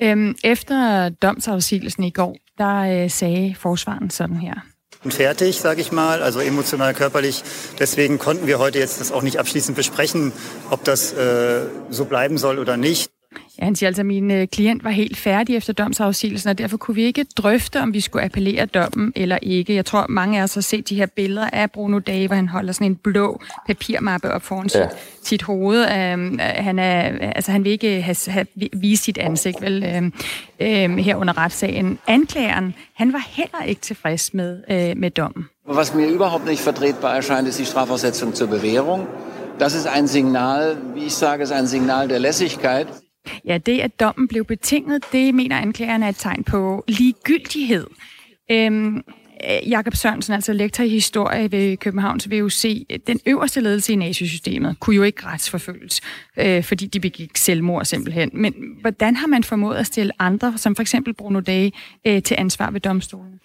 Øhm, 0.03 0.35
efter 0.45 1.09
domsafsigelsen 1.09 2.05
i 2.05 2.11
går, 2.11 2.37
der 2.59 3.03
øh, 3.03 3.11
sagde 3.11 3.55
forsvaren 3.55 4.11
sådan 4.11 4.37
her 4.37 4.72
fertig, 5.11 5.61
sage 5.61 5.81
ich 5.81 5.93
mal, 5.93 6.23
also 6.23 6.41
emotional, 6.41 6.95
körperlich. 6.95 7.43
Deswegen 7.79 8.19
konnten 8.19 8.47
wir 8.47 8.59
heute 8.59 8.79
jetzt 8.79 9.01
das 9.01 9.13
auch 9.13 9.23
nicht 9.23 9.39
abschließend 9.39 9.77
besprechen, 9.77 10.33
ob 10.71 10.85
das 10.85 11.13
äh, 11.13 11.63
so 11.91 12.05
bleiben 12.05 12.39
soll 12.39 12.59
oder 12.59 12.77
nicht. 12.77 13.12
Ja, 13.59 13.65
han 13.65 13.77
siger 13.77 13.89
altså, 13.89 14.03
at 14.03 14.07
min 14.07 14.31
øh, 14.31 14.47
klient 14.49 14.85
var 14.85 14.91
helt 14.91 15.17
færdig 15.17 15.57
efter 15.57 15.73
domsafsigelsen, 15.73 16.51
og 16.51 16.59
derfor 16.59 16.77
kunne 16.77 16.95
vi 16.95 17.03
ikke 17.03 17.27
drøfte, 17.37 17.81
om 17.81 17.95
vi 17.95 18.01
skulle 18.01 18.25
appellere 18.25 18.67
dommen 18.67 19.13
eller 19.17 19.39
ikke. 19.43 19.75
Jeg 19.75 19.85
tror, 19.87 20.07
mange 20.09 20.39
af 20.39 20.43
os 20.43 20.55
har 20.55 20.61
set 20.61 20.89
de 20.89 20.95
her 20.95 21.07
billeder 21.07 21.51
af 21.53 21.71
Bruno 21.71 21.99
Dage, 21.99 22.27
hvor 22.27 22.37
han 22.37 22.49
holder 22.49 22.73
sådan 22.73 22.87
en 22.87 22.97
blå 22.97 23.41
papirmappe 23.67 24.31
op 24.31 24.43
foran 24.43 24.71
ja. 24.75 24.89
sit, 24.89 25.29
sit 25.29 25.43
hoved. 25.43 25.83
Øhm, 25.83 26.39
han, 26.39 26.79
er, 26.79 27.19
altså, 27.35 27.53
han 27.53 27.65
vil 27.65 27.73
ikke 27.73 28.03
have, 28.03 28.17
have, 28.29 28.47
vise 28.73 29.05
sit 29.05 29.19
ansigt 29.19 29.63
vel, 29.63 29.85
øhm, 29.85 30.13
øhm, 30.61 30.97
her 30.97 31.17
under 31.17 31.39
retssagen. 31.39 31.99
Anklageren, 32.07 32.75
han 32.95 33.13
var 33.13 33.27
heller 33.29 33.63
ikke 33.67 33.81
tilfreds 33.81 34.35
med, 34.35 34.63
øh, 34.71 34.97
med 34.97 35.11
dommen. 35.11 35.49
Was 35.69 35.95
mir 35.95 36.09
überhaupt 36.09 36.47
nicht 36.47 36.65
vertretbar 36.65 37.15
erscheint, 37.15 37.49
ist 37.49 37.59
die 37.59 37.67
Strafaussetzung 37.67 38.35
zur 38.35 38.49
Bewährung. 38.49 39.07
Das 39.59 39.75
ist 39.75 39.87
ein 39.87 40.09
Signal, 40.09 40.77
wie 40.95 41.05
ich 41.07 41.15
sage, 41.15 41.43
ist 41.43 41.53
ein 41.53 41.67
Signal 41.67 42.09
der 42.09 42.19
Lässigkeit. 42.19 42.89
Ja, 43.45 43.59
det 43.59 43.81
at 43.81 44.01
dommen 44.01 44.29
blev 44.29 44.45
betinget, 44.45 45.05
det 45.13 45.35
mener 45.35 45.59
anklagerne 45.59 46.05
er 46.05 46.09
et 46.09 46.17
tegn 46.17 46.45
på 46.45 46.85
ligegyldighed. 46.89 47.87
Øhm, 48.51 48.97
øh, 48.97 49.69
Jakob 49.69 49.95
Sørensen, 49.95 50.35
altså 50.35 50.53
lektor 50.53 50.85
i 50.85 50.89
historie 50.89 51.53
ved 51.53 51.77
Københavns 51.77 52.31
VUC, 52.31 52.87
den 53.07 53.21
øverste 53.27 53.61
ledelse 53.61 53.93
i 53.93 53.97
nazisystemet 53.97 54.81
kunne 54.81 54.97
jo 54.97 55.03
ikke 55.03 55.27
retsforfølges, 55.27 56.01
øh, 56.37 56.65
fordi 56.65 56.87
de 56.87 57.01
begik 57.01 57.37
selvmord 57.37 57.85
simpelthen. 57.85 58.31
Men 58.33 58.55
hvordan 58.81 59.17
har 59.17 59.27
man 59.27 59.45
formået 59.45 59.77
at 59.77 59.87
stille 59.87 60.13
andre, 60.19 60.59
som 60.59 60.77
for 60.77 60.83
eksempel 60.83 61.15
Bruno 61.15 61.41
Dage, 61.41 61.73
øh, 62.07 62.23
til 62.23 62.35
ansvar 62.39 62.71
ved 62.71 62.81
domstolen? 62.81 63.41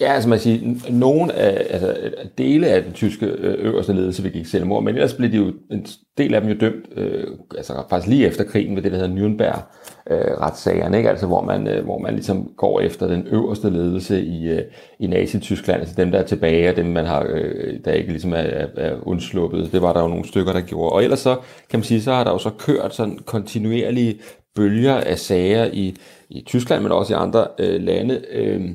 Ja, 0.00 0.12
altså 0.12 0.28
man 0.28 0.38
siger, 0.38 0.90
nogen 0.90 1.30
af, 1.30 1.66
altså, 1.70 1.96
dele 2.38 2.66
af 2.66 2.82
den 2.82 2.92
tyske 2.92 3.26
øh, 3.26 3.64
øverste 3.64 3.92
ledelse 3.92 4.22
begik 4.22 4.46
selvmord, 4.46 4.82
men 4.82 4.94
ellers 4.94 5.14
blev 5.14 5.32
de 5.32 5.36
jo, 5.36 5.52
en 5.70 5.86
del 6.18 6.34
af 6.34 6.40
dem 6.40 6.50
jo 6.50 6.56
dømt, 6.60 6.84
øh, 6.96 7.26
altså 7.56 7.72
faktisk 7.90 8.10
lige 8.10 8.26
efter 8.26 8.44
krigen 8.44 8.76
ved 8.76 8.82
det, 8.82 8.92
der 8.92 8.98
hedder 8.98 9.14
Nürnberg-retssagerne, 9.14 10.96
øh, 10.96 10.98
ikke? 10.98 11.10
Altså, 11.10 11.26
hvor 11.26 11.42
man, 11.42 11.68
øh, 11.68 11.84
hvor 11.84 11.98
man 11.98 12.14
ligesom 12.14 12.50
går 12.56 12.80
efter 12.80 13.06
den 13.06 13.26
øverste 13.26 13.70
ledelse 13.70 14.24
i, 14.24 14.48
øh, 14.48 14.62
i 15.00 15.06
Nazi-Tyskland, 15.06 15.80
altså 15.80 15.94
dem, 15.96 16.10
der 16.10 16.18
er 16.18 16.26
tilbage, 16.26 16.70
og 16.70 16.76
dem, 16.76 16.86
man 16.86 17.06
har, 17.06 17.26
øh, 17.30 17.74
der 17.84 17.92
ikke 17.92 18.10
ligesom 18.10 18.32
er, 18.32 18.36
er, 18.36 18.66
er 18.76 18.96
undsluppet. 19.02 19.72
Det 19.72 19.82
var 19.82 19.92
der 19.92 20.02
jo 20.02 20.08
nogle 20.08 20.28
stykker, 20.28 20.52
der 20.52 20.60
gjorde. 20.60 20.92
Og 20.92 21.04
ellers 21.04 21.20
så, 21.20 21.36
kan 21.70 21.78
man 21.78 21.84
sige, 21.84 22.02
så 22.02 22.12
har 22.12 22.24
der 22.24 22.30
jo 22.30 22.38
så 22.38 22.50
kørt 22.58 22.94
sådan 22.94 23.18
kontinuerlige 23.26 24.20
bølger 24.56 24.94
af 24.94 25.18
sager 25.18 25.64
i, 25.72 25.96
i 26.30 26.42
Tyskland, 26.46 26.82
men 26.82 26.92
også 26.92 27.12
i 27.14 27.16
andre 27.16 27.46
øh, 27.58 27.82
lande, 27.82 28.20
øh, 28.32 28.70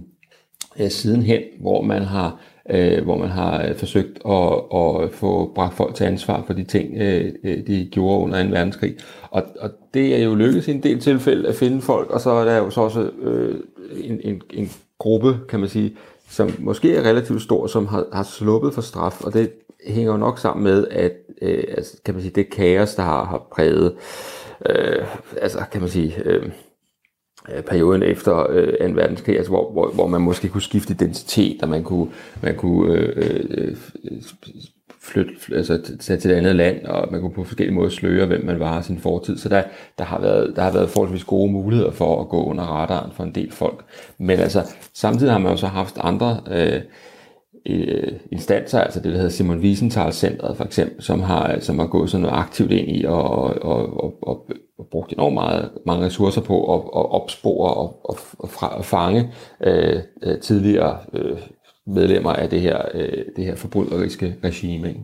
øh, 0.80 0.90
sidenhen, 0.90 1.42
hvor 1.60 1.82
man 1.82 2.02
har 2.02 2.40
øh, 2.70 3.04
hvor 3.04 3.18
man 3.18 3.30
har 3.30 3.64
øh, 3.64 3.76
forsøgt 3.76 4.20
at, 4.26 4.54
at 4.76 5.12
få 5.12 5.52
bragt 5.56 5.78
folk 5.78 5.96
til 5.96 6.04
ansvar 6.04 6.44
for 6.48 6.54
de 6.54 6.64
ting, 6.64 6.94
øh, 6.98 7.32
øh 7.44 7.68
de 7.68 7.90
gjorde 7.92 8.24
under 8.24 8.44
2. 8.44 8.50
verdenskrig. 8.50 8.96
Og, 9.32 9.44
og 9.60 9.70
det 9.94 10.16
er 10.16 10.24
jo 10.24 10.36
lykkedes 10.36 10.68
i 10.68 10.72
en 10.72 10.84
del 10.84 11.00
tilfælde 11.00 11.50
at 11.50 11.56
finde 11.56 11.82
folk, 11.82 12.10
og 12.10 12.22
så 12.22 12.30
er 12.30 12.46
der 12.46 12.58
jo 12.58 12.70
så 12.70 12.82
også 12.82 13.10
øh, 13.22 13.60
en, 14.04 14.22
en, 14.24 14.42
en 14.54 14.72
gruppe, 14.98 15.38
kan 15.50 15.60
man 15.60 15.70
sige, 15.70 15.96
som 16.30 16.52
måske 16.60 16.96
er 16.96 17.10
relativt 17.10 17.42
stor, 17.42 17.68
som 17.68 17.88
har, 17.88 18.06
har 18.14 18.24
sluppet 18.24 18.74
for 18.74 18.82
straf, 18.82 19.22
og 19.22 19.34
det 19.34 19.52
hænger 19.88 20.12
jo 20.12 20.18
nok 20.18 20.40
sammen 20.40 20.64
med, 20.64 20.88
at 20.92 21.12
øh, 21.42 21.64
altså, 21.78 21.98
kan 22.06 22.14
man 22.14 22.24
sige, 22.24 22.34
det 22.36 22.50
kaos, 22.50 22.96
der 22.96 23.04
har, 23.04 23.26
har 23.26 23.48
præget, 23.52 23.94
øh, 24.70 25.06
altså 25.42 25.60
kan 25.72 25.82
man 25.82 25.90
sige, 25.90 26.16
Øh, 26.26 26.50
Øh, 27.50 27.64
perioden 27.64 28.04
efter 28.04 28.48
øh, 28.50 28.90
2. 28.90 28.96
verdenskrig, 28.96 29.38
altså 29.38 29.52
hvor, 29.52 29.72
hvor, 29.72 29.92
hvor 29.92 30.08
man 30.08 30.22
måske 30.22 30.50
kunne 30.50 30.62
skifte 30.62 30.94
identitet, 30.94 31.64
og 31.64 31.70
man 31.70 31.84
kunne, 31.84 32.08
man 32.42 32.56
kunne 32.56 32.94
øh, 32.96 33.46
øh, 33.50 33.76
flytte, 35.02 35.32
altså 35.52 35.98
tage 36.00 36.20
til 36.20 36.32
et 36.32 36.36
andet 36.36 36.56
land, 36.56 36.86
og 36.86 37.08
man 37.12 37.22
kunne 37.22 37.34
på 37.34 37.44
forskellige 37.44 37.76
måder 37.76 37.90
sløre, 37.90 38.26
hvem 38.26 38.46
man 38.46 38.60
var 38.60 38.80
i 38.80 38.84
sin 38.84 39.00
fortid. 39.00 39.38
Så 39.38 39.50
der, 39.50 39.64
der, 39.98 40.04
har 40.04 40.22
været, 40.22 40.54
der 40.56 40.62
har 40.62 40.72
været 40.72 40.90
forholdsvis 40.90 41.24
gode 41.24 41.52
muligheder 41.52 41.92
for 41.92 42.22
at 42.22 42.30
gå 42.30 42.44
under 42.44 42.64
radaren 42.64 43.12
for 43.12 43.24
en 43.24 43.36
del 43.36 43.52
folk. 43.52 43.86
Men 44.18 44.40
altså, 44.40 44.62
samtidig 44.94 45.32
har 45.32 45.40
man 45.40 45.52
jo 45.52 45.58
så 45.58 45.68
haft 45.68 45.98
andre 46.02 46.40
øh, 46.52 46.82
øh, 47.66 48.14
instanser, 48.32 48.80
altså 48.80 49.00
det, 49.00 49.12
der 49.12 49.18
hedder 49.18 49.30
Simon 49.30 49.60
Wiesenthal 49.60 50.14
Centret 50.14 50.58
for 50.58 50.66
eksempel, 50.66 51.04
som 51.04 51.20
har, 51.22 51.60
som 51.60 51.80
har 51.80 51.88
gået 51.88 52.10
sådan 52.10 52.22
noget 52.22 52.38
aktivt 52.38 52.72
ind 52.72 52.90
i 52.90 53.06
og, 53.06 53.24
og, 53.24 53.54
og, 53.64 54.04
og, 54.04 54.14
og 54.22 54.50
brugt 54.92 55.14
enormt 55.14 55.34
meget, 55.34 55.72
mange 55.86 56.06
ressourcer 56.06 56.42
på 56.42 56.76
at, 56.76 56.80
at 56.80 57.12
opspore 57.12 57.74
og, 57.74 58.10
og, 58.10 58.18
og, 58.40 58.50
fra, 58.50 58.78
og 58.78 58.86
fange 58.86 59.32
øh, 59.64 60.00
øh, 60.24 60.40
tidligere 60.40 60.98
øh, 61.14 61.38
medlemmer 61.88 62.34
af 62.34 62.50
det 62.50 62.62
her, 62.62 62.82
øh, 62.94 63.26
det 63.36 63.46
her 63.46 63.56
forbryderiske 63.56 64.36
regime. 64.44 64.88
Ikke? 64.88 65.02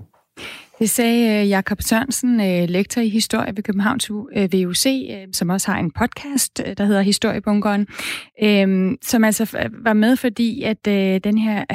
Det 0.80 0.90
sagde 0.90 1.42
øh, 1.44 1.50
Jakob 1.50 1.82
Sørensen, 1.82 2.42
øh, 2.42 2.70
lektor 2.70 3.02
i 3.02 3.10
historie 3.10 3.56
ved 3.56 3.64
Københavns 3.64 4.12
VUC, 4.12 4.88
som 5.34 5.50
også 5.50 5.72
har 5.72 5.80
en 5.80 5.92
podcast, 5.92 6.62
der 6.78 6.86
hedder 6.86 7.02
Historiebunkeren, 7.02 7.88
som 9.04 9.24
altså 9.24 9.70
var 9.84 9.94
med, 9.94 10.16
fordi 10.16 10.64
at 10.64 10.86
den 11.24 11.38
her 11.38 11.66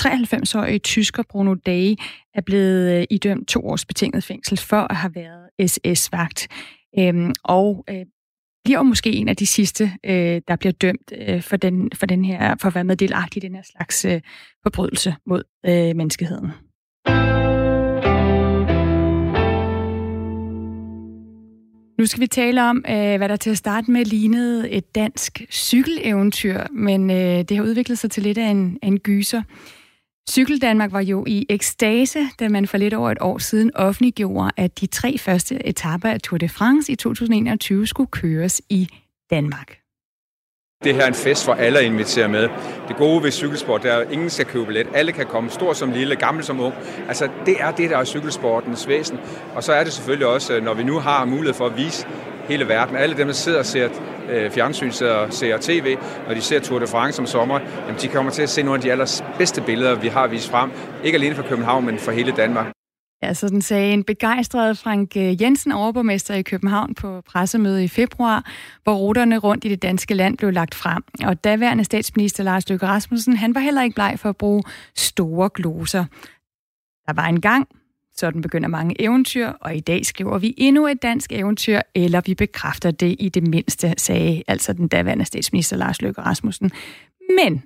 93-årige 0.00 0.78
tysker 0.78 1.22
Bruno 1.30 1.54
Day 1.54 1.94
er 2.34 2.40
blevet 2.46 3.06
idømt 3.10 3.48
to 3.48 3.68
års 3.68 3.84
betinget 3.84 4.24
fængsel 4.24 4.58
for 4.58 4.86
at 4.90 4.96
have 4.96 5.14
været 5.14 5.70
SS-vagt. 5.70 6.48
Øhm, 6.98 7.32
og 7.44 7.84
øh, 7.90 8.06
bliver 8.64 8.82
måske 8.82 9.12
en 9.12 9.28
af 9.28 9.36
de 9.36 9.46
sidste, 9.46 9.92
øh, 10.04 10.40
der 10.48 10.56
bliver 10.56 10.72
dømt 10.72 11.12
øh, 11.18 11.42
for, 11.42 11.56
den, 11.56 11.90
for, 11.94 12.06
den 12.06 12.24
her, 12.24 12.56
for 12.60 12.68
at 12.68 12.74
være 12.74 12.84
meddelagtig 12.84 13.44
i 13.44 13.46
den 13.46 13.54
her 13.54 13.62
slags 13.62 14.06
forbrydelse 14.62 15.14
mod 15.26 15.42
menneskeheden. 15.94 16.50
Nu 21.98 22.06
skal 22.06 22.20
vi 22.20 22.26
tale 22.26 22.62
om, 22.62 22.84
hvad 22.86 23.28
der 23.28 23.36
til 23.36 23.50
at 23.50 23.56
starte 23.56 23.90
med 23.90 24.04
lignede 24.04 24.70
et 24.70 24.94
dansk 24.94 25.42
cykeleventyr, 25.50 26.60
men 26.72 27.08
det 27.08 27.56
har 27.56 27.62
udviklet 27.62 27.98
sig 27.98 28.10
til 28.10 28.22
lidt 28.22 28.38
af 28.38 28.50
en, 28.50 28.78
en 28.82 28.98
gyser. 28.98 29.42
Cykel 30.28 30.60
Danmark 30.60 30.92
var 30.92 31.00
jo 31.00 31.24
i 31.26 31.46
ekstase, 31.48 32.28
da 32.40 32.48
man 32.48 32.66
for 32.66 32.78
lidt 32.78 32.94
over 32.94 33.10
et 33.10 33.18
år 33.20 33.38
siden 33.38 33.70
offentliggjorde, 33.74 34.50
at 34.56 34.80
de 34.80 34.86
tre 34.86 35.18
første 35.18 35.66
etaper 35.66 36.08
af 36.10 36.20
Tour 36.20 36.38
de 36.38 36.48
France 36.48 36.92
i 36.92 36.96
2021 36.96 37.86
skulle 37.86 38.10
køres 38.10 38.62
i 38.68 38.88
Danmark. 39.30 39.79
Det 40.84 40.94
her 40.94 41.02
er 41.02 41.06
en 41.06 41.14
fest, 41.14 41.44
for 41.44 41.52
alle 41.52 41.78
er 41.78 41.82
inviteret 41.82 42.30
med. 42.30 42.48
Det 42.88 42.96
gode 42.96 43.22
ved 43.22 43.30
cykelsport, 43.30 43.82
det 43.82 43.90
er, 43.90 43.96
at 43.96 44.12
ingen 44.12 44.30
skal 44.30 44.46
købe 44.46 44.66
billet. 44.66 44.86
Alle 44.94 45.12
kan 45.12 45.26
komme, 45.26 45.50
stor 45.50 45.72
som 45.72 45.90
lille, 45.90 46.16
gammel 46.16 46.44
som 46.44 46.60
ung. 46.60 46.74
Altså, 47.08 47.28
det 47.46 47.56
er 47.60 47.70
det, 47.70 47.90
der 47.90 47.96
er 47.96 48.04
cykelsportens 48.04 48.88
væsen. 48.88 49.18
Og 49.54 49.64
så 49.64 49.72
er 49.72 49.84
det 49.84 49.92
selvfølgelig 49.92 50.26
også, 50.26 50.60
når 50.62 50.74
vi 50.74 50.82
nu 50.82 50.98
har 50.98 51.24
mulighed 51.24 51.54
for 51.54 51.66
at 51.66 51.76
vise 51.76 52.06
hele 52.48 52.68
verden. 52.68 52.96
Alle 52.96 53.16
dem, 53.16 53.26
der 53.26 53.34
sidder 53.34 53.58
og 53.58 53.66
ser 53.66 53.88
øh, 54.30 54.50
fjernsyn, 54.50 54.90
sidder 54.90 55.14
og 55.14 55.32
ser 55.32 55.58
tv, 55.60 55.96
når 56.28 56.34
de 56.34 56.40
ser 56.40 56.60
Tour 56.60 56.78
de 56.78 56.86
France 56.86 57.20
om 57.20 57.26
sommer, 57.26 57.60
jamen, 57.86 58.00
de 58.00 58.08
kommer 58.08 58.32
til 58.32 58.42
at 58.42 58.48
se 58.48 58.62
nogle 58.62 58.78
af 58.78 58.82
de 58.82 58.92
allerbedste 58.92 59.60
billeder, 59.60 59.94
vi 59.94 60.08
har 60.08 60.26
vist 60.26 60.50
frem. 60.50 60.70
Ikke 61.04 61.16
alene 61.16 61.34
fra 61.34 61.42
København, 61.42 61.86
men 61.86 61.98
for 61.98 62.12
hele 62.12 62.32
Danmark. 62.32 62.79
Ja, 63.22 63.34
sådan 63.34 63.62
sagde 63.62 63.92
en 63.92 64.04
begejstret 64.04 64.78
Frank 64.78 65.16
øh, 65.16 65.42
Jensen, 65.42 65.72
overborgmester 65.72 66.34
i 66.34 66.42
København, 66.42 66.94
på 66.94 67.20
pressemøde 67.20 67.84
i 67.84 67.88
februar, 67.88 68.50
hvor 68.82 68.94
ruterne 68.94 69.38
rundt 69.38 69.64
i 69.64 69.68
det 69.68 69.82
danske 69.82 70.14
land 70.14 70.38
blev 70.38 70.52
lagt 70.52 70.74
frem. 70.74 71.02
Og 71.24 71.44
daværende 71.44 71.84
statsminister 71.84 72.44
Lars 72.44 72.68
Løkke 72.68 72.86
Rasmussen, 72.86 73.36
han 73.36 73.54
var 73.54 73.60
heller 73.60 73.82
ikke 73.82 73.94
bleg 73.94 74.14
for 74.18 74.28
at 74.28 74.36
bruge 74.36 74.62
store 74.96 75.50
gloser. 75.54 76.04
Der 77.06 77.12
var 77.12 77.26
en 77.26 77.40
gang, 77.40 77.68
sådan 78.16 78.42
begynder 78.42 78.68
mange 78.68 79.02
eventyr, 79.02 79.48
og 79.48 79.76
i 79.76 79.80
dag 79.80 80.06
skriver 80.06 80.38
vi 80.38 80.54
endnu 80.56 80.86
et 80.86 81.02
dansk 81.02 81.32
eventyr, 81.32 81.80
eller 81.94 82.20
vi 82.26 82.34
bekræfter 82.34 82.90
det 82.90 83.16
i 83.18 83.28
det 83.28 83.42
mindste, 83.42 83.94
sagde 83.98 84.42
altså 84.48 84.72
den 84.72 84.88
daværende 84.88 85.24
statsminister 85.24 85.76
Lars 85.76 86.02
Løkke 86.02 86.20
Rasmussen. 86.20 86.70
Men, 87.38 87.62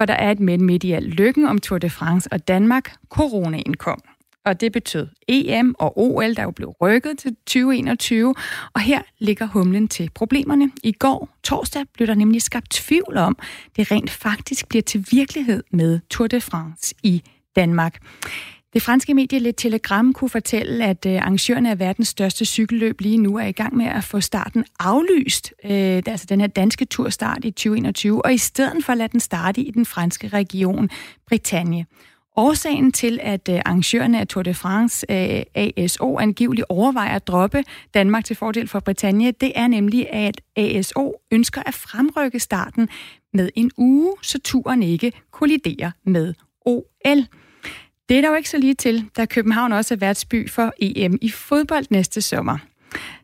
for 0.00 0.06
der 0.06 0.14
er 0.14 0.30
et 0.30 0.40
men 0.40 0.64
midt 0.64 0.84
i 0.84 0.92
al 0.92 1.02
lykken 1.02 1.46
om 1.46 1.58
Tour 1.58 1.78
de 1.78 1.90
France 1.90 2.32
og 2.32 2.48
Danmark, 2.48 2.94
coronaen 3.10 3.74
kom 3.74 4.02
og 4.46 4.60
det 4.60 4.72
betød 4.72 5.06
EM 5.28 5.74
og 5.78 5.98
OL, 5.98 6.34
der 6.34 6.42
jo 6.42 6.50
blev 6.50 6.68
rykket 6.68 7.18
til 7.18 7.34
2021, 7.34 8.34
og 8.74 8.80
her 8.80 9.02
ligger 9.18 9.46
humlen 9.46 9.88
til 9.88 10.10
problemerne. 10.14 10.70
I 10.82 10.92
går, 10.92 11.28
torsdag, 11.44 11.84
blev 11.94 12.06
der 12.06 12.14
nemlig 12.14 12.42
skabt 12.42 12.70
tvivl 12.70 13.16
om, 13.16 13.38
det 13.76 13.90
rent 13.90 14.10
faktisk 14.10 14.68
bliver 14.68 14.82
til 14.82 15.06
virkelighed 15.10 15.62
med 15.70 16.00
Tour 16.10 16.26
de 16.26 16.40
France 16.40 16.94
i 17.02 17.22
Danmark. 17.56 17.98
Det 18.72 18.82
franske 18.82 19.14
medie 19.14 19.38
Le 19.38 19.52
Telegram 19.52 20.12
kunne 20.12 20.30
fortælle, 20.30 20.84
at 20.84 21.06
øh, 21.06 21.14
arrangørerne 21.14 21.70
af 21.70 21.78
verdens 21.78 22.08
største 22.08 22.44
cykelløb 22.44 23.00
lige 23.00 23.18
nu 23.18 23.36
er 23.36 23.46
i 23.46 23.52
gang 23.52 23.76
med 23.76 23.86
at 23.86 24.04
få 24.04 24.20
starten 24.20 24.64
aflyst, 24.78 25.54
øh, 25.64 26.02
altså 26.06 26.26
den 26.28 26.40
her 26.40 26.46
danske 26.46 26.84
turstart 26.84 27.44
i 27.44 27.50
2021, 27.50 28.24
og 28.24 28.34
i 28.34 28.38
stedet 28.38 28.84
for 28.84 28.92
at 28.92 28.98
lade 28.98 29.12
den 29.12 29.20
starte 29.20 29.60
i 29.60 29.70
den 29.70 29.86
franske 29.86 30.28
region 30.28 30.90
Bretagne. 31.28 31.86
Årsagen 32.38 32.92
til, 32.92 33.18
at 33.22 33.48
øh, 33.48 33.60
arrangørerne 33.64 34.20
af 34.20 34.28
Tour 34.28 34.42
de 34.42 34.54
France 34.54 35.06
øh, 35.10 35.42
ASO 35.54 36.18
angiveligt 36.18 36.66
overvejer 36.68 37.16
at 37.16 37.26
droppe 37.26 37.64
Danmark 37.94 38.24
til 38.24 38.36
fordel 38.36 38.68
for 38.68 38.80
Britannia, 38.80 39.30
det 39.30 39.52
er 39.54 39.66
nemlig, 39.66 40.10
at 40.10 40.40
ASO 40.56 41.14
ønsker 41.30 41.62
at 41.66 41.74
fremrykke 41.74 42.40
starten 42.40 42.88
med 43.32 43.50
en 43.54 43.70
uge, 43.76 44.16
så 44.22 44.38
turen 44.44 44.82
ikke 44.82 45.12
kolliderer 45.30 45.90
med 46.04 46.34
OL. 46.66 47.26
Det 48.08 48.16
er 48.16 48.20
der 48.20 48.28
jo 48.28 48.34
ikke 48.34 48.50
så 48.50 48.58
lige 48.58 48.74
til, 48.74 49.04
da 49.16 49.24
København 49.24 49.72
også 49.72 49.94
er 49.94 49.98
værtsby 49.98 50.50
for 50.50 50.72
EM 50.78 51.18
i 51.22 51.30
fodbold 51.30 51.86
næste 51.90 52.22
sommer. 52.22 52.58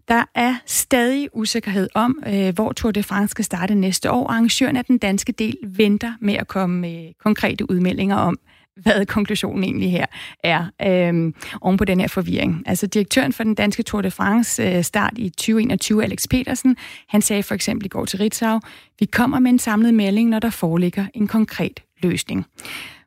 Der 0.09 0.25
er 0.35 0.55
stadig 0.66 1.29
usikkerhed 1.33 1.88
om, 1.94 2.22
øh, 2.27 2.55
hvor 2.55 2.72
Tour 2.72 2.90
de 2.92 3.03
France 3.03 3.31
skal 3.31 3.44
starte 3.44 3.75
næste 3.75 4.11
år. 4.11 4.29
Arrangøren 4.29 4.77
af 4.77 4.85
den 4.85 4.98
danske 4.98 5.33
del 5.33 5.57
venter 5.66 6.12
med 6.20 6.35
at 6.35 6.48
komme 6.48 6.81
med 6.81 7.12
konkrete 7.18 7.70
udmeldinger 7.70 8.16
om, 8.16 8.38
hvad 8.77 9.07
konklusionen 9.07 9.65
egentlig 9.65 9.91
her 9.91 10.07
er 10.45 10.65
øh, 10.83 11.33
oven 11.61 11.77
på 11.77 11.85
den 11.85 12.01
her 12.01 12.09
forvirring. 12.09 12.63
Altså 12.67 12.87
direktøren 12.87 13.33
for 13.33 13.45
den 13.45 13.55
danske 13.55 13.83
Tour 13.83 14.03
de 14.03 14.11
France 14.11 14.63
øh, 14.63 14.85
start 14.85 15.13
i 15.17 15.29
2021, 15.29 16.05
Alex 16.05 16.25
Petersen, 16.31 16.77
han 17.09 17.23
sagde 17.23 17.43
for 17.43 17.55
eksempel 17.55 17.87
i 17.87 17.89
går 17.89 18.05
til 18.05 18.19
Ritzau, 18.19 18.61
vi 18.99 19.07
kommer 19.07 19.39
med 19.39 19.51
en 19.51 19.59
samlet 19.59 19.95
melding, 19.95 20.29
når 20.31 20.39
der 20.39 20.51
foreligger 20.51 21.07
en 21.15 21.29
konkret 21.29 21.81
løsning. 22.03 22.47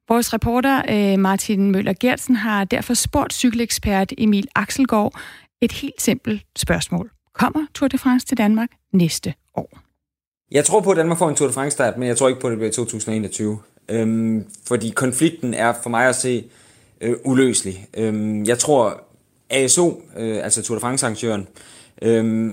Vores 0.10 0.34
reporter 0.34 0.82
øh, 0.90 1.20
Martin 1.20 1.72
Møller 1.72 1.94
Gertsen 2.00 2.36
har 2.36 2.64
derfor 2.64 2.94
spurgt 2.94 3.34
cykelekspert 3.34 4.14
Emil 4.18 4.48
Axelgaard 4.56 5.20
et 5.62 5.72
helt 5.72 6.02
simpelt 6.02 6.46
spørgsmål. 6.56 7.12
Kommer 7.34 7.66
Tour 7.76 7.88
de 7.88 7.98
France 7.98 8.26
til 8.26 8.38
Danmark 8.38 8.70
næste 8.94 9.34
år? 9.56 9.80
Jeg 10.52 10.66
tror 10.66 10.82
på, 10.82 10.92
at 10.92 10.98
Danmark 10.98 11.18
får 11.18 11.30
en 11.30 11.36
Tour 11.36 11.48
de 11.48 11.54
France-start, 11.54 11.98
men 11.98 12.08
jeg 12.08 12.18
tror 12.18 12.28
ikke 12.28 12.42
på, 12.42 12.48
at 12.48 12.52
det 12.52 12.58
bliver 12.58 12.72
2021. 12.72 13.60
Øhm, 13.90 14.46
fordi 14.68 14.90
konflikten 14.90 15.54
er 15.54 15.74
for 15.84 15.90
mig 15.90 16.08
at 16.08 16.16
se 16.16 16.46
øh, 17.02 17.16
uløselig. 17.26 17.88
Øhm, 17.98 18.46
jeg 18.46 18.60
tror, 18.60 19.04
ASO, 19.50 20.02
øh, 20.18 20.44
altså 20.44 20.64
Tour 20.64 20.76
de 20.76 20.82
France-arrangøren, 20.82 21.48
øh, 22.02 22.52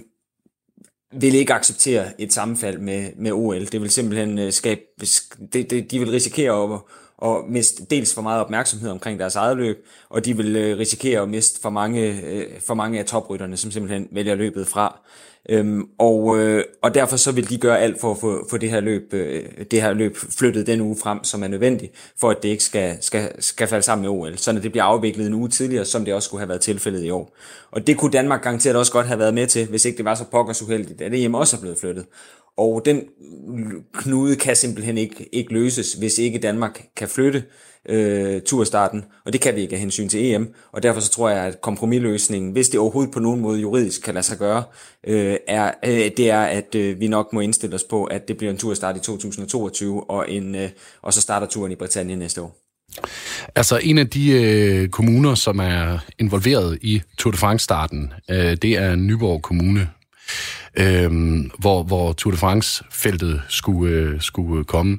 vil 1.12 1.34
ikke 1.34 1.54
acceptere 1.54 2.20
et 2.20 2.32
sammenfald 2.32 2.78
med, 2.78 3.10
med 3.16 3.32
OL. 3.32 3.66
Det 3.66 3.80
vil 3.82 3.90
simpelthen 3.90 4.38
øh, 4.38 4.52
skabe, 4.52 4.80
det, 5.52 5.70
det, 5.70 5.90
de 5.90 5.98
vil 5.98 6.10
risikere 6.10 6.74
at, 6.74 6.80
at 7.28 7.44
miste 7.48 7.84
dels 7.84 8.14
for 8.14 8.22
meget 8.22 8.40
opmærksomhed 8.40 8.90
omkring 8.90 9.18
deres 9.18 9.36
eget 9.36 9.56
løb, 9.56 9.86
og 10.08 10.24
de 10.24 10.36
vil 10.36 10.56
øh, 10.56 10.78
risikere 10.78 11.20
at 11.20 11.28
miste 11.28 11.60
for 11.60 11.70
mange, 11.70 12.22
øh, 12.24 12.60
for 12.66 12.74
mange 12.74 12.98
af 12.98 13.04
toprytterne, 13.04 13.56
som 13.56 13.70
simpelthen 13.70 14.08
vælger 14.10 14.34
løbet 14.34 14.66
fra. 14.66 15.00
Øhm, 15.50 15.84
og, 15.98 16.38
øh, 16.38 16.64
og 16.82 16.94
derfor 16.94 17.16
så 17.16 17.32
vil 17.32 17.50
de 17.50 17.58
gøre 17.58 17.80
alt 17.80 18.00
for 18.00 18.10
at 18.10 18.18
få, 18.18 18.46
få 18.50 18.56
det, 18.56 18.70
her 18.70 18.80
løb, 18.80 19.14
øh, 19.14 19.44
det 19.70 19.82
her 19.82 19.92
løb 19.92 20.16
flyttet 20.16 20.66
den 20.66 20.80
uge 20.80 20.96
frem, 21.02 21.24
som 21.24 21.42
er 21.42 21.48
nødvendigt, 21.48 21.92
for 22.20 22.30
at 22.30 22.42
det 22.42 22.48
ikke 22.48 22.64
skal, 22.64 22.96
skal, 23.00 23.42
skal 23.42 23.68
falde 23.68 23.82
sammen 23.82 24.02
med 24.02 24.10
OL, 24.10 24.38
så 24.38 24.52
det 24.52 24.72
bliver 24.72 24.84
afviklet 24.84 25.26
en 25.26 25.34
uge 25.34 25.48
tidligere, 25.48 25.84
som 25.84 26.04
det 26.04 26.14
også 26.14 26.26
skulle 26.26 26.40
have 26.40 26.48
været 26.48 26.60
tilfældet 26.60 27.04
i 27.04 27.10
år. 27.10 27.36
Og 27.70 27.86
det 27.86 27.96
kunne 27.96 28.12
Danmark 28.12 28.42
garanteret 28.42 28.76
også 28.76 28.92
godt 28.92 29.06
have 29.06 29.18
været 29.18 29.34
med 29.34 29.46
til, 29.46 29.66
hvis 29.66 29.84
ikke 29.84 29.96
det 29.96 30.04
var 30.04 30.14
så 30.14 30.24
pokkers 30.30 30.62
uheldigt, 30.62 31.00
at 31.00 31.14
EM 31.14 31.34
også 31.34 31.56
er 31.56 31.60
blevet 31.60 31.78
flyttet. 31.78 32.06
Og 32.56 32.82
den 32.84 33.02
knude 33.92 34.36
kan 34.36 34.56
simpelthen 34.56 34.98
ikke, 34.98 35.28
ikke 35.32 35.52
løses, 35.52 35.92
hvis 35.92 36.18
ikke 36.18 36.38
Danmark 36.38 36.86
kan 36.96 37.08
flytte 37.08 37.42
øh, 37.88 38.42
turstarten, 38.46 39.04
og 39.26 39.32
det 39.32 39.40
kan 39.40 39.56
vi 39.56 39.60
ikke 39.60 39.74
af 39.74 39.80
hensyn 39.80 40.08
til 40.08 40.32
EM, 40.32 40.54
og 40.72 40.82
derfor 40.82 41.00
så 41.00 41.10
tror 41.10 41.30
jeg, 41.30 41.44
at 41.44 41.60
kompromisløsningen, 41.60 42.52
hvis 42.52 42.68
det 42.68 42.80
overhovedet 42.80 43.12
på 43.12 43.20
nogen 43.20 43.40
måde 43.40 43.60
juridisk 43.60 44.02
kan 44.02 44.14
lade 44.14 44.26
sig 44.26 44.38
gøre, 44.38 44.62
øh, 45.06 45.36
er, 45.48 45.70
øh, 45.84 46.10
det 46.16 46.30
er, 46.30 46.42
at 46.42 46.74
øh, 46.74 47.00
vi 47.00 47.08
nok 47.08 47.32
må 47.32 47.40
indstille 47.40 47.74
os 47.74 47.84
på, 47.84 48.04
at 48.04 48.28
det 48.28 48.36
bliver 48.36 48.50
en 48.50 48.58
turstart 48.58 48.96
i 48.96 49.00
2022, 49.00 50.10
og, 50.10 50.30
en, 50.30 50.54
øh, 50.54 50.70
og 51.02 51.12
så 51.12 51.20
starter 51.20 51.46
turen 51.46 51.72
i 51.72 51.76
Britannien 51.76 52.18
næste 52.18 52.42
år. 52.42 52.58
Altså 53.54 53.80
en 53.82 53.98
af 53.98 54.08
de 54.08 54.30
øh, 54.30 54.88
kommuner, 54.88 55.34
som 55.34 55.58
er 55.58 55.98
involveret 56.18 56.78
i 56.82 57.02
Tour 57.18 57.32
de 57.32 57.38
France-starten, 57.38 58.12
øh, 58.30 58.36
det 58.36 58.64
er 58.64 58.96
Nyborg 58.96 59.42
Kommune 59.42 59.88
øhm, 60.76 61.50
hvor, 61.58 61.82
hvor 61.82 62.12
Tour 62.12 62.32
de 62.32 62.38
France-feltet 62.38 63.42
skulle, 63.48 63.94
øh, 63.94 64.20
skulle 64.20 64.64
komme. 64.64 64.98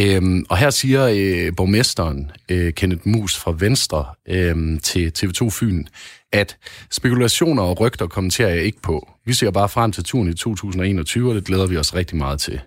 Øhm, 0.00 0.46
og 0.48 0.56
her 0.56 0.70
siger 0.70 1.06
øh, 1.06 1.56
borgmesteren, 1.56 2.30
øh, 2.48 2.72
Kenneth 2.72 3.08
Mus 3.08 3.36
fra 3.36 3.54
Venstre, 3.58 4.04
øh, 4.28 4.80
til 4.80 5.12
TV2 5.18 5.50
Fyn, 5.50 5.84
at 6.32 6.56
spekulationer 6.90 7.62
og 7.62 7.80
rygter 7.80 8.06
kommenterer 8.06 8.48
jeg 8.48 8.62
ikke 8.62 8.82
på. 8.82 9.10
Vi 9.26 9.32
ser 9.32 9.50
bare 9.50 9.68
frem 9.68 9.92
til 9.92 10.04
turen 10.04 10.28
i 10.28 10.34
2021, 10.34 11.28
og 11.28 11.34
det 11.34 11.44
glæder 11.44 11.66
vi 11.66 11.76
os 11.76 11.94
rigtig 11.94 12.16
meget 12.16 12.40
til. 12.40 12.60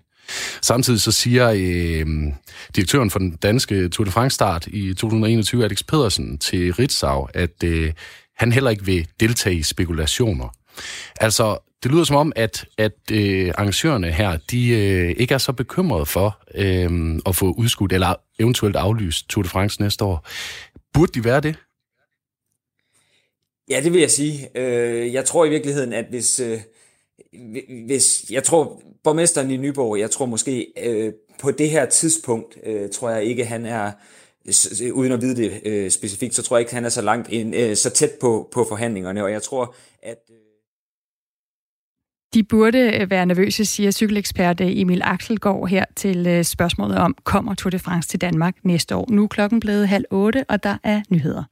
Samtidig 0.62 1.02
så 1.02 1.12
siger 1.12 1.50
øh, 1.56 2.34
direktøren 2.76 3.10
for 3.10 3.19
den 3.19 3.32
danske 3.32 3.89
Tour 3.89 4.06
de 4.06 4.12
France 4.12 4.36
start 4.36 4.67
i 4.67 4.93
2021, 4.93 5.63
Alex 5.63 5.84
Pedersen, 5.88 6.38
til 6.38 6.73
Ritzau, 6.73 7.28
at 7.34 7.63
øh, 7.63 7.93
han 8.38 8.52
heller 8.52 8.69
ikke 8.69 8.86
vil 8.86 9.08
deltage 9.19 9.56
i 9.56 9.63
spekulationer. 9.63 10.54
Altså, 11.22 11.58
det 11.84 11.92
lyder 11.92 12.04
som 12.04 12.16
om, 12.16 12.34
at, 12.36 12.66
at 12.78 12.94
øh, 13.12 13.52
arrangørerne 13.58 14.12
her, 14.12 14.38
de 14.52 14.70
øh, 14.70 15.16
ikke 15.18 15.34
er 15.34 15.38
så 15.38 15.54
bekymrede 15.54 16.06
for 16.06 16.40
øh, 16.56 17.20
at 17.26 17.36
få 17.36 17.52
udskudt 17.58 17.94
eller 17.94 18.16
eventuelt 18.40 18.76
aflyst 18.76 19.30
Tour 19.30 19.44
de 19.44 19.50
France 19.50 19.82
næste 19.82 20.06
år. 20.06 20.28
Burde 20.94 21.12
de 21.12 21.24
være 21.24 21.42
det? 21.42 21.56
Ja, 23.70 23.82
det 23.84 23.94
vil 23.94 24.02
jeg 24.02 24.12
sige. 24.12 24.50
Øh, 24.56 25.13
jeg 25.13 25.26
tror 25.26 25.46
i 25.46 25.50
virkeligheden, 25.50 25.94
at 25.94 26.06
hvis... 26.10 26.40
Øh, 26.40 26.60
hvis 27.86 28.26
jeg 28.30 28.44
tror, 28.44 28.82
borgmesteren 29.04 29.52
i 29.52 29.58
Nyborg, 29.58 30.00
jeg 30.00 30.12
tror 30.12 30.26
måske 30.26 30.68
øh, 30.84 31.13
på 31.40 31.52
det 31.52 31.70
her 31.70 31.86
tidspunkt, 31.86 32.58
øh, 32.63 32.90
tror 32.90 33.10
jeg 33.10 33.24
ikke, 33.24 33.46
han 33.46 33.66
er, 33.66 33.92
uden 34.94 35.12
at 35.12 35.22
vide 35.22 35.36
det 35.36 35.62
øh, 35.66 35.92
specifikt, 35.92 36.36
så 36.36 36.44
tror 36.44 36.58
jeg 36.58 36.62
ikke, 36.62 36.74
han 36.74 36.86
er 36.86 36.90
så 36.90 37.02
langt 37.02 37.30
ind, 37.32 37.56
øh, 37.56 37.76
så 37.76 37.90
tæt 37.90 38.12
på, 38.22 38.50
på 38.52 38.66
forhandlingerne, 38.70 39.24
og 39.24 39.32
jeg 39.32 39.42
tror, 39.42 39.76
at... 40.04 40.18
Øh, 40.30 40.46
de 42.34 42.44
burde 42.44 42.78
øh, 42.78 43.10
være 43.10 43.26
nervøse, 43.26 43.66
siger 43.66 43.92
cykelekspert 43.92 44.62
øh, 44.62 44.68
Emil 44.70 45.02
Axelgaard 45.04 45.68
her 45.70 45.86
til 45.96 46.28
øh, 46.28 46.44
spørgsmålet 46.44 46.98
om, 46.98 47.16
kommer 47.24 47.54
Tour 47.54 47.70
de 47.70 47.80
France 47.80 48.10
til 48.10 48.22
Danmark 48.22 48.56
næste 48.63 48.96
år? 48.96 49.06
Nu 49.10 49.24
er 49.24 49.28
klokken 49.28 49.60
blevet 49.60 49.88
halv 49.88 50.06
otte, 50.12 50.46
og 50.50 50.63
der 50.63 50.78
er 50.84 51.02
nyheder. 51.10 51.44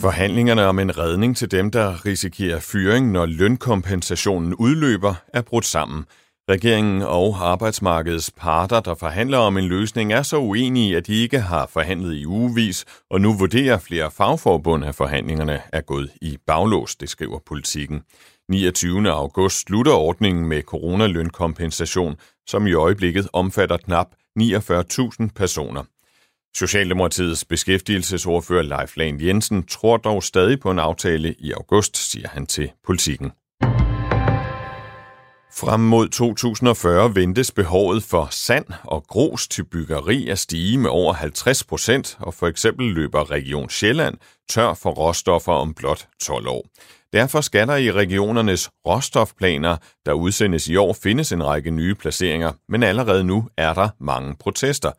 Forhandlingerne 0.00 0.64
om 0.64 0.78
en 0.78 0.98
redning 0.98 1.36
til 1.36 1.50
dem, 1.50 1.70
der 1.70 2.06
risikerer 2.06 2.60
fyring, 2.60 3.10
når 3.10 3.26
lønkompensationen 3.26 4.54
udløber, 4.54 5.14
er 5.34 5.42
brudt 5.42 5.64
sammen. 5.64 6.04
Regeringen 6.50 7.02
og 7.02 7.50
arbejdsmarkedets 7.50 8.30
parter, 8.36 8.80
der 8.80 8.94
forhandler 8.94 9.38
om 9.38 9.56
en 9.56 9.64
løsning, 9.64 10.12
er 10.12 10.22
så 10.22 10.38
uenige, 10.38 10.96
at 10.96 11.06
de 11.06 11.22
ikke 11.22 11.40
har 11.40 11.66
forhandlet 11.66 12.14
i 12.14 12.26
ugevis, 12.26 12.84
og 13.10 13.20
nu 13.20 13.32
vurderer 13.38 13.78
flere 13.78 14.10
fagforbund, 14.10 14.84
at 14.84 14.94
forhandlingerne 14.94 15.60
er 15.72 15.80
gået 15.80 16.10
i 16.22 16.38
baglås, 16.46 16.96
det 16.96 17.08
skriver 17.08 17.38
politikken. 17.46 18.02
29. 18.48 19.10
august 19.10 19.66
slutter 19.66 19.92
ordningen 19.92 20.46
med 20.46 20.62
coronalønkompensation, 20.62 22.16
som 22.46 22.66
i 22.66 22.72
øjeblikket 22.72 23.28
omfatter 23.32 23.76
knap 23.76 24.06
49.000 24.40 25.28
personer. 25.36 25.82
Socialdemokratiets 26.56 27.44
beskæftigelsesordfører 27.44 28.62
Leif 28.62 28.96
Lahn 28.96 29.20
Jensen 29.20 29.66
tror 29.66 29.96
dog 29.96 30.22
stadig 30.22 30.60
på 30.60 30.70
en 30.70 30.78
aftale 30.78 31.34
i 31.38 31.52
august, 31.52 32.10
siger 32.10 32.28
han 32.28 32.46
til 32.46 32.70
politikken. 32.86 33.32
Frem 35.52 35.80
mod 35.80 36.08
2040 36.08 37.14
ventes 37.14 37.52
behovet 37.52 38.02
for 38.02 38.28
sand 38.30 38.64
og 38.84 39.04
grus 39.06 39.48
til 39.48 39.64
byggeri 39.64 40.28
at 40.28 40.38
stige 40.38 40.78
med 40.78 40.90
over 40.90 41.12
50 41.12 41.64
procent, 41.64 42.16
og 42.20 42.34
for 42.34 42.46
eksempel 42.46 42.86
løber 42.86 43.30
Region 43.30 43.70
Sjælland 43.70 44.16
tør 44.50 44.74
for 44.74 44.90
råstoffer 44.90 45.52
om 45.52 45.74
blot 45.74 46.08
12 46.22 46.48
år. 46.48 46.66
Derfor 47.12 47.40
skal 47.40 47.68
der 47.68 47.76
i 47.76 47.92
regionernes 47.92 48.70
råstofplaner, 48.86 49.76
der 50.06 50.12
udsendes 50.12 50.68
i 50.68 50.76
år, 50.76 50.92
findes 50.92 51.32
en 51.32 51.44
række 51.44 51.70
nye 51.70 51.94
placeringer, 51.94 52.52
men 52.68 52.82
allerede 52.82 53.24
nu 53.24 53.48
er 53.56 53.74
der 53.74 53.88
mange 54.00 54.36
protester. 54.36 54.92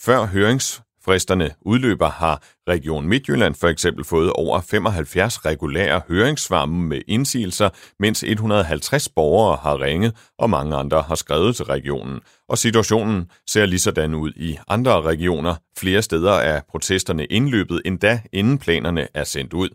Før 0.00 0.26
hørings 0.26 0.82
fristerne 1.06 1.50
udløber, 1.60 2.10
har 2.10 2.42
Region 2.68 3.08
Midtjylland 3.08 3.54
for 3.54 3.68
eksempel 3.68 4.04
fået 4.04 4.32
over 4.32 4.60
75 4.60 5.44
regulære 5.44 6.02
høringssvar 6.08 6.66
med 6.66 7.00
indsigelser, 7.08 7.68
mens 8.00 8.22
150 8.22 9.08
borgere 9.08 9.58
har 9.62 9.80
ringet, 9.80 10.16
og 10.38 10.50
mange 10.50 10.76
andre 10.76 11.02
har 11.02 11.14
skrevet 11.14 11.56
til 11.56 11.64
regionen. 11.64 12.20
Og 12.48 12.58
situationen 12.58 13.30
ser 13.50 13.66
lige 13.66 13.78
sådan 13.78 14.14
ud 14.14 14.32
i 14.36 14.58
andre 14.68 15.02
regioner. 15.02 15.54
Flere 15.78 16.02
steder 16.02 16.32
er 16.32 16.60
protesterne 16.70 17.24
indløbet 17.24 17.82
endda 17.84 18.20
inden 18.32 18.58
planerne 18.58 19.08
er 19.14 19.24
sendt 19.24 19.52
ud. 19.52 19.68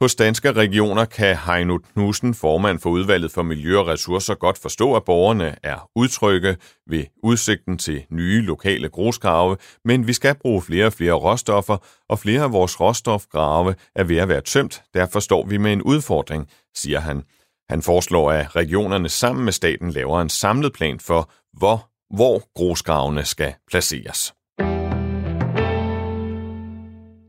Hos 0.00 0.14
danske 0.14 0.52
regioner 0.52 1.04
kan 1.04 1.36
Heino 1.36 1.78
Knudsen, 1.78 2.34
formand 2.34 2.78
for 2.78 2.90
udvalget 2.90 3.32
for 3.32 3.42
miljø 3.42 3.78
og 3.78 3.86
ressourcer, 3.86 4.34
godt 4.34 4.58
forstå, 4.58 4.94
at 4.94 5.04
borgerne 5.04 5.56
er 5.62 5.90
udtrygge 5.96 6.56
ved 6.86 7.04
udsigten 7.22 7.78
til 7.78 8.04
nye 8.10 8.42
lokale 8.42 8.88
grusgrave, 8.88 9.56
men 9.84 10.06
vi 10.06 10.12
skal 10.12 10.34
bruge 10.34 10.62
flere 10.62 10.86
og 10.86 10.92
flere 10.92 11.12
råstoffer, 11.12 11.76
og 12.08 12.18
flere 12.18 12.42
af 12.42 12.52
vores 12.52 12.80
råstofgrave 12.80 13.74
er 13.96 14.04
ved 14.04 14.16
at 14.16 14.28
være 14.28 14.40
tømt. 14.40 14.82
Derfor 14.94 15.20
står 15.20 15.46
vi 15.46 15.56
med 15.56 15.72
en 15.72 15.82
udfordring, 15.82 16.48
siger 16.74 17.00
han. 17.00 17.22
Han 17.70 17.82
foreslår, 17.82 18.32
at 18.32 18.56
regionerne 18.56 19.08
sammen 19.08 19.44
med 19.44 19.52
staten 19.52 19.90
laver 19.90 20.20
en 20.20 20.28
samlet 20.28 20.72
plan 20.72 21.00
for, 21.00 21.30
hvor, 21.52 21.88
hvor 22.16 22.52
grusgravene 22.54 23.24
skal 23.24 23.54
placeres. 23.70 24.34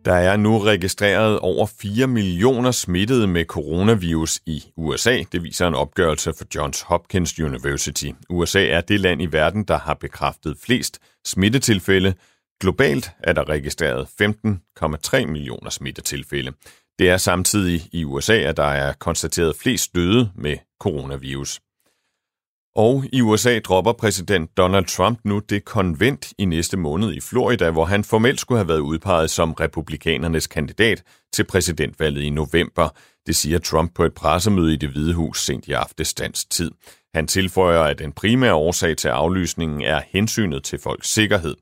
Der 0.06 0.14
er 0.14 0.38
nu 0.38 0.60
registreret 0.60 1.40
over 1.40 1.66
4 1.66 2.08
millioner 2.08 2.72
smittede 2.72 3.28
med 3.28 3.46
coronavirus 3.46 4.40
i 4.46 4.64
USA. 4.78 5.24
Det 5.32 5.44
viser 5.44 5.68
en 5.68 5.76
opgørelse 5.76 6.34
for 6.38 6.46
Johns 6.56 6.82
Hopkins 6.82 7.40
University. 7.40 8.12
USA 8.30 8.66
er 8.66 8.82
det 8.82 9.00
land 9.00 9.22
i 9.22 9.26
verden, 9.26 9.64
der 9.64 9.78
har 9.78 9.94
bekræftet 9.94 10.58
flest 10.64 11.00
smittetilfælde. 11.26 12.14
Globalt 12.62 13.12
er 13.24 13.34
der 13.34 13.50
registreret 13.50 14.08
15,3 14.22 15.26
millioner 15.26 15.70
smittetilfælde. 15.70 16.52
Det 17.00 17.10
er 17.10 17.18
samtidig 17.18 17.90
i 17.92 18.04
USA, 18.04 18.38
at 18.38 18.58
der 18.58 18.64
er 18.64 18.94
konstateret 18.94 19.56
flest 19.56 19.96
døde 19.96 20.32
med 20.36 20.58
coronavirus. 20.82 21.60
Og 22.76 23.04
i 23.14 23.22
USA 23.22 23.60
dropper 23.60 23.94
præsident 23.94 24.58
Donald 24.58 24.86
Trump 24.86 25.20
nu 25.24 25.40
det 25.40 25.66
konvent 25.66 26.34
i 26.38 26.46
næste 26.46 26.78
måned 26.78 27.14
i 27.14 27.22
Florida, 27.22 27.70
hvor 27.70 27.86
han 27.86 28.04
formelt 28.04 28.40
skulle 28.40 28.60
have 28.60 28.68
været 28.68 28.80
udpeget 28.80 29.30
som 29.30 29.54
republikanernes 29.54 30.48
kandidat 30.48 31.04
til 31.34 31.44
præsidentvalget 31.44 32.22
i 32.22 32.30
november. 32.30 32.90
Det 33.28 33.36
siger 33.36 33.60
Trump 33.60 33.96
på 33.96 34.04
et 34.04 34.14
pressemøde 34.14 34.74
i 34.74 34.78
det 34.78 34.90
Hvide 34.90 35.14
Hus 35.14 35.46
sent 35.46 35.68
i 35.68 35.72
aftes 35.72 36.14
tid. 36.50 36.72
Han 37.14 37.28
tilføjer, 37.28 37.82
at 37.82 38.00
den 38.00 38.12
primære 38.12 38.54
årsag 38.54 38.98
til 38.98 39.08
aflysningen 39.08 39.82
er 39.82 40.02
hensynet 40.10 40.64
til 40.64 40.80
folks 40.80 41.10
sikkerhed. 41.10 41.56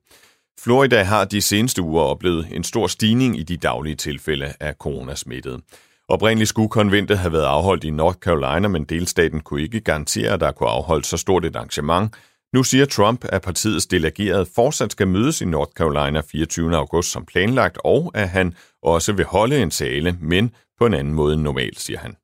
Florida 0.60 1.04
har 1.04 1.26
de 1.26 1.42
seneste 1.42 1.82
uger 1.82 2.04
oplevet 2.04 2.48
en 2.52 2.64
stor 2.64 2.88
stigning 2.88 3.40
i 3.40 3.44
de 3.44 3.58
daglige 3.58 3.96
tilfælde 3.96 4.54
af 4.60 4.74
coronasmittede. 4.74 5.62
Oprindeligt 6.10 6.50
skulle 6.50 6.70
konventet 6.70 7.18
have 7.18 7.34
været 7.34 7.46
afholdt 7.46 7.84
i 7.84 7.90
North 7.90 8.18
Carolina, 8.18 8.68
men 8.68 8.84
delstaten 8.84 9.40
kunne 9.40 9.62
ikke 9.62 9.80
garantere, 9.80 10.32
at 10.32 10.40
der 10.40 10.52
kunne 10.52 10.70
afholdes 10.70 11.08
så 11.08 11.18
stort 11.18 11.46
et 11.46 11.56
arrangement. 11.56 12.16
Nu 12.54 12.64
siger 12.64 12.86
Trump, 12.86 13.26
at 13.30 13.42
partiets 13.42 13.86
delegerede 13.86 14.46
fortsat 14.56 14.92
skal 14.92 15.08
mødes 15.08 15.42
i 15.42 15.46
North 15.46 15.72
Carolina 15.72 16.22
24. 16.32 16.76
august 16.76 17.12
som 17.12 17.26
planlagt, 17.26 17.78
og 17.84 18.12
at 18.14 18.30
han 18.30 18.54
også 18.84 19.14
vil 19.14 19.26
holde 19.26 19.62
en 19.62 19.70
tale, 19.70 20.18
men 20.22 20.52
på 20.80 20.86
en 20.86 20.94
anden 20.94 21.14
måde 21.14 21.34
end 21.34 21.42
normalt, 21.42 21.80
siger 21.80 22.00
han. 22.00 22.16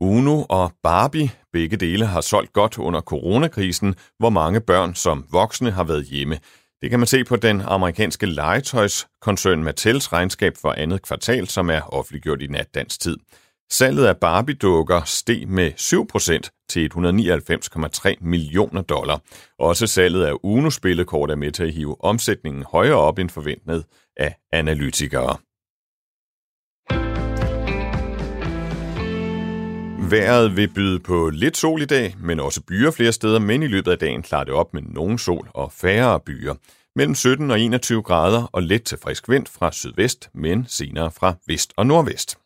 Uno 0.00 0.44
og 0.48 0.72
Barbie, 0.82 1.30
begge 1.52 1.76
dele 1.76 2.06
har 2.06 2.20
solgt 2.20 2.52
godt 2.52 2.78
under 2.78 3.00
coronakrisen, 3.00 3.94
hvor 4.18 4.30
mange 4.30 4.60
børn 4.60 4.94
som 4.94 5.24
voksne 5.32 5.70
har 5.70 5.84
været 5.84 6.04
hjemme. 6.04 6.38
Det 6.82 6.90
kan 6.90 7.00
man 7.00 7.06
se 7.06 7.24
på 7.24 7.36
den 7.36 7.60
amerikanske 7.60 8.26
legetøjskoncern 8.26 9.64
Mattels 9.64 10.12
regnskab 10.12 10.52
for 10.56 10.72
andet 10.72 11.02
kvartal, 11.02 11.48
som 11.48 11.70
er 11.70 11.80
offentliggjort 11.80 12.42
i 12.42 12.46
nat 12.46 12.74
dansk 12.74 13.00
tid. 13.00 13.16
Salget 13.70 14.06
af 14.06 14.16
Barbie-dukker 14.16 15.02
steg 15.04 15.48
med 15.48 15.72
7% 15.72 16.66
til 16.68 16.90
199,3 16.94 18.14
millioner 18.20 18.82
dollar. 18.82 19.20
Også 19.58 19.86
salget 19.86 20.24
af 20.24 20.32
Uno-spillekort 20.42 21.30
er 21.30 21.36
med 21.36 21.52
til 21.52 21.62
at 21.62 21.72
hive 21.72 22.04
omsætningen 22.04 22.64
højere 22.72 22.96
op 22.96 23.18
end 23.18 23.30
forventet 23.30 23.84
af 24.16 24.34
analytikere. 24.52 25.36
Vejret 30.10 30.56
vil 30.56 30.68
byde 30.68 31.00
på 31.00 31.30
lidt 31.30 31.56
sol 31.56 31.82
i 31.82 31.84
dag, 31.84 32.16
men 32.20 32.40
også 32.40 32.62
byer 32.62 32.90
flere 32.90 33.12
steder, 33.12 33.38
men 33.38 33.62
i 33.62 33.66
løbet 33.66 33.90
af 33.90 33.98
dagen 33.98 34.22
klarer 34.22 34.44
det 34.44 34.54
op 34.54 34.74
med 34.74 34.82
nogen 34.82 35.18
sol 35.18 35.48
og 35.54 35.72
færre 35.72 36.20
byer. 36.20 36.54
Mellem 36.96 37.14
17 37.14 37.50
og 37.50 37.60
21 37.60 38.02
grader 38.02 38.50
og 38.52 38.62
let 38.62 38.82
til 38.82 38.98
frisk 39.02 39.28
vind 39.28 39.46
fra 39.46 39.72
sydvest, 39.72 40.30
men 40.34 40.64
senere 40.68 41.10
fra 41.10 41.34
vest 41.46 41.72
og 41.76 41.86
nordvest. 41.86 42.38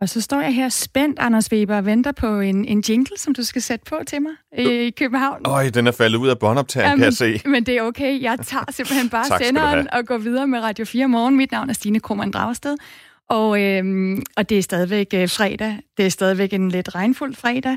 Og 0.00 0.08
så 0.08 0.20
står 0.20 0.40
jeg 0.40 0.54
her 0.54 0.68
spændt, 0.68 1.18
Anders 1.18 1.52
Weber, 1.52 1.76
og 1.76 1.86
venter 1.86 2.12
på 2.12 2.40
en, 2.40 2.64
en 2.64 2.84
jingle, 2.88 3.18
som 3.18 3.34
du 3.34 3.42
skal 3.42 3.62
sætte 3.62 3.84
på 3.88 3.98
til 4.06 4.22
mig 4.22 4.32
i 4.58 4.90
København. 4.90 5.42
Øj, 5.46 5.68
den 5.68 5.86
er 5.86 5.92
faldet 5.92 6.18
ud 6.18 6.28
af 6.28 6.38
båndoptagen, 6.38 6.90
ja, 6.90 6.96
kan 6.96 7.04
jeg 7.04 7.12
se. 7.12 7.40
Men 7.44 7.66
det 7.66 7.76
er 7.76 7.82
okay. 7.82 8.22
Jeg 8.22 8.38
tager 8.44 8.64
simpelthen 8.70 9.08
bare 9.16 9.44
senderen 9.44 9.88
og 9.92 10.06
går 10.06 10.18
videre 10.18 10.46
med 10.46 10.60
Radio 10.60 10.84
4 10.84 11.08
morgen. 11.08 11.36
Mit 11.36 11.52
navn 11.52 11.70
er 11.70 11.74
Stine 11.74 12.00
Krohmann 12.00 12.30
Dragsted. 12.30 12.76
Og, 13.28 13.62
øh, 13.62 14.16
og 14.36 14.48
det 14.48 14.58
er 14.58 14.62
stadigvæk 14.62 15.06
øh, 15.14 15.28
fredag. 15.28 15.78
Det 15.96 16.06
er 16.06 16.10
stadigvæk 16.10 16.52
en 16.52 16.68
lidt 16.68 16.94
regnfuld 16.94 17.34
fredag. 17.34 17.76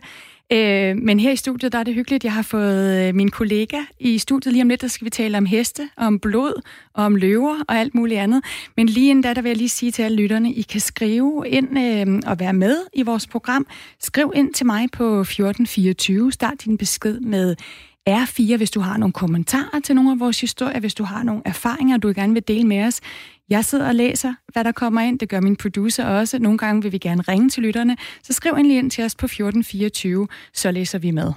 Øh, 0.51 0.97
men 0.97 1.19
her 1.19 1.31
i 1.31 1.35
studiet, 1.35 1.71
der 1.71 1.79
er 1.79 1.83
det 1.83 1.93
hyggeligt. 1.93 2.23
Jeg 2.23 2.33
har 2.33 2.41
fået 2.41 3.07
øh, 3.07 3.15
min 3.15 3.31
kollega 3.31 3.77
i 3.99 4.17
studiet 4.17 4.53
lige 4.53 4.61
om 4.61 4.69
lidt, 4.69 4.81
der 4.81 4.87
skal 4.87 5.05
vi 5.05 5.09
tale 5.09 5.37
om 5.37 5.45
heste, 5.45 5.89
om 5.97 6.19
blod, 6.19 6.61
og 6.93 7.05
om 7.05 7.15
løver 7.15 7.55
og 7.67 7.77
alt 7.77 7.95
muligt 7.95 8.19
andet. 8.19 8.43
Men 8.77 8.89
lige 8.89 9.09
inden 9.09 9.23
da, 9.23 9.33
der 9.33 9.41
vil 9.41 9.49
jeg 9.49 9.57
lige 9.57 9.69
sige 9.69 9.91
til 9.91 10.03
alle 10.03 10.17
lytterne, 10.17 10.53
I 10.53 10.61
kan 10.61 10.81
skrive 10.81 11.43
ind 11.47 11.79
øh, 11.79 12.21
og 12.31 12.39
være 12.39 12.53
med 12.53 12.77
i 12.93 13.01
vores 13.01 13.27
program. 13.27 13.67
Skriv 13.99 14.31
ind 14.35 14.53
til 14.53 14.65
mig 14.65 14.87
på 14.91 15.19
1424. 15.21 16.31
Start 16.31 16.63
din 16.65 16.77
besked 16.77 17.19
med 17.19 17.55
R4, 18.09 18.57
hvis 18.57 18.71
du 18.71 18.79
har 18.79 18.97
nogle 18.97 19.13
kommentarer 19.13 19.79
til 19.83 19.95
nogle 19.95 20.11
af 20.11 20.19
vores 20.19 20.41
historier, 20.41 20.79
hvis 20.79 20.95
du 20.95 21.03
har 21.03 21.23
nogle 21.23 21.41
erfaringer, 21.45 21.97
du 21.97 22.13
gerne 22.15 22.33
vil 22.33 22.47
dele 22.47 22.67
med 22.67 22.83
os. 22.83 23.01
Jeg 23.49 23.65
sidder 23.65 23.87
og 23.87 23.95
læser, 23.95 24.33
hvad 24.53 24.63
der 24.63 24.71
kommer 24.71 25.01
ind. 25.01 25.19
Det 25.19 25.29
gør 25.29 25.39
min 25.39 25.55
producer 25.55 26.05
også. 26.05 26.39
Nogle 26.39 26.57
gange 26.57 26.81
vil 26.81 26.91
vi 26.91 26.97
gerne 26.97 27.21
ringe 27.21 27.49
til 27.49 27.63
lytterne. 27.63 27.97
Så 28.23 28.33
skriv 28.33 28.53
endelig 28.53 28.77
ind 28.77 28.91
til 28.91 29.03
os 29.03 29.15
på 29.15 29.25
1424, 29.25 30.27
så 30.53 30.71
læser 30.71 30.99
vi 30.99 31.11
med. 31.11 31.33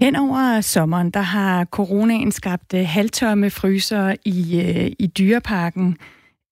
Hen 0.00 0.16
over 0.16 0.60
sommeren, 0.60 1.10
der 1.10 1.20
har 1.20 1.64
coronaen 1.64 2.32
skabt 2.32 2.74
øh, 2.74 2.86
halvtomme 2.86 3.50
fryser 3.50 4.14
i, 4.24 4.60
øh, 4.60 4.92
i 4.98 5.06
dyreparken 5.06 5.96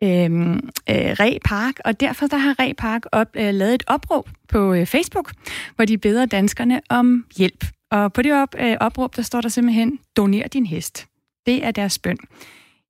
øhm, 0.02 0.54
øh, 0.90 1.16
Ræ 1.20 1.38
Park, 1.44 1.74
og 1.84 2.00
derfor 2.00 2.26
der 2.26 2.36
har 2.36 2.54
Ræ 2.58 2.72
Park 2.78 3.02
op, 3.12 3.28
øh, 3.34 3.54
lavet 3.54 3.74
et 3.74 3.84
opråb 3.86 4.28
på 4.48 4.74
øh, 4.74 4.86
Facebook, 4.86 5.32
hvor 5.76 5.84
de 5.84 5.98
beder 5.98 6.26
danskerne 6.26 6.80
om 6.90 7.24
hjælp. 7.36 7.64
Og 7.90 8.12
på 8.12 8.22
det 8.22 8.32
op, 8.32 8.54
øh, 8.58 8.76
opråb, 8.80 9.16
der 9.16 9.22
står 9.22 9.40
der 9.40 9.48
simpelthen, 9.48 9.98
doner 10.16 10.48
din 10.48 10.66
hest. 10.66 11.06
Det 11.46 11.64
er 11.64 11.70
deres 11.70 11.98
bøn. 11.98 12.18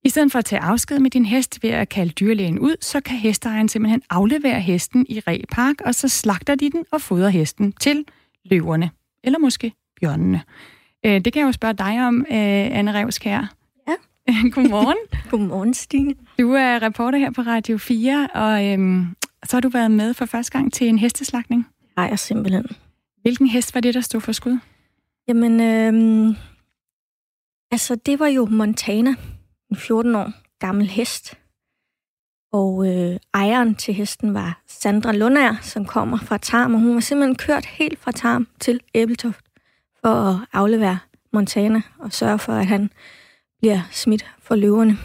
I 0.05 0.09
stedet 0.09 0.33
for 0.33 0.39
at 0.39 0.45
tage 0.45 0.63
afsked 0.63 0.99
med 0.99 1.11
din 1.11 1.25
hest 1.25 1.63
ved 1.63 1.71
at 1.71 1.89
kalde 1.89 2.13
dyrlægen 2.13 2.59
ud, 2.59 2.77
så 2.81 3.01
kan 3.01 3.17
hesteejeren 3.17 3.69
simpelthen 3.69 4.03
aflevere 4.11 4.61
hesten 4.61 5.07
i 5.09 5.21
Ræ 5.21 5.39
Park, 5.53 5.75
og 5.81 5.95
så 5.95 6.09
slagter 6.09 6.55
de 6.55 6.71
den 6.71 6.85
og 6.93 7.01
fodrer 7.01 7.29
hesten 7.29 7.73
til 7.73 8.05
løverne, 8.45 8.91
eller 9.25 9.39
måske 9.39 9.73
bjørnene. 10.01 10.43
Øh, 11.07 11.13
det 11.13 11.33
kan 11.33 11.41
jeg 11.41 11.47
jo 11.47 11.53
spørge 11.53 11.75
dig 11.75 12.07
om, 12.07 12.21
øh, 12.21 12.79
Anne 12.79 12.93
Revskær. 12.93 13.55
Ja. 13.89 13.95
Godmorgen. 14.55 14.97
Godmorgen, 15.31 15.75
Stine. 15.75 16.15
Du 16.39 16.53
er 16.53 16.83
reporter 16.83 17.19
her 17.19 17.31
på 17.31 17.41
Radio 17.43 17.79
4, 17.79 18.29
og 18.35 18.67
øhm, 18.67 19.07
så 19.45 19.57
har 19.57 19.61
du 19.61 19.69
været 19.69 19.91
med 19.91 20.15
for 20.15 20.27
første 20.27 20.53
gang 20.53 20.73
til 20.73 20.89
en 20.89 20.99
hesteslagning. 20.99 21.67
Nej, 21.97 22.07
jeg 22.07 22.19
simpelthen. 22.19 22.67
Hvilken 23.23 23.47
hest 23.47 23.75
var 23.75 23.81
det, 23.81 23.95
der 23.95 24.01
stod 24.01 24.21
for 24.21 24.33
skud? 24.33 24.59
Jamen, 25.29 25.61
øh, 25.61 26.37
altså 27.71 27.95
det 27.95 28.19
var 28.19 28.27
jo 28.27 28.47
Montana, 28.47 29.15
en 29.71 29.77
14 29.77 30.15
år 30.15 30.33
gammel 30.59 30.89
hest. 30.89 31.39
Og 32.53 32.87
øh, 32.89 33.17
ejeren 33.35 33.75
til 33.75 33.95
hesten 33.95 34.35
var 34.35 34.63
Sandra 34.67 35.13
Lundær, 35.13 35.59
som 35.63 35.85
kommer 35.85 36.19
fra 36.19 36.39
Tarm, 36.39 36.75
og 36.75 36.81
hun 36.81 36.95
var 36.95 37.01
simpelthen 37.01 37.37
kørt 37.37 37.67
helt 37.67 37.99
fra 37.99 38.13
Tarm 38.13 38.49
til 38.61 38.81
Æbeltoft 38.95 39.45
for 40.01 40.09
at 40.09 40.37
aflevere 40.53 40.99
Montana 41.33 41.83
og 41.99 42.13
sørge 42.13 42.39
for, 42.39 42.53
at 42.53 42.67
han 42.67 42.91
bliver 43.59 43.81
smidt 43.91 44.27
for 44.43 44.57
løverne. 44.57 44.99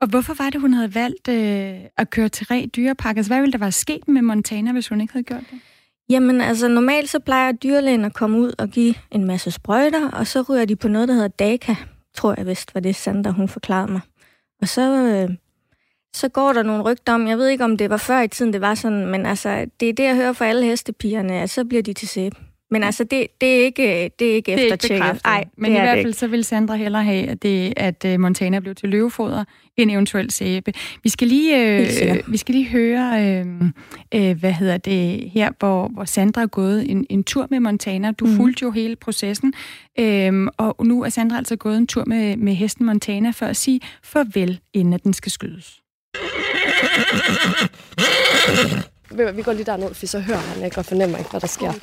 Og 0.00 0.08
hvorfor 0.08 0.34
var 0.34 0.50
det, 0.50 0.60
hun 0.60 0.72
havde 0.72 0.94
valgt 0.94 1.28
øh, 1.28 1.80
at 1.96 2.10
køre 2.10 2.28
til 2.28 2.46
Ræ 2.46 2.66
Dyrepark? 2.76 3.16
Altså, 3.16 3.30
hvad 3.30 3.40
ville 3.40 3.52
der 3.52 3.58
være 3.58 3.72
sket 3.72 4.08
med 4.08 4.22
Montana, 4.22 4.72
hvis 4.72 4.88
hun 4.88 5.00
ikke 5.00 5.12
havde 5.12 5.24
gjort 5.24 5.44
det? 5.50 5.60
Jamen, 6.08 6.40
altså 6.40 6.68
normalt 6.68 7.10
så 7.10 7.18
plejer 7.18 7.52
dyrlægen 7.52 8.04
at 8.04 8.14
komme 8.14 8.38
ud 8.38 8.52
og 8.58 8.68
give 8.68 8.94
en 9.10 9.24
masse 9.24 9.50
sprøjter, 9.50 10.10
og 10.10 10.26
så 10.26 10.42
ryger 10.42 10.64
de 10.64 10.76
på 10.76 10.88
noget, 10.88 11.08
der 11.08 11.14
hedder 11.14 11.28
DACA, 11.28 11.74
tror 12.14 12.34
jeg 12.36 12.46
vist 12.46 12.74
var 12.74 12.80
det, 12.80 12.96
Sandra 12.96 13.30
hun 13.30 13.48
forklarede 13.48 13.92
mig. 13.92 14.00
Og 14.62 14.68
så, 14.68 14.92
øh, 14.92 15.36
så 16.14 16.28
går 16.28 16.52
der 16.52 16.62
nogle 16.62 16.82
rygter 16.82 17.14
om, 17.14 17.26
jeg 17.26 17.38
ved 17.38 17.48
ikke, 17.48 17.64
om 17.64 17.76
det 17.76 17.90
var 17.90 17.96
før 17.96 18.20
i 18.20 18.28
tiden, 18.28 18.52
det 18.52 18.60
var 18.60 18.74
sådan, 18.74 19.06
men 19.06 19.26
altså, 19.26 19.66
det 19.80 19.88
er 19.88 19.92
det, 19.92 20.04
jeg 20.04 20.16
hører 20.16 20.32
fra 20.32 20.46
alle 20.46 20.66
hestepigerne, 20.66 21.40
at 21.40 21.50
så 21.50 21.64
bliver 21.64 21.82
de 21.82 21.92
til 21.92 22.08
sæbe. 22.08 22.36
Men 22.70 22.82
altså, 22.82 23.04
det, 23.04 23.26
det, 23.40 23.60
er 23.60 23.64
ikke, 23.64 24.10
det 24.18 24.30
er 24.30 24.34
ikke 24.34 24.52
Det 24.52 24.60
er 24.60 24.64
eftertjekket. 24.74 25.20
Nej, 25.24 25.44
Men 25.56 25.70
det 25.70 25.76
i 25.76 25.78
er 25.78 25.82
hvert 25.82 25.94
fald 25.96 26.06
ikke. 26.06 26.18
så 26.18 26.26
vil 26.26 26.44
Sandra 26.44 26.74
hellere 26.74 27.04
have, 27.04 27.26
at, 27.28 27.42
det, 27.42 27.72
at 27.76 28.04
øh, 28.06 28.20
Montana 28.20 28.60
blev 28.60 28.74
til 28.74 28.88
løvefoder 28.88 29.44
end 29.76 29.90
eventuelt 29.90 30.32
sæbe. 30.32 30.72
Vi 31.02 31.08
skal 31.08 31.28
lige, 31.28 31.80
øh, 31.80 32.32
vi 32.32 32.36
skal 32.36 32.54
lige 32.54 32.68
høre, 32.68 33.22
øh, 33.24 33.46
øh, 34.14 34.38
hvad 34.40 34.52
hedder 34.52 34.76
det 34.76 35.30
her, 35.30 35.50
hvor, 35.58 35.88
hvor 35.88 36.04
Sandra 36.04 36.42
er 36.42 36.46
gået 36.46 36.90
en, 36.90 37.06
en 37.10 37.24
tur 37.24 37.46
med 37.50 37.60
Montana. 37.60 38.10
Du 38.10 38.26
mm. 38.26 38.36
fulgte 38.36 38.62
jo 38.62 38.70
hele 38.70 38.96
processen, 38.96 39.52
øh, 39.98 40.46
og 40.56 40.86
nu 40.86 41.02
er 41.02 41.08
Sandra 41.08 41.36
altså 41.36 41.56
gået 41.56 41.76
en 41.76 41.86
tur 41.86 42.04
med, 42.04 42.36
med 42.36 42.54
hesten 42.54 42.86
Montana 42.86 43.30
for 43.30 43.46
at 43.46 43.56
sige 43.56 43.80
farvel, 44.02 44.60
inden 44.72 44.94
at 44.94 45.04
den 45.04 45.12
skal 45.12 45.32
skydes. 45.32 45.80
Vi- 49.10 49.36
Vi 49.36 49.42
går 49.42 49.52
lige 49.52 49.64
derned, 49.64 49.94
for 49.94 50.06
så 50.06 50.20
hører 50.20 50.38
han 50.38 50.64
ikke 50.64 50.78
og 50.78 50.84
fornemmer 50.84 51.18
ikke, 51.18 51.30
hvad 51.30 51.40
der 51.40 51.46
sker. 51.46 51.72
Så 51.72 51.80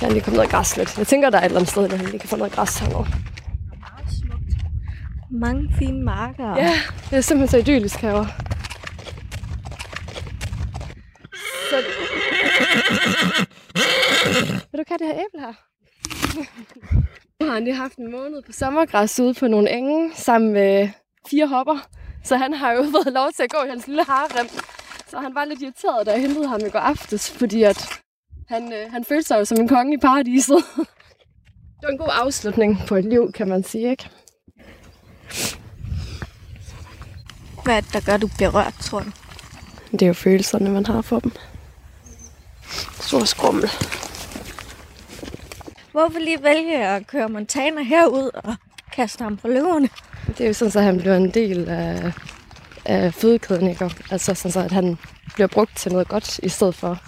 kan 0.00 0.08
han 0.08 0.12
lige 0.12 0.24
komme 0.24 0.40
og 0.40 0.48
græsse 0.48 0.76
lidt. 0.76 0.98
Jeg 0.98 1.06
tænker, 1.06 1.30
der 1.30 1.38
er 1.38 1.42
et 1.42 1.44
eller 1.44 1.58
andet 1.58 1.70
sted, 1.70 1.88
hvor 1.88 1.96
lige 1.96 2.18
kan 2.18 2.28
få 2.28 2.36
noget 2.36 2.52
græs 2.52 2.78
hernede. 2.78 3.06
Mange 5.30 5.74
fine 5.78 6.04
marker. 6.04 6.56
Ja, 6.56 6.72
det 7.10 7.16
er 7.16 7.20
simpelthen 7.20 7.48
så 7.48 7.70
idyllisk 7.70 7.96
herovre. 7.96 8.28
Så... 11.70 11.76
Vil 14.70 14.78
du 14.78 14.84
have 14.88 14.98
det 14.98 15.06
her 15.06 15.14
æble 15.14 15.40
her? 15.40 15.54
Nu 17.40 17.46
har 17.46 17.54
han 17.54 17.64
lige 17.64 17.76
haft 17.76 17.96
en 17.96 18.10
måned 18.10 18.42
på 18.46 18.52
sommergræs 18.52 19.20
ude 19.20 19.34
på 19.34 19.46
nogle 19.46 19.70
enge 19.70 20.10
sammen 20.14 20.52
med 20.52 20.88
fire 21.30 21.46
hopper. 21.46 21.78
Så 22.24 22.36
han 22.36 22.54
har 22.54 22.72
jo 22.72 22.82
fået 22.96 23.14
lov 23.14 23.32
til 23.36 23.42
at 23.42 23.50
gå 23.50 23.64
i 23.66 23.68
hans 23.68 23.86
lille 23.86 24.04
harem. 24.04 24.48
Så 25.06 25.18
han 25.18 25.34
var 25.34 25.44
lidt 25.44 25.62
irriteret, 25.62 26.06
da 26.06 26.10
jeg 26.12 26.20
hentede 26.20 26.48
ham 26.48 26.60
i 26.66 26.70
går 26.70 26.78
aftes, 26.78 27.30
fordi 27.30 27.62
at 27.62 28.00
han, 28.50 28.72
øh, 28.72 28.92
han 28.92 29.04
følte 29.04 29.28
sig 29.28 29.38
jo 29.38 29.44
som 29.44 29.60
en 29.60 29.68
konge 29.68 29.94
i 29.94 29.98
paradiset. 29.98 30.56
Det 30.76 31.82
var 31.82 31.88
en 31.88 31.98
god 31.98 32.10
afslutning 32.12 32.78
på 32.86 32.96
et 32.96 33.04
liv, 33.04 33.32
kan 33.32 33.48
man 33.48 33.64
sige, 33.64 33.90
ikke? 33.90 34.08
Hvad 37.64 37.76
er 37.76 37.80
det, 37.80 37.92
der 37.92 38.00
gør, 38.00 38.14
at 38.14 38.22
du 38.22 38.28
bliver 38.36 38.54
rørt, 38.54 38.74
tror 38.80 39.00
du? 39.00 39.10
Det 39.92 40.02
er 40.02 40.06
jo 40.06 40.12
følelserne, 40.12 40.70
man 40.70 40.86
har 40.86 41.02
for 41.02 41.20
dem. 41.20 41.32
Stor 43.00 43.24
skrummel. 43.24 43.70
Hvorfor 45.92 46.18
lige 46.18 46.42
vælge 46.42 46.86
at 46.86 47.06
køre 47.06 47.28
Montana 47.28 47.82
herud 47.82 48.30
og 48.34 48.54
kaste 48.92 49.24
ham 49.24 49.36
på 49.36 49.48
løverne? 49.48 49.88
Det 50.26 50.40
er 50.40 50.46
jo 50.46 50.52
sådan, 50.52 50.78
at 50.78 50.84
han 50.84 50.98
bliver 50.98 51.16
en 51.16 51.30
del 51.30 51.68
af, 51.68 52.12
af 52.84 53.14
fødekæden, 53.14 53.68
ikke? 53.68 53.90
Altså 54.10 54.34
sådan, 54.34 54.52
så 54.52 54.60
at 54.60 54.72
han 54.72 54.98
bliver 55.34 55.48
brugt 55.48 55.76
til 55.76 55.92
noget 55.92 56.08
godt, 56.08 56.38
i 56.38 56.48
stedet 56.48 56.74
for 56.74 56.98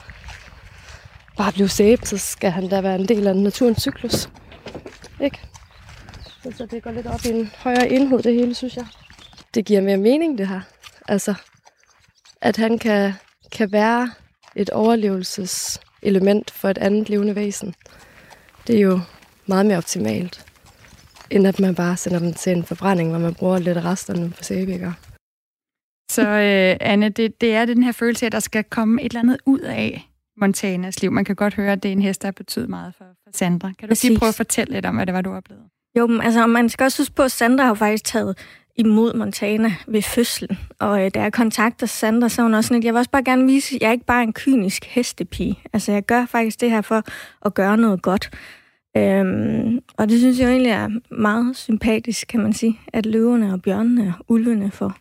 bare 1.37 1.53
blive 1.53 1.69
sæbe, 1.69 2.07
så 2.07 2.19
skal 2.19 2.51
han 2.51 2.69
da 2.69 2.81
være 2.81 2.95
en 2.95 3.09
del 3.09 3.27
af 3.27 3.37
naturens 3.37 3.81
cyklus. 3.81 4.29
Ikke? 5.21 5.41
Så, 6.43 6.53
så 6.57 6.67
det 6.67 6.83
går 6.83 6.91
lidt 6.91 7.07
op 7.07 7.25
i 7.25 7.29
en 7.29 7.51
højere 7.57 7.89
enhed, 7.91 8.23
det 8.23 8.35
hele, 8.35 8.55
synes 8.55 8.77
jeg. 8.77 8.87
Det 9.55 9.65
giver 9.65 9.81
mere 9.81 9.97
mening, 9.97 10.39
det 10.39 10.49
her. 10.49 10.61
Altså, 11.09 11.35
at 12.41 12.57
han 12.57 12.79
kan, 12.79 13.13
kan 13.53 13.73
være 13.73 14.11
et 14.57 14.71
overlevelseselement 14.71 16.51
for 16.51 16.69
et 16.69 16.79
andet 16.79 17.09
levende 17.09 17.37
væsen. 17.37 17.75
Det 18.67 18.77
er 18.77 18.81
jo 18.81 19.01
meget 19.47 19.67
mere 19.67 19.77
optimalt, 19.77 20.47
end 21.31 21.47
at 21.47 21.61
man 21.61 21.75
bare 21.75 21.97
sender 21.97 22.19
dem 22.19 22.35
til 22.35 22.53
en 22.53 22.65
forbrænding, 22.65 23.11
hvor 23.11 23.19
man 23.19 23.35
bruger 23.35 23.59
lidt 23.59 23.79
af 23.79 23.85
resterne 23.85 24.31
på 24.31 24.43
sæbikker. 24.43 24.93
Så 26.11 26.23
øh, 26.23 26.77
Anne, 26.81 27.09
det, 27.09 27.41
det 27.41 27.55
er 27.55 27.65
den 27.65 27.83
her 27.83 27.93
følelse 27.93 28.25
af, 28.25 28.29
at 28.29 28.33
der 28.33 28.41
skal 28.41 28.65
komme 28.65 29.03
et 29.03 29.11
eller 29.11 29.21
andet 29.21 29.39
ud 29.47 29.61
af 29.61 30.12
Montanas 30.41 31.03
liv. 31.03 31.13
Man 31.13 31.25
kan 31.25 31.37
godt 31.37 31.55
høre, 31.55 31.73
at 31.73 31.83
det 31.83 31.89
er 31.89 31.93
en 31.93 32.03
hest, 32.03 32.23
der 32.23 32.27
har 32.27 32.33
betydet 32.33 32.69
meget 32.69 32.95
for, 32.99 33.05
for 33.05 33.31
Sandra. 33.35 33.69
Kan 33.69 33.89
du 33.89 33.91
Præcis. 33.91 34.09
lige 34.11 34.19
prøve 34.19 34.29
at 34.29 34.35
fortælle 34.35 34.73
lidt 34.73 34.87
om, 34.87 34.95
hvad 34.95 35.07
det 35.07 35.15
var, 35.15 35.21
du 35.21 35.33
oplevede? 35.33 35.65
Jo, 35.99 36.07
men 36.07 36.21
altså, 36.21 36.47
man 36.47 36.69
skal 36.69 36.85
også 36.85 37.03
huske 37.03 37.15
på, 37.15 37.23
at 37.23 37.33
Sandra 37.33 37.65
har 37.65 37.75
faktisk 37.75 38.05
taget 38.05 38.39
imod 38.77 39.15
Montana 39.15 39.75
ved 39.87 40.03
fødslen. 40.03 40.59
Og 40.79 41.05
øh, 41.05 41.11
da 41.15 41.23
jeg 41.23 41.33
kontakter 41.33 41.87
Sandra, 41.87 42.29
så 42.29 42.43
er 42.43 42.45
hun 42.45 42.55
også 42.55 42.69
sådan, 42.69 42.79
at 42.79 42.85
jeg 42.85 42.95
vil 42.95 42.99
også 42.99 43.11
bare 43.11 43.25
gerne 43.25 43.47
vise, 43.47 43.75
at 43.75 43.83
jeg 43.83 43.89
er 43.89 43.93
ikke 43.93 44.05
bare 44.07 44.19
er 44.19 44.27
en 44.27 44.33
kynisk 44.33 44.85
hestepige. 44.85 45.59
Altså, 45.73 45.93
jeg 45.93 46.07
gør 46.07 46.27
faktisk 46.27 46.61
det 46.61 46.71
her 46.71 46.81
for 46.81 47.03
at 47.47 47.55
gøre 47.55 47.77
noget 47.77 48.03
godt. 48.03 48.31
Øhm, 48.97 49.79
og 49.99 50.09
det 50.09 50.19
synes 50.19 50.39
jeg 50.39 50.45
jo 50.45 50.51
egentlig 50.51 50.73
er 50.73 50.89
meget 51.15 51.57
sympatisk, 51.57 52.29
kan 52.29 52.41
man 52.41 52.53
sige, 52.53 52.81
at 52.93 53.07
løverne 53.07 53.53
og 53.53 53.63
bjørnene 53.63 54.15
og 54.19 54.25
ulvene 54.29 54.71
får, 54.71 54.97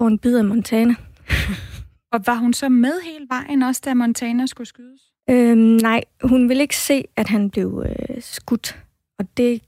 får 0.00 0.08
en 0.08 0.18
bid 0.18 0.36
af 0.36 0.44
Montana. 0.44 0.94
Og 2.12 2.20
var 2.26 2.34
hun 2.34 2.52
så 2.52 2.68
med 2.68 3.00
hele 3.04 3.26
vejen 3.28 3.62
også, 3.62 3.82
da 3.84 3.94
Montana 3.94 4.46
skulle 4.46 4.68
skydes? 4.68 5.00
Øhm, 5.30 5.58
nej, 5.58 6.00
hun 6.22 6.48
ville 6.48 6.62
ikke 6.62 6.76
se, 6.76 7.04
at 7.16 7.28
han 7.28 7.50
blev 7.50 7.84
øh, 7.86 8.22
skudt. 8.22 8.78
Og 9.18 9.36
det 9.36 9.62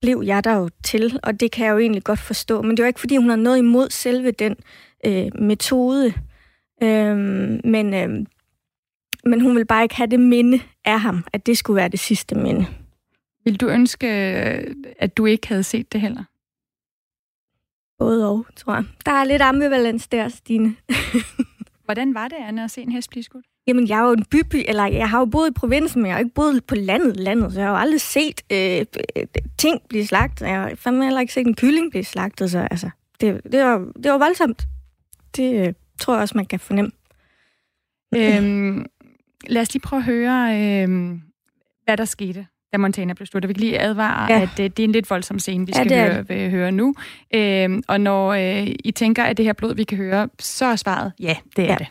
blev 0.00 0.22
jeg 0.26 0.44
der 0.44 0.56
jo 0.56 0.70
til, 0.84 1.20
og 1.22 1.40
det 1.40 1.52
kan 1.52 1.66
jeg 1.66 1.72
jo 1.72 1.78
egentlig 1.78 2.04
godt 2.04 2.18
forstå. 2.18 2.62
Men 2.62 2.76
det 2.76 2.82
var 2.82 2.86
ikke, 2.86 3.00
fordi 3.00 3.16
hun 3.16 3.28
har 3.28 3.36
noget 3.36 3.58
imod 3.58 3.90
selve 3.90 4.30
den 4.30 4.56
øh, 5.06 5.42
metode. 5.42 6.14
Øhm, 6.82 7.60
men, 7.64 7.94
øh, 7.94 8.26
men 9.24 9.40
hun 9.40 9.54
ville 9.54 9.64
bare 9.64 9.82
ikke 9.82 9.96
have 9.96 10.10
det 10.10 10.20
minde 10.20 10.60
af 10.84 11.00
ham, 11.00 11.24
at 11.32 11.46
det 11.46 11.58
skulle 11.58 11.76
være 11.76 11.88
det 11.88 12.00
sidste 12.00 12.34
minde. 12.34 12.66
Vil 13.44 13.60
du 13.60 13.68
ønske, 13.68 14.08
øh, 14.08 14.74
at 14.98 15.16
du 15.16 15.26
ikke 15.26 15.48
havde 15.48 15.62
set 15.62 15.92
det 15.92 16.00
heller? 16.00 16.24
Både 17.98 18.30
og, 18.30 18.46
tror 18.56 18.74
jeg. 18.74 18.84
Der 19.06 19.12
er 19.12 19.24
lidt 19.24 19.42
ambivalens 19.42 20.08
der, 20.08 20.28
Stine. 20.28 20.76
Hvordan 21.86 22.14
var 22.14 22.28
det, 22.28 22.36
Anna, 22.36 22.64
at 22.64 22.70
se 22.70 22.80
en 22.80 22.92
hest 22.92 23.10
blive 23.10 23.22
skudt? 23.22 23.46
Jamen, 23.66 23.88
jeg 23.88 23.98
er 23.98 24.02
jo 24.02 24.12
en 24.12 24.24
byby, 24.30 24.64
eller 24.68 24.86
jeg 24.86 25.10
har 25.10 25.18
jo 25.18 25.24
boet 25.24 25.50
i 25.50 25.52
provinsen, 25.52 26.02
men 26.02 26.06
jeg 26.06 26.14
har 26.14 26.18
ikke 26.18 26.34
boet 26.34 26.64
på 26.64 26.74
landet, 26.74 27.16
landet, 27.16 27.52
så 27.52 27.60
jeg 27.60 27.68
har 27.68 27.74
jo 27.74 27.80
aldrig 27.80 28.00
set 28.00 28.42
øh, 28.52 28.86
ting 29.58 29.82
blive 29.88 30.06
slagtet. 30.06 30.46
Jeg 30.46 30.60
har 30.60 30.74
fandme 30.74 31.04
heller 31.04 31.20
ikke 31.20 31.32
set 31.32 31.46
en 31.46 31.54
kylling 31.54 31.90
blive 31.90 32.04
slagtet, 32.04 32.50
så 32.50 32.58
altså, 32.70 32.90
det, 33.20 33.40
det, 33.52 33.64
var, 33.64 33.78
det 34.02 34.12
var 34.12 34.18
voldsomt. 34.18 34.66
Det 35.36 35.66
øh, 35.66 35.74
tror 36.00 36.14
jeg 36.14 36.22
også, 36.22 36.36
man 36.36 36.46
kan 36.46 36.60
fornemme. 36.60 36.90
Øhm, 38.16 38.86
lad 39.46 39.62
os 39.62 39.74
lige 39.74 39.82
prøve 39.82 40.00
at 40.00 40.04
høre, 40.04 40.60
øh, 40.60 41.18
hvad 41.84 41.96
der 41.96 42.04
skete, 42.04 42.46
da 42.72 42.78
Montana 42.78 43.12
blev 43.12 43.26
sluttet. 43.26 43.48
Vi 43.48 43.54
kan 43.54 43.60
lige 43.60 43.80
advare, 43.80 44.32
ja. 44.32 44.40
at 44.40 44.60
øh, 44.60 44.70
det 44.70 44.78
er 44.78 44.84
en 44.84 44.92
lidt 44.92 45.10
voldsom 45.10 45.38
scene, 45.38 45.66
vi 45.66 45.72
skal 45.72 45.86
ja, 45.90 46.12
høre, 46.12 46.28
vil 46.28 46.50
høre 46.50 46.72
nu. 46.72 46.94
Øh, 47.34 47.82
og 47.88 48.00
når 48.00 48.32
øh, 48.32 48.66
I 48.84 48.90
tænker, 48.90 49.24
at 49.24 49.36
det 49.36 49.44
her 49.44 49.52
blod, 49.52 49.74
vi 49.74 49.84
kan 49.84 49.98
høre, 49.98 50.28
så 50.38 50.64
er 50.64 50.76
svaret, 50.76 51.12
ja, 51.20 51.36
det 51.56 51.64
er 51.64 51.68
ja. 51.68 51.76
det. 51.78 51.86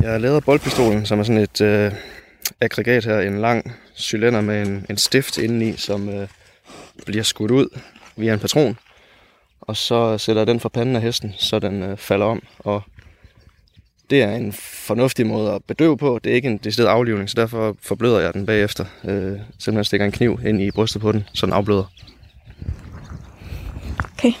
Jeg 0.00 0.10
har 0.10 0.18
lavet 0.18 0.44
boldpistolen, 0.44 1.06
som 1.06 1.18
er 1.18 1.22
sådan 1.22 1.42
et 1.42 1.60
øh, 1.60 1.92
aggregat 2.60 3.04
her, 3.04 3.20
en 3.20 3.40
lang 3.40 3.72
cylinder 3.96 4.40
med 4.40 4.66
en, 4.66 4.86
en 4.90 4.96
stift 4.96 5.38
indeni, 5.38 5.76
som 5.76 6.08
øh, 6.08 6.28
bliver 7.06 7.22
skudt 7.22 7.50
ud 7.50 7.80
via 8.16 8.32
en 8.32 8.38
patron. 8.38 8.78
Og 9.60 9.76
så 9.76 10.18
sætter 10.18 10.42
jeg 10.42 10.46
den 10.46 10.60
for 10.60 10.68
panden 10.68 10.96
af 10.96 11.02
hesten, 11.02 11.34
så 11.38 11.58
den 11.58 11.82
øh, 11.82 11.96
falder 11.96 12.26
om. 12.26 12.42
Og 12.58 12.82
det 14.10 14.22
er 14.22 14.36
en 14.36 14.52
fornuftig 14.52 15.26
måde 15.26 15.52
at 15.52 15.64
bedøve 15.64 15.96
på. 15.98 16.18
Det 16.24 16.30
er 16.30 16.34
ikke 16.34 16.48
en 16.48 16.58
decideret 16.58 16.90
aflivning, 16.90 17.30
så 17.30 17.34
derfor 17.36 17.76
forbløder 17.82 18.20
jeg 18.20 18.34
den 18.34 18.46
bagefter. 18.46 18.84
Øh, 19.04 19.38
simpelthen 19.58 19.84
stikker 19.84 20.06
en 20.06 20.12
kniv 20.12 20.40
ind 20.46 20.62
i 20.62 20.70
brystet 20.70 21.02
på 21.02 21.12
den, 21.12 21.24
så 21.32 21.46
den 21.46 21.52
afbløder. 21.52 21.84
Okay. 24.14 24.32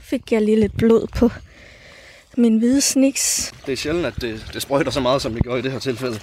fik 0.00 0.32
jeg 0.32 0.42
lige 0.42 0.60
lidt 0.60 0.76
blod 0.76 1.06
på 1.16 1.30
min 2.36 2.58
hvide 2.58 2.80
sniks. 2.80 3.52
Det 3.66 3.72
er 3.72 3.76
sjældent, 3.76 4.06
at 4.06 4.14
det, 4.20 4.46
det 4.52 4.62
sprøjter 4.62 4.90
så 4.90 5.00
meget, 5.00 5.22
som 5.22 5.34
det 5.34 5.44
gør 5.44 5.56
i 5.56 5.62
det 5.62 5.72
her 5.72 5.78
tilfælde. 5.78 6.20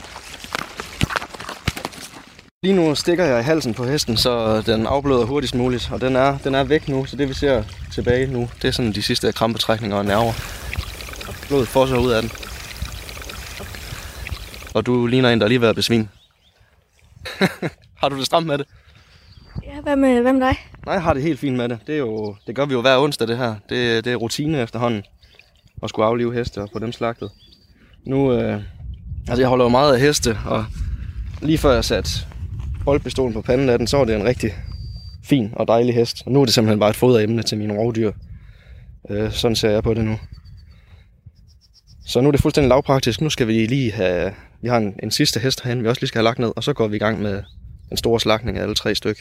Lige 2.64 2.76
nu 2.76 2.96
stikker 2.96 3.26
jeg 3.26 3.40
i 3.40 3.44
halsen 3.44 3.74
på 3.74 3.84
hesten, 3.86 4.18
så 4.18 4.62
den 4.62 4.86
afbløder 4.86 5.26
hurtigst 5.26 5.56
muligt, 5.56 5.92
og 5.92 6.02
den 6.02 6.16
er, 6.16 6.38
den 6.38 6.56
er 6.56 6.64
væk 6.64 6.88
nu, 6.88 7.06
så 7.06 7.16
det 7.16 7.30
vi 7.30 7.34
ser 7.34 7.64
tilbage 7.92 8.28
nu, 8.28 8.50
det 8.62 8.68
er 8.68 8.72
sådan 8.72 8.92
de 8.92 9.02
sidste 9.02 9.32
krampetrækninger 9.32 9.98
og 9.98 10.06
nerver. 10.06 10.34
Blodet 11.48 11.68
fosser 11.68 11.98
ud 11.98 12.12
af 12.12 12.22
den. 12.22 12.32
Og 14.74 14.86
du 14.86 15.06
ligner 15.08 15.30
en, 15.30 15.42
der 15.42 15.48
lige 15.48 15.62
været 15.62 15.76
besvin. 15.76 16.10
har 18.02 18.10
du 18.10 18.18
det 18.18 18.26
stramt 18.26 18.48
med 18.48 18.58
det? 18.58 18.68
Ja, 19.64 19.82
hvad 19.82 19.96
med, 19.96 20.22
hvad 20.22 20.34
med 20.34 20.42
dig? 20.42 20.58
Nej, 20.86 20.94
jeg 20.94 21.04
har 21.04 21.14
det 21.14 21.24
helt 21.24 21.40
fint 21.40 21.58
med 21.58 21.70
det. 21.70 21.80
Det, 21.88 21.96
er 21.96 22.00
jo, 22.00 22.36
det 22.48 22.56
gør 22.56 22.66
vi 22.66 22.74
jo 22.74 22.82
hver 22.82 22.98
onsdag, 22.98 23.28
det 23.28 23.38
her. 23.38 23.56
Det, 23.70 24.06
det 24.06 24.14
er 24.14 24.16
rutine 24.16 24.62
efterhånden 24.62 25.04
at 25.84 25.90
skulle 25.90 26.06
aflive 26.06 26.34
heste 26.34 26.62
og 26.62 26.70
få 26.74 26.80
dem 26.80 26.92
slagtet. 26.92 27.32
Nu, 28.06 28.34
øh, 28.34 28.62
altså 29.28 29.42
jeg 29.42 29.50
holder 29.50 29.66
jo 29.66 29.70
meget 29.70 29.94
af 29.94 30.00
heste, 30.00 30.38
og 30.46 30.66
lige 31.42 31.58
før 31.58 31.74
jeg 31.74 31.86
satte 31.86 32.12
boldpistolen 32.86 33.34
på 33.34 33.42
panden 33.42 33.70
af 33.70 33.78
den, 33.78 33.88
så 33.88 33.98
var 33.98 34.06
det 34.06 34.16
en 34.16 34.24
rigtig 34.24 34.54
fin 35.24 35.50
og 35.54 35.68
dejlig 35.68 35.96
hest. 35.96 36.24
Og 36.26 36.32
nu 36.32 36.42
er 36.42 36.46
det 36.46 36.54
simpelthen 36.54 36.80
bare 36.80 36.90
et 36.90 36.96
foderemne 36.96 37.44
til 37.44 37.58
mine 37.58 37.74
rovdyr. 37.74 38.12
Øh, 39.10 39.32
sådan 39.32 39.56
ser 39.56 39.70
jeg 39.70 39.84
på 39.84 39.94
det 39.94 40.06
nu. 40.06 40.20
Så 42.06 42.22
nu 42.22 42.28
er 42.28 42.32
det 42.32 42.42
fuldstændig 42.42 42.70
lavpraktisk. 42.70 43.22
Nu 43.22 43.30
skal 43.30 43.48
vi 43.48 43.66
lige 43.66 43.92
have... 43.92 44.34
Vi 44.62 44.68
har 44.68 44.78
en, 44.78 44.94
en 45.04 45.12
sidste 45.12 45.40
hest 45.40 45.64
herhen, 45.64 45.84
vi 45.84 45.88
også 45.88 46.02
lige 46.02 46.08
skal 46.08 46.20
have 46.20 46.24
lagt 46.24 46.40
ned, 46.40 46.52
og 46.56 46.64
så 46.64 46.74
går 46.74 46.88
vi 46.88 46.96
i 46.96 47.00
gang 47.00 47.22
med 47.22 47.44
en 47.92 47.98
stor 47.98 48.18
slagning 48.18 48.58
af 48.58 48.62
alle 48.62 48.76
tre 48.76 48.96
styk. 48.96 49.18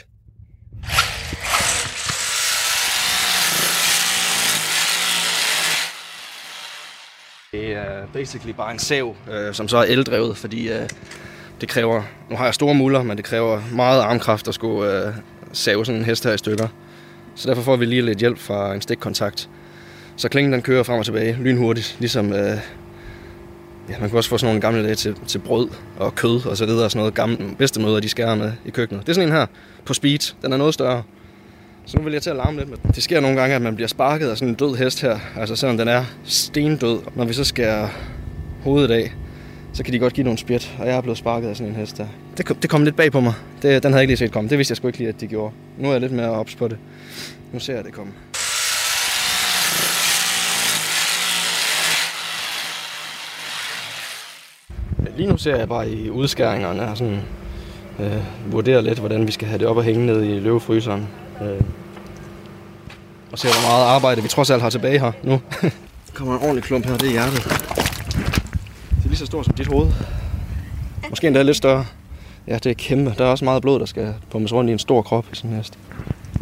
Det 7.53 7.73
er 7.73 8.07
basically 8.13 8.53
bare 8.57 8.73
en 8.73 8.79
sav, 8.79 9.17
øh, 9.31 9.55
som 9.55 9.69
så 9.69 9.77
er 9.77 9.83
eldrevet, 9.85 10.37
fordi 10.37 10.69
øh, 10.69 10.89
det 11.63 11.71
kræver, 11.71 12.03
nu 12.31 12.37
har 12.37 12.45
jeg 12.45 12.55
store 12.55 12.75
muller, 12.75 13.03
men 13.03 13.17
det 13.17 13.25
kræver 13.25 13.61
meget 13.73 14.01
armkraft 14.01 14.49
at 14.49 14.55
skulle 14.55 15.07
øh, 15.07 15.13
save 15.53 15.87
sådan 15.87 16.01
en 16.01 16.05
hest 16.05 16.25
her 16.25 16.33
i 16.33 16.39
stykker. 16.39 16.69
Så 17.35 17.49
derfor 17.49 17.63
får 17.63 17.77
vi 17.77 17.85
lige 17.85 18.03
lidt 18.03 18.19
hjælp 18.19 18.39
fra 18.39 18.75
en 18.75 18.81
stikkontakt. 18.81 19.49
Så 20.17 20.29
klingen 20.29 20.53
den 20.53 20.63
kører 20.63 20.83
frem 20.83 20.99
og 20.99 21.05
tilbage 21.05 21.39
lynhurtigt, 21.41 21.97
ligesom 21.99 22.33
øh, 22.33 22.59
ja, 23.89 23.99
man 24.01 24.09
kan 24.09 24.17
også 24.17 24.31
få 24.31 24.39
sådan 24.39 24.49
nogle 24.49 24.61
gamle 24.61 24.85
dage 24.85 24.95
til, 24.95 25.17
til 25.27 25.39
brød 25.39 25.69
og 25.99 26.15
kød 26.15 26.47
og 26.47 26.57
så 26.57 26.67
videre, 26.67 26.91
sådan 26.91 26.99
noget 26.99 27.15
gamle 27.15 27.39
bedstemøder, 27.59 28.01
de 28.01 28.09
skærer 28.09 28.35
med 28.35 28.53
i 28.65 28.71
køkkenet. 28.71 29.07
Det 29.07 29.13
er 29.13 29.15
sådan 29.15 29.29
en 29.29 29.35
her 29.35 29.47
på 29.85 29.95
speed, 29.95 30.35
den 30.43 30.53
er 30.53 30.57
noget 30.57 30.75
større. 30.75 31.03
Så 31.87 31.97
nu 31.97 32.05
vil 32.05 32.13
jeg 32.13 32.23
til 32.23 32.31
at 32.31 32.37
larme 32.37 32.59
lidt 32.59 32.69
med 32.69 32.79
den. 32.83 32.91
Det 32.95 33.03
sker 33.03 33.21
nogle 33.21 33.41
gange, 33.41 33.57
at 33.57 33.63
man 33.63 33.75
bliver 33.75 33.89
sparket 33.89 34.29
af 34.29 34.37
sådan 34.37 34.49
en 34.49 34.55
død 34.55 34.77
hest 34.77 35.03
her, 35.03 35.19
altså 35.37 35.57
selvom 35.57 35.79
den 35.79 35.89
er 35.89 36.05
stendød. 36.25 36.99
Når 37.15 37.25
vi 37.25 37.33
så 37.33 37.45
skærer 37.45 37.89
hovedet 38.63 38.91
af, 38.91 39.13
så 39.73 39.83
kan 39.83 39.93
de 39.93 39.99
godt 39.99 40.15
give 40.15 40.25
nogle 40.25 40.39
spjæt, 40.39 40.75
og 40.79 40.87
jeg 40.87 40.97
er 40.97 41.01
blevet 41.01 41.19
sparket 41.19 41.49
af 41.49 41.57
sådan 41.57 41.73
en 41.73 41.77
hest 41.77 41.99
der. 41.99 42.07
Det 42.37 42.47
kom, 42.47 42.57
det 42.57 42.71
kom 42.71 42.85
lidt 42.85 42.97
bag 42.97 43.13
på 43.13 43.21
mig. 43.21 43.35
Det, 43.63 43.83
den 43.83 43.93
havde 43.93 43.95
jeg 43.95 44.03
ikke 44.03 44.11
lige 44.11 44.17
set 44.17 44.33
komme. 44.33 44.51
Det 44.51 44.59
vidste 44.59 44.73
jeg 44.73 44.77
sgu 44.77 44.87
ikke 44.87 44.99
lige, 44.99 45.09
at 45.09 45.21
de 45.21 45.27
gjorde. 45.27 45.55
Nu 45.79 45.89
er 45.89 45.93
jeg 45.93 46.01
lidt 46.01 46.13
mere 46.13 46.31
ops 46.31 46.55
på 46.55 46.69
det. 46.69 46.79
Nu 47.53 47.59
ser 47.59 47.75
jeg 47.75 47.85
det 47.85 47.93
komme. 47.93 48.13
Lige 55.17 55.29
nu 55.29 55.37
ser 55.37 55.57
jeg 55.57 55.69
bare 55.69 55.91
i 55.91 56.11
udskæringerne 56.11 56.83
og 56.83 56.97
sådan, 56.97 57.21
øh, 58.01 58.53
vurderer 58.53 58.81
lidt, 58.81 58.99
hvordan 58.99 59.27
vi 59.27 59.33
skal 59.33 59.49
have 59.49 59.59
det 59.59 59.67
op 59.67 59.77
og 59.77 59.85
hænge 59.85 60.07
ned 60.07 60.23
i 60.23 60.39
løvefryseren. 60.39 61.09
Øh, 61.43 61.61
og 63.33 63.39
se, 63.39 63.49
hvor 63.49 63.71
meget 63.71 63.85
arbejde 63.85 64.23
vi 64.23 64.29
trods 64.29 64.51
alt 64.51 64.63
har 64.63 64.71
tilbage 64.71 64.99
her 64.99 65.13
nu. 65.23 65.41
der 66.07 66.13
kommer 66.15 66.35
en 66.35 66.43
ordentlig 66.43 66.65
klump 66.65 66.87
her, 66.87 66.97
det 66.97 67.07
er 67.09 67.13
hjertet. 67.13 68.02
Så 69.23 69.27
stort 69.27 69.45
som 69.45 69.55
dit 69.55 69.67
hoved. 69.67 69.89
Måske 71.11 71.27
endda 71.27 71.43
lidt 71.43 71.57
større. 71.57 71.87
Ja, 72.47 72.55
det 72.55 72.67
er 72.67 72.75
kæmpe. 72.75 73.15
Der 73.19 73.25
er 73.25 73.29
også 73.29 73.45
meget 73.45 73.63
blod, 73.63 73.81
der 73.81 73.87
skal 73.87 74.15
pummes 74.31 74.53
rundt 74.53 74.71
i 74.71 74.73
en 74.73 74.79
stor 74.79 75.03
krop 75.03 75.27
i 75.33 75.37
sådan 75.37 75.51
en 75.51 75.57
hest. 75.57 75.79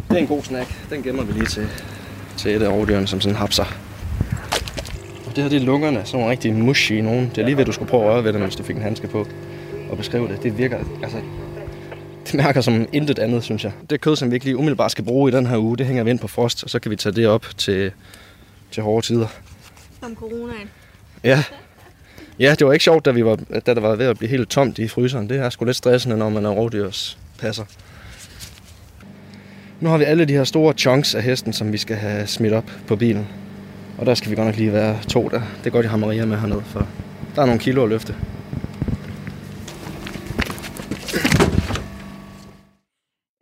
Det 0.09 0.17
er 0.17 0.21
en 0.21 0.27
god 0.27 0.43
snack. 0.43 0.89
Den 0.89 1.03
gemmer 1.03 1.23
vi 1.23 1.33
lige 1.33 1.45
til, 1.45 1.67
til 2.37 2.55
et 2.55 2.61
af 2.61 2.67
overdyrene, 2.67 3.07
som 3.07 3.21
sådan 3.21 3.35
hapser. 3.35 3.63
Og 5.27 5.35
det 5.35 5.43
her, 5.43 5.49
det 5.49 5.61
er 5.61 5.65
lungerne. 5.65 6.01
Sådan 6.05 6.19
nogle 6.19 6.31
rigtig 6.31 6.53
mushy 6.53 6.93
nogen. 6.93 7.29
Det 7.29 7.37
er 7.37 7.45
lige 7.45 7.57
ved, 7.57 7.65
du 7.65 7.71
skulle 7.71 7.89
prøve 7.89 8.03
at 8.03 8.09
røre 8.09 8.23
ved 8.23 8.33
det, 8.33 8.41
mens 8.41 8.55
du 8.55 8.63
fik 8.63 8.75
en 8.75 8.81
handske 8.81 9.07
på. 9.07 9.27
Og 9.89 9.97
beskrive 9.97 10.27
det. 10.27 10.43
Det 10.43 10.57
virker, 10.57 10.77
altså, 11.03 11.17
det 12.25 12.33
mærker 12.33 12.61
som 12.61 12.87
intet 12.93 13.19
andet, 13.19 13.43
synes 13.43 13.63
jeg. 13.63 13.71
Det 13.89 14.01
kød, 14.01 14.15
som 14.15 14.29
vi 14.31 14.35
ikke 14.35 14.45
lige 14.45 14.57
umiddelbart 14.57 14.91
skal 14.91 15.03
bruge 15.03 15.31
i 15.31 15.35
den 15.35 15.45
her 15.45 15.57
uge, 15.57 15.77
det 15.77 15.85
hænger 15.85 16.03
vi 16.03 16.09
ind 16.09 16.19
på 16.19 16.27
frost, 16.27 16.63
og 16.63 16.69
så 16.69 16.79
kan 16.79 16.91
vi 16.91 16.95
tage 16.95 17.15
det 17.15 17.27
op 17.27 17.45
til, 17.57 17.91
til 18.71 18.83
hårde 18.83 19.05
tider. 19.05 19.27
Som 19.99 20.15
coronaen. 20.15 20.69
Ja. 21.23 21.43
Ja, 22.41 22.55
det 22.59 22.67
var 22.67 22.73
ikke 22.73 22.83
sjovt, 22.83 23.05
da, 23.05 23.11
vi 23.11 23.25
var, 23.25 23.35
da 23.35 23.73
der 23.73 23.79
var 23.79 23.95
ved 23.95 24.05
at 24.05 24.17
blive 24.17 24.29
helt 24.29 24.49
tomt 24.49 24.79
i 24.79 24.87
fryseren. 24.87 25.29
Det 25.29 25.39
er 25.39 25.49
sgu 25.49 25.65
lidt 25.65 25.77
stressende, 25.77 26.17
når 26.17 26.29
man 26.29 26.45
er 26.45 26.49
rovdyrspasser. 26.49 27.65
Nu 29.79 29.89
har 29.89 29.97
vi 29.97 30.03
alle 30.03 30.25
de 30.25 30.33
her 30.33 30.43
store 30.43 30.73
chunks 30.73 31.15
af 31.15 31.23
hesten, 31.23 31.53
som 31.53 31.71
vi 31.71 31.77
skal 31.77 31.95
have 31.95 32.27
smidt 32.27 32.53
op 32.53 32.71
på 32.87 32.95
bilen. 32.95 33.27
Og 33.97 34.05
der 34.05 34.13
skal 34.13 34.31
vi 34.31 34.35
godt 34.35 34.47
nok 34.47 34.57
lige 34.57 34.73
være 34.73 34.99
to 35.09 35.29
der. 35.29 35.41
Det 35.57 35.67
er 35.67 35.69
godt, 35.69 35.83
jeg 35.83 35.89
har 35.89 35.97
Maria 35.97 36.25
med 36.25 36.37
hernede, 36.37 36.63
for 36.65 36.87
der 37.35 37.41
er 37.41 37.45
nogle 37.45 37.59
kilo 37.61 37.83
at 37.83 37.89
løfte. 37.89 38.15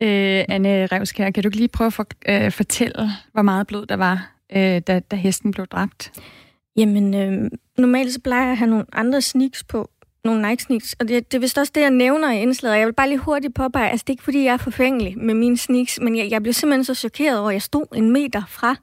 Øh, 0.04 0.46
Anne 0.50 0.86
Revskær, 0.86 1.30
kan 1.30 1.44
du 1.44 1.50
lige 1.54 1.68
prøve 1.68 1.88
at 1.88 1.94
for, 1.94 2.08
øh, 2.30 2.52
fortælle, 2.52 3.10
hvor 3.34 3.42
meget 3.42 3.68
blod 3.68 3.86
der 3.86 3.96
var, 3.96 4.32
øh, 4.56 4.82
da, 4.88 5.00
da 5.00 5.16
hesten 5.16 5.52
blev 5.52 5.68
dræbt? 5.68 6.12
Jamen, 6.80 7.14
øh, 7.14 7.52
normalt 7.78 8.14
så 8.14 8.20
plejer 8.22 8.44
jeg 8.44 8.52
at 8.52 8.58
have 8.58 8.70
nogle 8.70 8.86
andre 8.94 9.22
sneaks 9.22 9.64
på, 9.64 9.90
nogle 10.24 10.50
Nike 10.50 10.64
sneaks, 10.64 10.96
og 11.00 11.08
det, 11.08 11.32
det 11.32 11.38
er 11.38 11.42
vist 11.42 11.58
også 11.58 11.72
det, 11.76 11.82
jeg 11.82 11.92
nævner 11.92 12.32
i 12.32 12.42
indslaget. 12.42 12.78
Jeg 12.78 12.88
vil 12.88 12.94
bare 12.94 13.10
lige 13.10 13.18
hurtigt 13.18 13.56
påpege, 13.56 13.90
altså 13.90 14.04
det 14.04 14.10
er 14.10 14.14
ikke 14.14 14.24
fordi, 14.24 14.44
jeg 14.44 14.54
er 14.54 14.58
forfængelig 14.58 15.18
med 15.18 15.34
mine 15.34 15.58
sneaks, 15.58 16.00
men 16.02 16.18
jeg, 16.18 16.32
jeg 16.32 16.42
blev 16.42 16.54
simpelthen 16.54 16.84
så 16.84 16.94
chokeret 16.94 17.40
over, 17.40 17.50
at 17.50 17.54
jeg 17.54 17.62
stod 17.62 17.86
en 17.96 18.12
meter 18.12 18.42
fra 18.48 18.76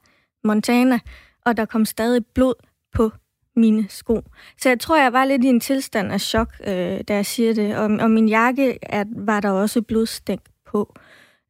Montana, 0.44 0.98
og 1.46 1.56
der 1.56 1.64
kom 1.64 1.84
stadig 1.84 2.26
blod 2.34 2.54
på 2.94 3.10
mine 3.56 3.86
sko. 3.88 4.22
Så 4.58 4.68
jeg 4.68 4.80
tror, 4.80 4.96
jeg 5.02 5.12
var 5.12 5.24
lidt 5.24 5.44
i 5.44 5.48
en 5.48 5.60
tilstand 5.60 6.12
af 6.12 6.20
chok, 6.20 6.52
øh, 6.66 7.00
da 7.08 7.14
jeg 7.14 7.26
siger 7.26 7.54
det. 7.54 7.76
Og, 7.76 7.90
og 8.00 8.10
min 8.10 8.28
jakke 8.28 8.78
er, 8.82 9.04
var 9.16 9.40
der 9.40 9.50
også 9.50 9.82
blodstænk 9.82 10.40
på. 10.66 10.94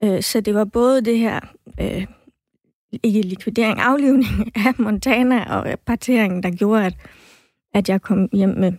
Øh, 0.05 0.23
så 0.23 0.41
det 0.41 0.55
var 0.55 0.65
både 0.65 1.01
det 1.01 1.19
her, 1.19 1.41
øh, 1.81 2.07
ikke 3.03 3.23
likvidering, 3.23 3.81
aflivning 3.81 4.53
af 4.67 4.75
Montana 4.79 5.57
og 5.57 5.79
parteringen, 5.87 6.43
der 6.43 6.51
gjorde, 6.51 6.87
at, 6.87 6.95
at 7.75 7.89
jeg 7.89 8.03
kom 8.03 8.29
hjem 8.33 8.49
med 8.49 8.73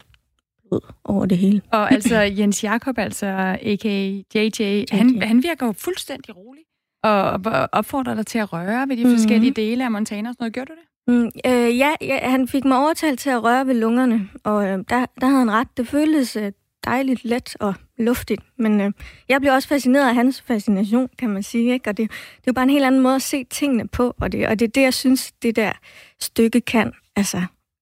blod 0.67 0.81
over 1.03 1.25
det 1.25 1.37
hele. 1.37 1.61
Og 1.71 1.91
altså 1.91 2.19
Jens 2.19 2.63
Jakob, 2.63 2.97
altså 2.97 3.57
a.k.a. 3.61 4.21
JJ, 4.35 4.85
han, 4.91 5.21
han 5.21 5.43
virker 5.43 5.65
jo 5.65 5.71
fuldstændig 5.71 6.37
rolig 6.37 6.63
og 7.03 7.41
opfordrer 7.71 8.15
dig 8.15 8.25
til 8.25 8.39
at 8.39 8.53
røre 8.53 8.89
ved 8.89 8.97
de 8.97 9.03
mm-hmm. 9.03 9.17
forskellige 9.17 9.51
dele 9.51 9.83
af 9.83 9.91
Montana 9.91 10.29
og 10.29 10.33
sådan 10.33 10.43
noget. 10.43 10.53
Gjorde 10.53 10.71
du 10.71 10.75
det? 10.75 10.87
Mm, 11.07 11.31
øh, 11.45 11.77
ja, 11.77 11.91
ja, 12.01 12.29
han 12.29 12.47
fik 12.47 12.65
mig 12.65 12.77
overtalt 12.77 13.19
til 13.19 13.29
at 13.29 13.43
røre 13.43 13.67
ved 13.67 13.73
lungerne, 13.73 14.29
og 14.43 14.65
øh, 14.65 14.79
der, 14.89 15.05
der 15.21 15.25
havde 15.25 15.39
han 15.39 15.51
ret. 15.51 15.67
Det 15.77 15.87
føltes, 15.87 16.35
øh, 16.35 16.51
dejligt 16.85 17.25
let 17.25 17.55
og 17.59 17.73
luftigt. 17.97 18.41
Men 18.57 18.81
øh, 18.81 18.91
jeg 19.29 19.41
blev 19.41 19.53
også 19.53 19.67
fascineret 19.67 20.09
af 20.09 20.15
hans 20.15 20.41
fascination, 20.41 21.09
kan 21.17 21.29
man 21.29 21.43
sige. 21.43 21.73
Ikke? 21.73 21.89
Og 21.89 21.97
det, 21.97 22.09
det 22.09 22.37
er 22.37 22.43
jo 22.47 22.53
bare 22.53 22.63
en 22.63 22.69
helt 22.69 22.85
anden 22.85 23.01
måde 23.01 23.15
at 23.15 23.21
se 23.21 23.43
tingene 23.43 23.87
på, 23.87 24.15
og 24.19 24.31
det, 24.31 24.47
og 24.47 24.59
det 24.59 24.67
er 24.67 24.71
det, 24.71 24.81
jeg 24.81 24.93
synes, 24.93 25.31
det 25.31 25.55
der 25.55 25.71
stykke 26.19 26.61
kan. 26.61 26.91
Altså, 27.15 27.41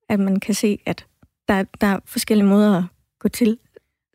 at 0.10 0.20
man 0.20 0.40
kan 0.40 0.54
se, 0.54 0.80
at 0.86 1.06
der, 1.48 1.64
der 1.82 1.88
er 1.88 2.00
forskellige 2.06 2.48
måder 2.48 2.78
at 2.78 2.84
gå 3.20 3.30
til 3.30 3.58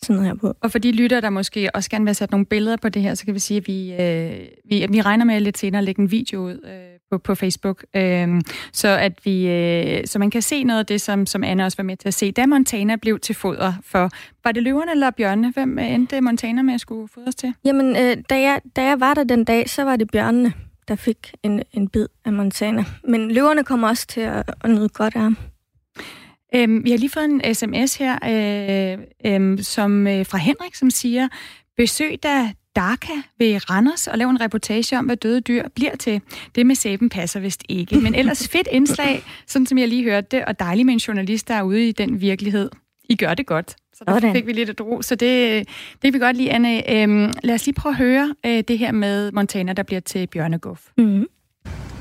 sådan 0.02 0.16
noget 0.16 0.28
her 0.28 0.34
på. 0.34 0.56
Og 0.60 0.70
for 0.70 0.78
de 0.78 0.92
lytter, 0.92 1.20
der 1.20 1.30
måske 1.30 1.70
også 1.74 1.90
gerne 1.90 2.04
vil 2.04 2.14
sætte 2.14 2.32
nogle 2.32 2.46
billeder 2.46 2.76
på 2.76 2.88
det 2.88 3.02
her, 3.02 3.14
så 3.14 3.24
kan 3.24 3.34
vi 3.34 3.38
sige, 3.38 3.58
at 3.58 3.66
vi, 3.66 3.92
øh, 3.92 4.48
vi, 4.64 4.86
vi 4.90 5.00
regner 5.00 5.24
med 5.24 5.40
lidt 5.40 5.58
senere 5.58 5.78
at 5.78 5.84
lægge 5.84 6.02
en 6.02 6.10
video 6.10 6.40
ud 6.40 6.60
øh, 6.64 6.99
på, 7.10 7.18
på 7.18 7.34
Facebook, 7.34 7.84
øh, 7.96 8.40
så 8.72 8.88
at 8.88 9.12
vi, 9.24 9.48
øh, 9.48 10.06
så 10.06 10.18
man 10.18 10.30
kan 10.30 10.42
se 10.42 10.64
noget 10.64 10.80
af 10.80 10.86
det, 10.86 11.00
som, 11.00 11.26
som 11.26 11.44
Anna 11.44 11.64
også 11.64 11.76
var 11.78 11.84
med 11.84 11.96
til 11.96 12.08
at 12.08 12.14
se. 12.14 12.32
Da 12.32 12.46
Montana 12.46 12.96
blev 12.96 13.18
til 13.18 13.34
foder 13.34 13.72
for, 13.84 14.10
var 14.44 14.52
det 14.52 14.62
løverne 14.62 14.90
eller 14.90 15.10
bjørnene? 15.10 15.50
Hvem 15.50 15.78
endte 15.78 16.20
Montana 16.20 16.62
med 16.62 16.74
at 16.74 16.80
skulle 16.80 17.08
fodres 17.08 17.34
til? 17.34 17.54
Jamen, 17.64 17.96
øh, 17.96 18.16
da, 18.30 18.40
jeg, 18.40 18.60
da 18.76 18.82
jeg 18.82 19.00
var 19.00 19.14
der 19.14 19.24
den 19.24 19.44
dag, 19.44 19.70
så 19.70 19.84
var 19.84 19.96
det 19.96 20.10
bjørnene, 20.10 20.52
der 20.88 20.96
fik 20.96 21.34
en, 21.42 21.62
en 21.72 21.88
bid 21.88 22.06
af 22.24 22.32
Montana. 22.32 22.84
Men 23.08 23.30
løverne 23.30 23.64
kommer 23.64 23.88
også 23.88 24.06
til 24.06 24.20
at, 24.20 24.50
at 24.64 24.70
nyde 24.70 24.88
godt 24.88 25.14
af 25.14 25.20
ham. 25.20 25.36
Øhm, 26.54 26.84
vi 26.84 26.90
har 26.90 26.98
lige 26.98 27.10
fået 27.10 27.24
en 27.24 27.54
sms 27.54 27.96
her 27.96 28.18
øh, 28.24 28.98
øh, 29.26 29.58
som, 29.62 30.06
øh, 30.06 30.26
fra 30.26 30.38
Henrik, 30.38 30.74
som 30.74 30.90
siger, 30.90 31.28
besøg 31.76 32.22
da 32.22 32.52
Darka 32.80 33.12
ved 33.38 33.70
Randers 33.70 34.06
og 34.06 34.18
lav 34.18 34.28
en 34.28 34.40
reportage 34.40 34.98
om, 34.98 35.04
hvad 35.04 35.16
døde 35.16 35.40
dyr 35.40 35.68
bliver 35.74 35.96
til. 35.96 36.20
Det 36.54 36.66
med 36.66 36.74
sæben 36.74 37.08
passer 37.08 37.40
vist 37.40 37.62
ikke. 37.68 37.96
Men 37.96 38.14
ellers 38.14 38.48
fedt 38.48 38.68
indslag, 38.72 39.22
sådan 39.46 39.66
som 39.66 39.78
jeg 39.78 39.88
lige 39.88 40.04
hørte 40.04 40.26
det, 40.30 40.44
og 40.44 40.60
dejligt 40.60 40.86
med 40.86 40.94
en 40.94 40.98
journalist, 40.98 41.48
der 41.48 41.54
er 41.54 41.62
ude 41.62 41.88
i 41.88 41.92
den 41.92 42.20
virkelighed. 42.20 42.70
I 43.08 43.16
gør 43.16 43.34
det 43.34 43.46
godt. 43.46 43.70
Så 43.70 44.04
der 44.06 44.14
Sådan. 44.14 44.32
fik 44.34 44.46
vi 44.46 44.52
lidt 44.52 44.70
et 44.70 44.80
ro. 44.80 45.02
Så 45.02 45.14
det, 45.14 45.68
det 45.92 46.02
kan 46.02 46.12
vi 46.12 46.18
godt 46.18 46.36
lide, 46.36 46.50
Anne. 46.50 46.92
Øhm, 46.92 47.32
lad 47.42 47.54
os 47.54 47.66
lige 47.66 47.74
prøve 47.74 47.92
at 47.92 47.96
høre 47.96 48.34
øh, 48.46 48.64
det 48.68 48.78
her 48.78 48.92
med 48.92 49.32
Montana, 49.32 49.72
der 49.72 49.82
bliver 49.82 50.00
til 50.00 50.26
bjørneguff. 50.26 50.80
Mm-hmm. 50.98 51.26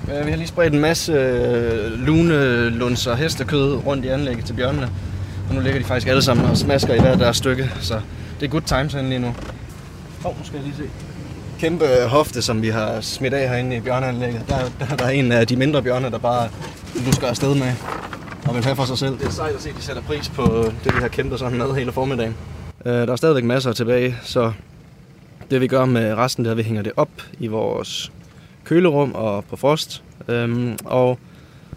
Ja, 0.07 0.23
vi 0.23 0.29
har 0.29 0.37
lige 0.37 0.47
spredt 0.47 0.73
en 0.73 0.79
masse 0.79 1.13
øh, 1.13 1.91
lune, 1.91 2.69
luns 2.69 3.07
og 3.07 3.17
hestekød 3.17 3.75
rundt 3.85 4.05
i 4.05 4.07
anlægget 4.07 4.45
til 4.45 4.53
bjørnene. 4.53 4.89
Og 5.49 5.55
nu 5.55 5.61
ligger 5.61 5.79
de 5.79 5.85
faktisk 5.85 6.07
alle 6.07 6.21
sammen 6.21 6.45
og 6.45 6.57
smasker 6.57 6.93
i 6.93 6.99
hver 6.99 7.15
deres 7.15 7.37
stykke, 7.37 7.71
så 7.79 8.01
det 8.39 8.45
er 8.45 8.49
good 8.49 8.61
times 8.61 8.93
lige 8.93 9.19
nu. 9.19 9.35
Åh, 10.19 10.25
oh, 10.25 10.37
nu 10.37 10.45
skal 10.45 10.57
jeg 10.57 10.65
lige 10.65 10.75
se. 10.77 10.89
Kæmpe 11.59 11.85
hofte, 12.07 12.41
som 12.41 12.61
vi 12.61 12.67
har 12.69 13.01
smidt 13.01 13.33
af 13.33 13.49
herinde 13.49 13.75
i 13.75 13.79
bjørneanlægget. 13.79 14.41
Der, 14.49 14.57
der, 14.79 14.95
der 14.95 15.05
er 15.05 15.09
en 15.09 15.31
af 15.31 15.47
de 15.47 15.55
mindre 15.55 15.83
bjørne, 15.83 16.11
der 16.11 16.17
bare 16.17 16.49
lusker 17.05 17.27
afsted 17.27 17.55
med 17.55 17.73
og 18.47 18.55
vil 18.55 18.63
have 18.63 18.75
for 18.75 18.85
sig 18.85 18.97
selv. 18.97 19.17
Det 19.19 19.27
er 19.27 19.31
sejt 19.31 19.55
at 19.55 19.61
se, 19.61 19.69
at 19.69 19.75
de 19.75 19.81
sætter 19.81 20.01
pris 20.01 20.29
på 20.29 20.71
det, 20.83 20.95
vi 20.95 21.01
har 21.01 21.07
kæmpet 21.07 21.39
sådan 21.39 21.57
med 21.57 21.75
hele 21.75 21.91
formiddagen. 21.91 22.35
Øh, 22.85 22.93
der 22.93 23.11
er 23.11 23.15
stadigvæk 23.15 23.43
masser 23.43 23.73
tilbage, 23.73 24.17
så 24.23 24.51
det 25.51 25.61
vi 25.61 25.67
gør 25.67 25.85
med 25.85 26.13
resten, 26.13 26.45
det 26.45 26.49
er, 26.49 26.51
at 26.51 26.57
vi 26.57 26.63
hænger 26.63 26.81
det 26.81 26.91
op 26.97 27.09
i 27.39 27.47
vores 27.47 28.11
kølerum 28.63 29.11
og 29.15 29.45
på 29.45 29.55
frost. 29.55 30.03
Øhm, 30.27 30.77
og 30.85 31.19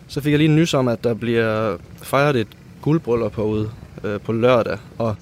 så 0.08 0.20
fik 0.20 0.30
jeg 0.30 0.38
lige 0.38 0.48
en 0.48 0.56
nys 0.56 0.74
om, 0.74 0.88
at 0.88 1.04
der 1.04 1.14
bliver 1.14 1.76
fejret 2.02 2.36
et 2.36 2.48
guldbryllup 2.82 3.36
herude 3.36 3.70
øh, 4.04 4.20
på 4.20 4.32
lørdag. 4.32 4.78
Og 4.98 5.16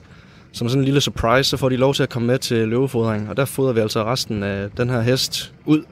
som 0.52 0.68
sådan 0.68 0.80
en 0.80 0.84
lille 0.84 1.00
surprise, 1.00 1.50
så 1.50 1.56
får 1.56 1.68
de 1.68 1.76
lov 1.76 1.94
til 1.94 2.02
at 2.02 2.08
komme 2.08 2.26
med 2.26 2.38
til 2.38 2.68
løvefodring. 2.68 3.28
Og 3.28 3.36
der 3.36 3.44
fodrer 3.44 3.72
vi 3.72 3.80
altså 3.80 4.04
resten 4.04 4.42
af 4.42 4.70
den 4.70 4.90
her 4.90 5.00
hest 5.00 5.54
ud. 5.66 5.82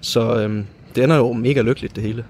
Så 0.00 0.40
øhm, 0.40 0.66
det 0.94 1.04
ender 1.04 1.16
jo 1.16 1.32
mega 1.32 1.62
lykkeligt, 1.62 1.96
det 1.96 2.02
hele. 2.02 2.24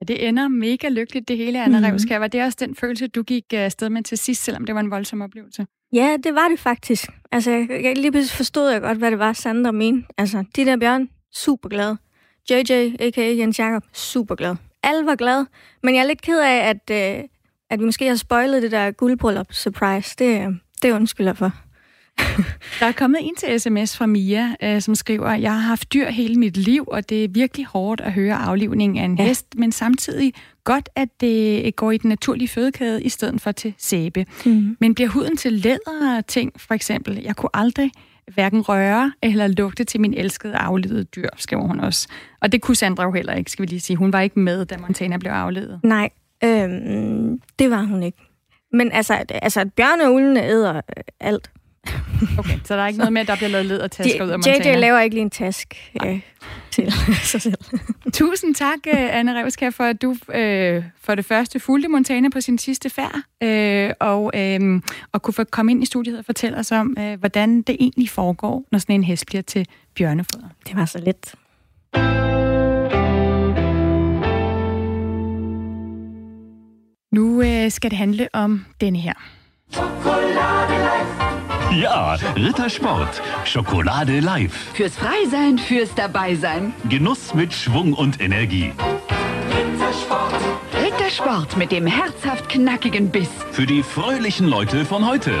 Ja, 0.00 0.04
det 0.04 0.28
ender 0.28 0.48
mega 0.48 0.88
lykkeligt, 0.88 1.28
det 1.28 1.36
hele, 1.36 1.64
Anna 1.64 1.78
mm-hmm. 1.78 1.92
Revskær. 1.92 2.18
Var 2.18 2.26
det 2.26 2.44
også 2.44 2.58
den 2.60 2.74
følelse, 2.74 3.06
du 3.06 3.22
gik 3.22 3.44
øh, 3.54 3.60
afsted 3.60 3.90
med 3.90 4.02
til 4.02 4.18
sidst, 4.18 4.44
selvom 4.44 4.66
det 4.66 4.74
var 4.74 4.80
en 4.80 4.90
voldsom 4.90 5.22
oplevelse? 5.22 5.66
Ja, 5.92 6.16
det 6.24 6.34
var 6.34 6.48
det 6.48 6.58
faktisk. 6.58 7.08
Altså, 7.32 7.50
jeg, 7.50 7.68
jeg 7.70 7.96
lige 7.96 8.12
pludselig 8.12 8.36
forstod 8.36 8.70
jeg 8.70 8.80
godt, 8.80 8.98
hvad 8.98 9.10
det 9.10 9.18
var, 9.18 9.32
Sandra 9.32 9.70
mente. 9.70 10.08
Altså, 10.18 10.44
de 10.56 10.64
der 10.64 10.76
bjørn, 10.76 11.08
super 11.34 11.68
glad. 11.68 11.96
JJ, 12.50 12.96
a.k.a. 13.00 13.36
Jens 13.36 13.58
Jakob, 13.58 13.82
super 13.92 14.34
glad. 14.34 14.56
Alle 14.82 15.06
var 15.06 15.14
glade, 15.14 15.46
men 15.82 15.94
jeg 15.94 16.02
er 16.02 16.06
lidt 16.06 16.22
ked 16.22 16.40
af, 16.40 16.68
at, 16.68 16.90
øh, 17.18 17.24
at 17.70 17.80
vi 17.80 17.84
måske 17.84 18.08
har 18.08 18.16
spoilet 18.16 18.62
det 18.62 18.70
der 18.70 18.90
guldbryllup 18.90 19.52
surprise. 19.52 20.14
Det, 20.18 20.58
det 20.82 20.92
undskylder 20.92 21.32
for. 21.32 21.52
Der 22.80 22.86
er 22.86 22.92
kommet 22.92 23.20
en 23.22 23.34
til 23.34 23.60
sms 23.60 23.96
fra 23.96 24.06
Mia, 24.06 24.54
øh, 24.62 24.80
som 24.80 24.94
skriver, 24.94 25.34
jeg 25.34 25.52
har 25.52 25.60
haft 25.60 25.92
dyr 25.92 26.10
hele 26.10 26.34
mit 26.34 26.56
liv, 26.56 26.84
og 26.86 27.08
det 27.08 27.24
er 27.24 27.28
virkelig 27.28 27.66
hårdt 27.66 28.00
at 28.00 28.12
høre 28.12 28.34
aflivningen 28.34 28.98
af 28.98 29.04
en 29.04 29.18
ja. 29.18 29.24
hest, 29.24 29.46
men 29.56 29.72
samtidig 29.72 30.34
godt, 30.64 30.88
at 30.96 31.08
det 31.20 31.76
går 31.76 31.90
i 31.90 31.98
den 31.98 32.08
naturlige 32.08 32.48
fødekæde 32.48 33.02
i 33.02 33.08
stedet 33.08 33.40
for 33.40 33.52
til 33.52 33.74
sæbe. 33.78 34.26
Mm. 34.46 34.76
Men 34.80 34.94
bliver 34.94 35.10
huden 35.10 35.36
til 35.36 35.52
læder 35.52 36.20
ting, 36.28 36.52
for 36.56 36.74
eksempel? 36.74 37.20
Jeg 37.24 37.36
kunne 37.36 37.50
aldrig 37.54 37.90
hverken 38.34 38.60
røre 38.60 39.12
eller 39.22 39.46
lugte 39.46 39.84
til 39.84 40.00
min 40.00 40.14
elskede 40.14 40.54
afledede 40.54 41.04
dyr, 41.04 41.28
skriver 41.36 41.62
hun 41.62 41.80
også. 41.80 42.08
Og 42.40 42.52
det 42.52 42.62
kunne 42.62 42.76
Sandra 42.76 43.04
jo 43.04 43.12
heller 43.12 43.34
ikke, 43.34 43.50
skal 43.50 43.62
vi 43.62 43.66
lige 43.66 43.80
sige. 43.80 43.96
Hun 43.96 44.12
var 44.12 44.20
ikke 44.20 44.38
med, 44.38 44.66
da 44.66 44.76
Montana 44.76 45.16
blev 45.16 45.32
afledet. 45.32 45.80
Nej, 45.82 46.10
øhm, 46.44 47.40
det 47.58 47.70
var 47.70 47.82
hun 47.82 48.02
ikke. 48.02 48.18
Men 48.72 48.92
altså, 48.92 49.14
altså 49.30 49.70
bjørneulene 49.76 50.44
æder 50.44 50.80
alt. 51.20 51.50
Okay, 52.38 52.58
så 52.64 52.76
der 52.76 52.82
er 52.82 52.86
ikke 52.86 52.98
noget 52.98 53.12
med, 53.12 53.20
at 53.20 53.28
der 53.28 53.36
bliver 53.36 53.48
lavet 53.48 53.66
ledertasker 53.66 54.24
ud 54.26 54.30
af 54.30 54.38
Montana? 54.38 54.70
JJ 54.70 54.76
laver 54.76 55.00
ikke 55.00 55.14
lige 55.14 55.22
en 55.22 55.30
task 55.30 55.92
øh, 56.04 56.20
til 56.70 56.92
sig 57.32 57.42
selv. 57.42 57.58
Tusind 58.12 58.54
tak, 58.54 58.78
øh, 58.86 59.18
Anne 59.18 59.40
Revskær, 59.40 59.70
for 59.70 59.84
at 59.84 60.02
du 60.02 60.16
øh, 60.34 60.84
for 61.00 61.14
det 61.14 61.24
første 61.24 61.60
fulgte 61.60 61.88
Montana 61.88 62.28
på 62.28 62.40
sin 62.40 62.58
sidste 62.58 62.90
færd, 62.90 63.20
øh, 63.42 63.92
og, 64.00 64.30
øh, 64.34 64.80
og 65.12 65.22
kunne 65.22 65.34
få 65.34 65.44
komme 65.44 65.72
ind 65.72 65.82
i 65.82 65.86
studiet 65.86 66.18
og 66.18 66.24
fortælle 66.24 66.58
os 66.58 66.72
om, 66.72 66.96
øh, 66.98 67.18
hvordan 67.18 67.62
det 67.62 67.76
egentlig 67.80 68.10
foregår, 68.10 68.64
når 68.72 68.78
sådan 68.78 68.94
en 68.94 69.04
hest 69.04 69.26
bliver 69.26 69.42
til 69.42 69.66
bjørnefoder. 69.94 70.48
Det 70.68 70.76
var 70.76 70.84
så 70.84 70.98
let. 70.98 71.34
Nu 77.12 77.42
øh, 77.42 77.70
skal 77.70 77.90
det 77.90 77.98
handle 77.98 78.28
om 78.32 78.64
denne 78.80 78.98
her. 78.98 79.12
Ja, 81.80 82.14
Rittersport. 82.14 83.22
Schokolade 83.44 84.20
live. 84.20 84.50
Fürs 84.50 84.96
Freisein, 84.98 85.58
fürs 85.58 85.94
Dabeisein. 85.94 86.74
Genuss 86.90 87.34
mit 87.34 87.52
Schwung 87.52 87.94
und 87.94 88.20
Energie. 88.20 88.72
Rittersport. 89.56 90.34
Rittersport 90.84 91.56
mit 91.56 91.72
dem 91.72 91.86
herzhaft 91.86 92.48
knackigen 92.48 93.08
Biss. 93.10 93.30
Für 93.52 93.66
die 93.66 93.82
fröhlichen 93.82 94.46
Leute 94.46 94.84
von 94.84 95.06
heute. 95.06 95.32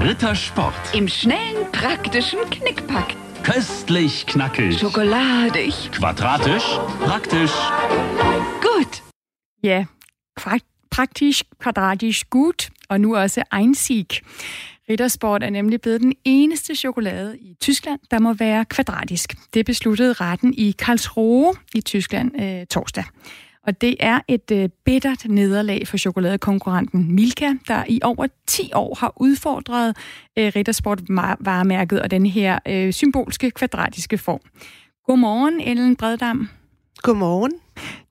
Rittersport. 0.00 0.74
Im 0.94 1.08
schnellen, 1.08 1.70
praktischen 1.72 2.38
Knickpack. 2.50 3.16
Köstlich 3.42 4.24
knackig. 4.26 4.78
Schokoladig. 4.78 5.90
Quadratisch. 5.92 6.78
Praktisch. 7.04 7.52
Ja, 9.64 9.84
praktisk, 10.90 11.46
kvadratisk, 11.58 12.30
gut 12.30 12.70
og 12.88 13.00
nu 13.00 13.16
også 13.16 13.42
Einzig. 13.56 14.06
Rittersport 14.90 15.42
er 15.42 15.50
nemlig 15.50 15.80
blevet 15.80 16.00
den 16.00 16.12
eneste 16.24 16.74
chokolade 16.74 17.38
i 17.38 17.54
Tyskland, 17.60 18.00
der 18.10 18.18
må 18.18 18.32
være 18.32 18.64
kvadratisk. 18.64 19.34
Det 19.54 19.66
besluttede 19.66 20.12
retten 20.12 20.54
i 20.54 20.70
Karlsruhe 20.70 21.54
i 21.74 21.80
Tyskland 21.80 22.42
øh, 22.42 22.66
torsdag. 22.66 23.04
Og 23.66 23.80
det 23.80 23.96
er 24.00 24.20
et 24.28 24.50
øh, 24.52 24.68
bittert 24.84 25.24
nederlag 25.28 25.88
for 25.88 25.96
chokoladekonkurrenten 25.96 27.14
Milka, 27.14 27.52
der 27.68 27.84
i 27.88 28.00
over 28.02 28.26
10 28.46 28.70
år 28.74 28.94
har 29.00 29.12
udfordret 29.16 29.96
øh, 30.38 30.52
Rittersport-varemærket 30.56 32.00
og 32.02 32.10
den 32.10 32.26
her 32.26 32.58
øh, 32.68 32.92
symbolske 32.92 33.50
kvadratiske 33.50 34.18
form. 34.18 34.40
Godmorgen, 35.06 35.60
Ellen 35.60 35.96
Breddam. 35.96 36.48
Godmorgen. 37.02 37.52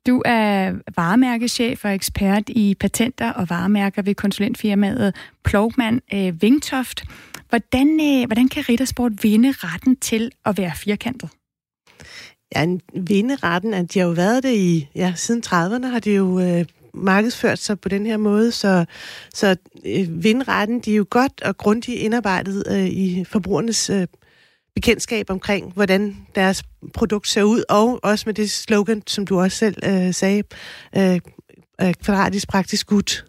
Du 0.08 0.22
er 0.26 0.74
varemærkeschef 0.96 1.86
og 1.86 1.94
ekspert 1.94 2.44
i 2.48 2.76
patenter 2.80 3.32
og 3.32 3.50
varemærker 3.50 4.02
ved 4.02 4.16
konsulentfirmaet 4.16 5.16
Plogman 5.44 6.02
øh, 6.14 6.42
Vingtoft. 6.42 7.04
Hvordan, 7.50 8.00
øh, 8.02 8.26
hvordan 8.28 8.48
kan 8.48 8.64
Rittersport 8.70 9.12
vinde 9.24 9.54
retten 9.58 9.96
til 9.96 10.32
at 10.46 10.58
være 10.58 10.72
firkantet? 10.76 11.30
Ja, 12.56 12.66
vinde 12.94 13.36
retten, 13.36 13.74
at 13.74 13.94
de 13.94 14.00
har 14.00 14.06
jo 14.08 14.14
været 14.14 14.44
det 14.44 14.56
i, 14.56 14.88
ja, 14.96 15.14
siden 15.16 15.44
30'erne 15.46 15.88
har 15.88 16.00
de 16.00 16.12
jo 16.12 16.40
øh, 16.40 16.66
markedsført 16.94 17.60
sig 17.60 17.80
på 17.80 17.90
den 17.90 18.06
her 18.06 18.18
måde, 18.18 18.52
så, 18.52 18.86
så 19.34 19.56
øh, 19.86 20.24
vindretten, 20.24 20.80
de 20.80 20.92
er 20.92 20.96
jo 20.96 21.06
godt 21.10 21.42
og 21.42 21.58
grundigt 21.58 22.00
indarbejdet 22.00 22.64
øh, 22.70 22.86
i 22.86 23.26
forbrugernes 23.26 23.90
øh, 23.90 24.08
bekendtskab 24.76 25.30
omkring, 25.30 25.74
hvordan 25.74 26.18
deres 26.36 26.64
produkt 26.94 27.28
ser 27.28 27.44
ud, 27.44 27.64
og 27.70 28.00
også 28.04 28.24
med 28.26 28.34
det 28.34 28.52
slogan, 28.52 29.04
som 29.08 29.28
du 29.28 29.40
også 29.40 29.58
selv 29.58 29.76
øh, 29.84 30.14
sagde, 30.14 30.44
øh, 30.98 31.20
øh, 31.82 31.94
kvadratisk 31.94 32.48
praktisk 32.48 32.88
gut. 32.88 33.26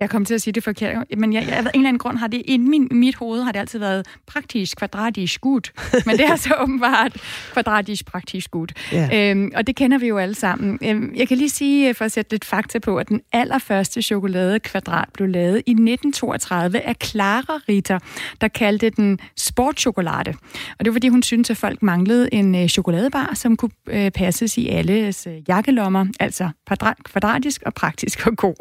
Jeg 0.00 0.10
kom 0.10 0.24
til 0.24 0.34
at 0.34 0.42
sige 0.42 0.52
det 0.52 0.64
forkert, 0.64 1.04
men 1.16 1.32
jeg, 1.32 1.46
jeg, 1.48 1.56
af 1.56 1.60
en 1.60 1.66
eller 1.74 1.88
anden 1.88 1.98
grund 1.98 2.18
har 2.18 2.26
det 2.26 2.42
i 2.44 2.58
min, 2.58 2.88
mit 2.90 3.14
hoved 3.14 3.42
har 3.42 3.52
det 3.52 3.58
altid 3.58 3.78
været 3.78 4.06
praktisk, 4.26 4.76
kvadratisk, 4.76 5.40
gut. 5.40 5.72
Men 6.06 6.16
det 6.16 6.24
er 6.24 6.36
så 6.36 6.54
åbenbart 6.62 7.12
kvadratisk, 7.52 8.06
praktisk, 8.06 8.50
gut. 8.50 8.72
Ja. 8.92 9.30
Øhm, 9.30 9.52
og 9.56 9.66
det 9.66 9.76
kender 9.76 9.98
vi 9.98 10.06
jo 10.06 10.18
alle 10.18 10.34
sammen. 10.34 10.78
Øhm, 10.84 11.12
jeg 11.16 11.28
kan 11.28 11.36
lige 11.36 11.48
sige, 11.48 11.88
øh, 11.88 11.94
for 11.94 12.04
at 12.04 12.12
sætte 12.12 12.30
lidt 12.30 12.44
fakta 12.44 12.78
på, 12.78 12.96
at 12.96 13.08
den 13.08 13.20
allerførste 13.32 14.02
chokoladekvadrat 14.02 15.08
blev 15.12 15.28
lavet 15.28 15.56
i 15.66 15.70
1932 15.70 16.80
af 16.80 16.96
Clara 17.02 17.60
Ritter, 17.68 17.98
der 18.40 18.48
kaldte 18.48 18.90
den 18.90 19.18
sportchokolade. 19.36 20.34
Og 20.78 20.84
det 20.84 20.86
var 20.86 20.92
fordi, 20.92 21.08
hun 21.08 21.22
syntes, 21.22 21.50
at 21.50 21.56
folk 21.56 21.82
manglede 21.82 22.34
en 22.34 22.54
øh, 22.54 22.68
chokoladebar, 22.68 23.30
som 23.34 23.56
kunne 23.56 23.70
øh, 23.88 24.10
passes 24.10 24.58
i 24.58 24.68
alles 24.68 25.26
øh, 25.26 25.34
jakkelommer, 25.48 26.06
altså 26.20 26.48
kvadrat, 26.66 26.96
kvadratisk 27.04 27.62
og 27.66 27.74
praktisk 27.74 28.26
og 28.26 28.36
god. 28.36 28.54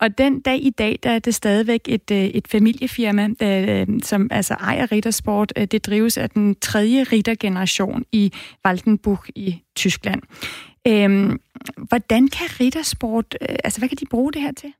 Og 0.00 0.18
den 0.18 0.40
dag 0.40 0.67
i 0.68 0.70
dag, 0.70 0.98
der 1.02 1.10
er 1.10 1.18
det 1.18 1.34
stadigvæk 1.34 1.80
et, 1.88 2.10
øh, 2.10 2.24
et 2.24 2.48
familiefirma, 2.48 3.28
der, 3.40 3.80
øh, 3.80 3.86
som 4.02 4.28
altså 4.30 4.54
ejer 4.54 4.92
Rittersport. 4.92 5.52
Øh, 5.56 5.64
det 5.64 5.86
drives 5.86 6.18
af 6.18 6.30
den 6.30 6.54
tredje 6.54 7.02
Ritter-generation 7.02 8.04
i 8.12 8.32
Waldenbuch 8.66 9.28
i 9.34 9.62
Tyskland. 9.76 10.22
Øhm, 10.86 11.40
hvordan 11.76 12.28
kan 12.28 12.46
Rittersport, 12.60 13.36
altså 13.40 13.80
hvad 13.80 13.88
kan 13.88 13.98
de 14.00 14.06
bruge 14.10 14.32
det 14.32 14.42
her 14.42 14.52
til? 14.52 14.72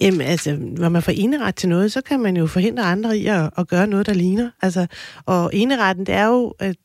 Jamen, 0.00 0.20
altså, 0.20 0.56
når 0.60 0.88
man 0.88 1.02
får 1.02 1.12
eneret 1.12 1.54
til 1.54 1.68
noget, 1.68 1.92
så 1.92 2.00
kan 2.00 2.20
man 2.20 2.36
jo 2.36 2.46
forhindre 2.46 2.84
andre 2.84 3.18
i 3.18 3.26
at, 3.26 3.50
at 3.58 3.68
gøre 3.68 3.86
noget, 3.86 4.06
der 4.06 4.14
ligner. 4.14 4.50
Altså, 4.62 4.86
og 5.26 5.50
eneretten, 5.52 6.06
det 6.06 6.14
er 6.14 6.26
jo, 6.26 6.54
at 6.58 6.76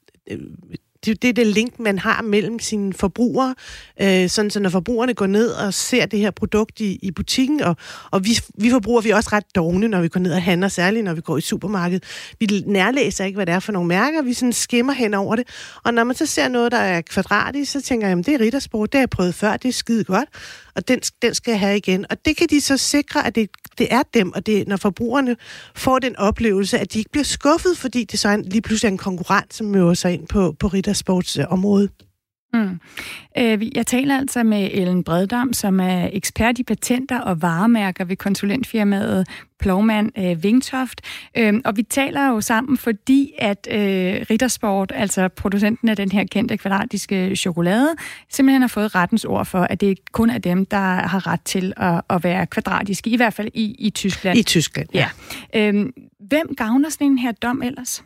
det, 1.05 1.21
det 1.21 1.29
er 1.29 1.33
det 1.33 1.47
link, 1.47 1.79
man 1.79 1.99
har 1.99 2.21
mellem 2.21 2.59
sine 2.59 2.93
forbrugere, 2.93 3.55
øh, 4.01 4.29
sådan 4.29 4.51
så 4.51 4.59
når 4.59 4.69
forbrugerne 4.69 5.13
går 5.13 5.27
ned 5.27 5.49
og 5.49 5.73
ser 5.73 6.05
det 6.05 6.19
her 6.19 6.31
produkt 6.31 6.79
i, 6.79 6.99
i 7.01 7.11
butikken, 7.11 7.61
og, 7.61 7.75
og 8.11 8.25
vi, 8.25 8.39
vi 8.55 8.69
forbruger 8.69 9.01
vi 9.01 9.09
er 9.09 9.15
også 9.15 9.29
ret 9.33 9.55
dogne, 9.55 9.87
når 9.87 10.01
vi 10.01 10.07
går 10.07 10.19
ned 10.19 10.33
og 10.33 10.41
handler, 10.41 10.67
særligt 10.67 11.05
når 11.05 11.13
vi 11.13 11.21
går 11.21 11.37
i 11.37 11.41
supermarkedet. 11.41 12.03
Vi 12.39 12.63
nærlæser 12.65 13.25
ikke, 13.25 13.35
hvad 13.35 13.45
det 13.45 13.53
er 13.53 13.59
for 13.59 13.71
nogle 13.71 13.87
mærker, 13.87 14.21
vi 14.21 14.33
sådan 14.33 14.53
skimmer 14.53 14.93
hen 14.93 15.13
over 15.13 15.35
det, 15.35 15.47
og 15.83 15.93
når 15.93 16.03
man 16.03 16.15
så 16.15 16.25
ser 16.25 16.47
noget, 16.47 16.71
der 16.71 16.77
er 16.77 17.01
kvadratisk, 17.01 17.71
så 17.71 17.81
tænker 17.81 18.07
jeg, 18.07 18.11
jamen 18.11 18.23
det 18.23 18.33
er 18.33 18.39
riddersport, 18.39 18.91
det 18.91 18.97
har 18.97 19.01
jeg 19.01 19.09
prøvet 19.09 19.35
før, 19.35 19.57
det 19.57 19.69
er 19.69 19.73
skide 19.73 20.03
godt, 20.03 20.29
og 20.75 20.87
den, 20.87 20.99
den 20.99 21.33
skal 21.33 21.51
jeg 21.51 21.59
have 21.59 21.77
igen. 21.77 22.05
Og 22.09 22.25
det 22.25 22.37
kan 22.37 22.47
de 22.49 22.61
så 22.61 22.77
sikre, 22.77 23.27
at 23.27 23.35
det, 23.35 23.49
det 23.77 23.87
er 23.91 24.03
dem, 24.13 24.33
og 24.33 24.45
det 24.45 24.67
når 24.67 24.77
forbrugerne 24.77 25.35
får 25.75 25.99
den 25.99 26.15
oplevelse, 26.15 26.79
at 26.79 26.93
de 26.93 26.99
ikke 26.99 27.11
bliver 27.11 27.23
skuffet, 27.23 27.77
fordi 27.77 28.03
det 28.03 28.19
så 28.19 28.29
er 28.29 28.33
en, 28.33 28.41
lige 28.41 28.61
pludselig 28.61 28.87
er 28.87 28.91
en 28.91 28.97
konkurrent, 28.97 29.53
som 29.53 29.67
møder 29.67 29.93
sig 29.93 30.13
ind 30.13 30.27
på, 30.27 30.55
på 30.59 30.67
Rittersports 30.67 30.92
område. 31.49 31.89
Mm. 32.53 32.79
Øh, 33.37 33.75
Jeg 33.75 33.87
taler 33.87 34.17
altså 34.17 34.43
med 34.43 34.69
Ellen 34.73 35.03
Breddam, 35.03 35.53
som 35.53 35.79
er 35.79 36.09
ekspert 36.13 36.59
i 36.59 36.63
patenter 36.63 37.19
og 37.19 37.41
varemærker 37.41 38.05
ved 38.05 38.15
konsulentfirmaet 38.15 39.27
Plovmand 39.59 40.11
øh, 40.17 40.43
Vingtoft. 40.43 41.01
Øh, 41.37 41.53
og 41.65 41.77
vi 41.77 41.83
taler 41.83 42.27
jo 42.27 42.41
sammen, 42.41 42.77
fordi 42.77 43.31
at 43.39 43.67
øh, 43.71 44.25
Rittersport, 44.29 44.91
altså 44.95 45.27
producenten 45.27 45.89
af 45.89 45.95
den 45.95 46.11
her 46.11 46.23
kendte 46.31 46.57
kvadratiske 46.57 47.35
chokolade, 47.35 47.95
simpelthen 48.29 48.61
har 48.61 48.67
fået 48.67 48.95
rettens 48.95 49.25
ord 49.25 49.45
for, 49.45 49.59
at 49.59 49.81
det 49.81 50.11
kun 50.11 50.29
er 50.29 50.37
dem, 50.37 50.65
der 50.65 51.07
har 51.07 51.27
ret 51.27 51.41
til 51.41 51.73
at, 51.77 52.01
at 52.09 52.23
være 52.23 52.45
kvadratiske, 52.47 53.09
i 53.09 53.15
hvert 53.15 53.33
fald 53.33 53.49
i, 53.53 53.75
i 53.79 53.89
Tyskland. 53.89 54.39
I 54.39 54.43
Tyskland, 54.43 54.89
ja. 54.93 55.09
ja. 55.53 55.71
Øh, 55.71 55.85
hvem 56.19 56.55
gavner 56.57 56.89
sådan 56.89 57.07
en 57.07 57.17
her 57.17 57.31
dom 57.31 57.61
ellers? 57.61 58.03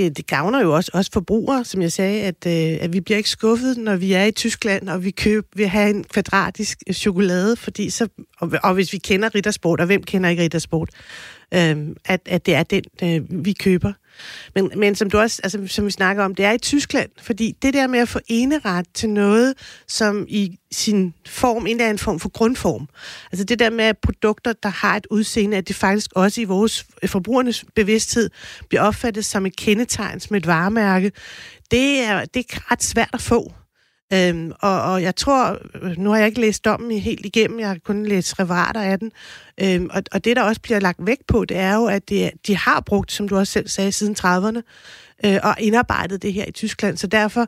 Øh, 0.00 0.10
det 0.10 0.26
gavner 0.26 0.60
jo 0.60 0.74
også 0.74 0.90
også 0.94 1.10
forbrugere, 1.12 1.64
som 1.64 1.82
jeg 1.82 1.92
sagde, 1.92 2.22
at, 2.22 2.46
øh, 2.46 2.78
at 2.80 2.92
vi 2.92 3.00
bliver 3.00 3.18
ikke 3.18 3.30
skuffet, 3.30 3.76
når 3.76 3.96
vi 3.96 4.12
er 4.12 4.24
i 4.24 4.32
Tyskland, 4.32 4.88
og 4.88 5.04
vi 5.04 5.10
køber, 5.10 5.48
vil 5.56 5.68
have 5.68 5.90
en 5.90 6.04
kvadratisk 6.04 6.78
øh, 6.88 6.94
chokolade, 6.94 7.56
fordi 7.56 7.90
så, 7.90 8.08
og, 8.40 8.52
og 8.62 8.74
hvis 8.74 8.92
vi 8.92 8.98
kender 8.98 9.34
Rittersport, 9.34 9.80
og 9.80 9.86
hvem 9.86 10.02
kender 10.02 10.30
ikke 10.30 10.42
Rittersport, 10.42 10.90
øh, 11.54 11.76
at, 12.04 12.20
at 12.26 12.46
det 12.46 12.54
er 12.54 12.62
den, 12.62 12.84
øh, 13.02 13.44
vi 13.44 13.52
køber. 13.52 13.92
Men, 14.54 14.70
men 14.76 14.94
som 14.94 15.10
du 15.10 15.18
også, 15.18 15.40
altså, 15.44 15.66
som 15.66 15.86
vi 15.86 15.90
snakker 15.90 16.24
om, 16.24 16.34
det 16.34 16.44
er 16.44 16.52
i 16.52 16.58
Tyskland, 16.58 17.10
fordi 17.22 17.56
det 17.62 17.74
der 17.74 17.86
med 17.86 17.98
at 17.98 18.08
få 18.08 18.18
eneret 18.26 18.86
til 18.94 19.08
noget, 19.08 19.54
som 19.88 20.26
i 20.28 20.58
sin 20.72 21.14
form, 21.26 21.66
en 21.66 21.70
eller 21.70 21.84
anden 21.84 21.98
form 21.98 22.20
for 22.20 22.28
grundform, 22.28 22.88
altså 23.32 23.44
det 23.44 23.58
der 23.58 23.70
med 23.70 23.84
at 23.84 23.98
produkter, 23.98 24.52
der 24.52 24.68
har 24.68 24.96
et 24.96 25.06
udseende, 25.10 25.56
at 25.56 25.68
det 25.68 25.76
faktisk 25.76 26.10
også 26.14 26.40
i 26.40 26.44
vores 26.44 26.86
forbrugernes 27.06 27.64
bevidsthed 27.74 28.30
bliver 28.68 28.82
opfattet 28.82 29.24
som 29.24 29.46
et 29.46 29.56
kendetegn, 29.56 30.20
som 30.20 30.36
et 30.36 30.46
varemærke, 30.46 31.12
det 31.70 32.00
er, 32.00 32.24
det 32.24 32.46
er 32.52 32.72
ret 32.72 32.82
svært 32.82 33.10
at 33.12 33.20
få. 33.20 33.52
Øhm, 34.14 34.52
og, 34.60 34.82
og 34.82 35.02
jeg 35.02 35.16
tror, 35.16 35.58
nu 35.98 36.10
har 36.10 36.16
jeg 36.16 36.26
ikke 36.26 36.40
læst 36.40 36.64
dommen 36.64 36.98
helt 36.98 37.26
igennem, 37.26 37.60
jeg 37.60 37.68
har 37.68 37.78
kun 37.84 38.06
læst 38.06 38.40
referater 38.40 38.80
af 38.80 38.98
den, 38.98 39.12
øhm, 39.60 39.90
og, 39.92 40.02
og 40.12 40.24
det 40.24 40.36
der 40.36 40.42
også 40.42 40.60
bliver 40.60 40.80
lagt 40.80 41.06
vægt 41.06 41.26
på, 41.26 41.44
det 41.44 41.56
er 41.56 41.74
jo, 41.74 41.86
at 41.86 42.08
det, 42.08 42.30
de 42.46 42.56
har 42.56 42.80
brugt, 42.80 43.12
som 43.12 43.28
du 43.28 43.36
også 43.36 43.52
selv 43.52 43.68
sagde, 43.68 43.92
siden 43.92 44.16
30'erne, 44.18 44.60
øh, 45.26 45.38
og 45.42 45.54
indarbejdet 45.58 46.22
det 46.22 46.32
her 46.32 46.44
i 46.48 46.52
Tyskland, 46.52 46.96
så 46.96 47.06
derfor, 47.06 47.40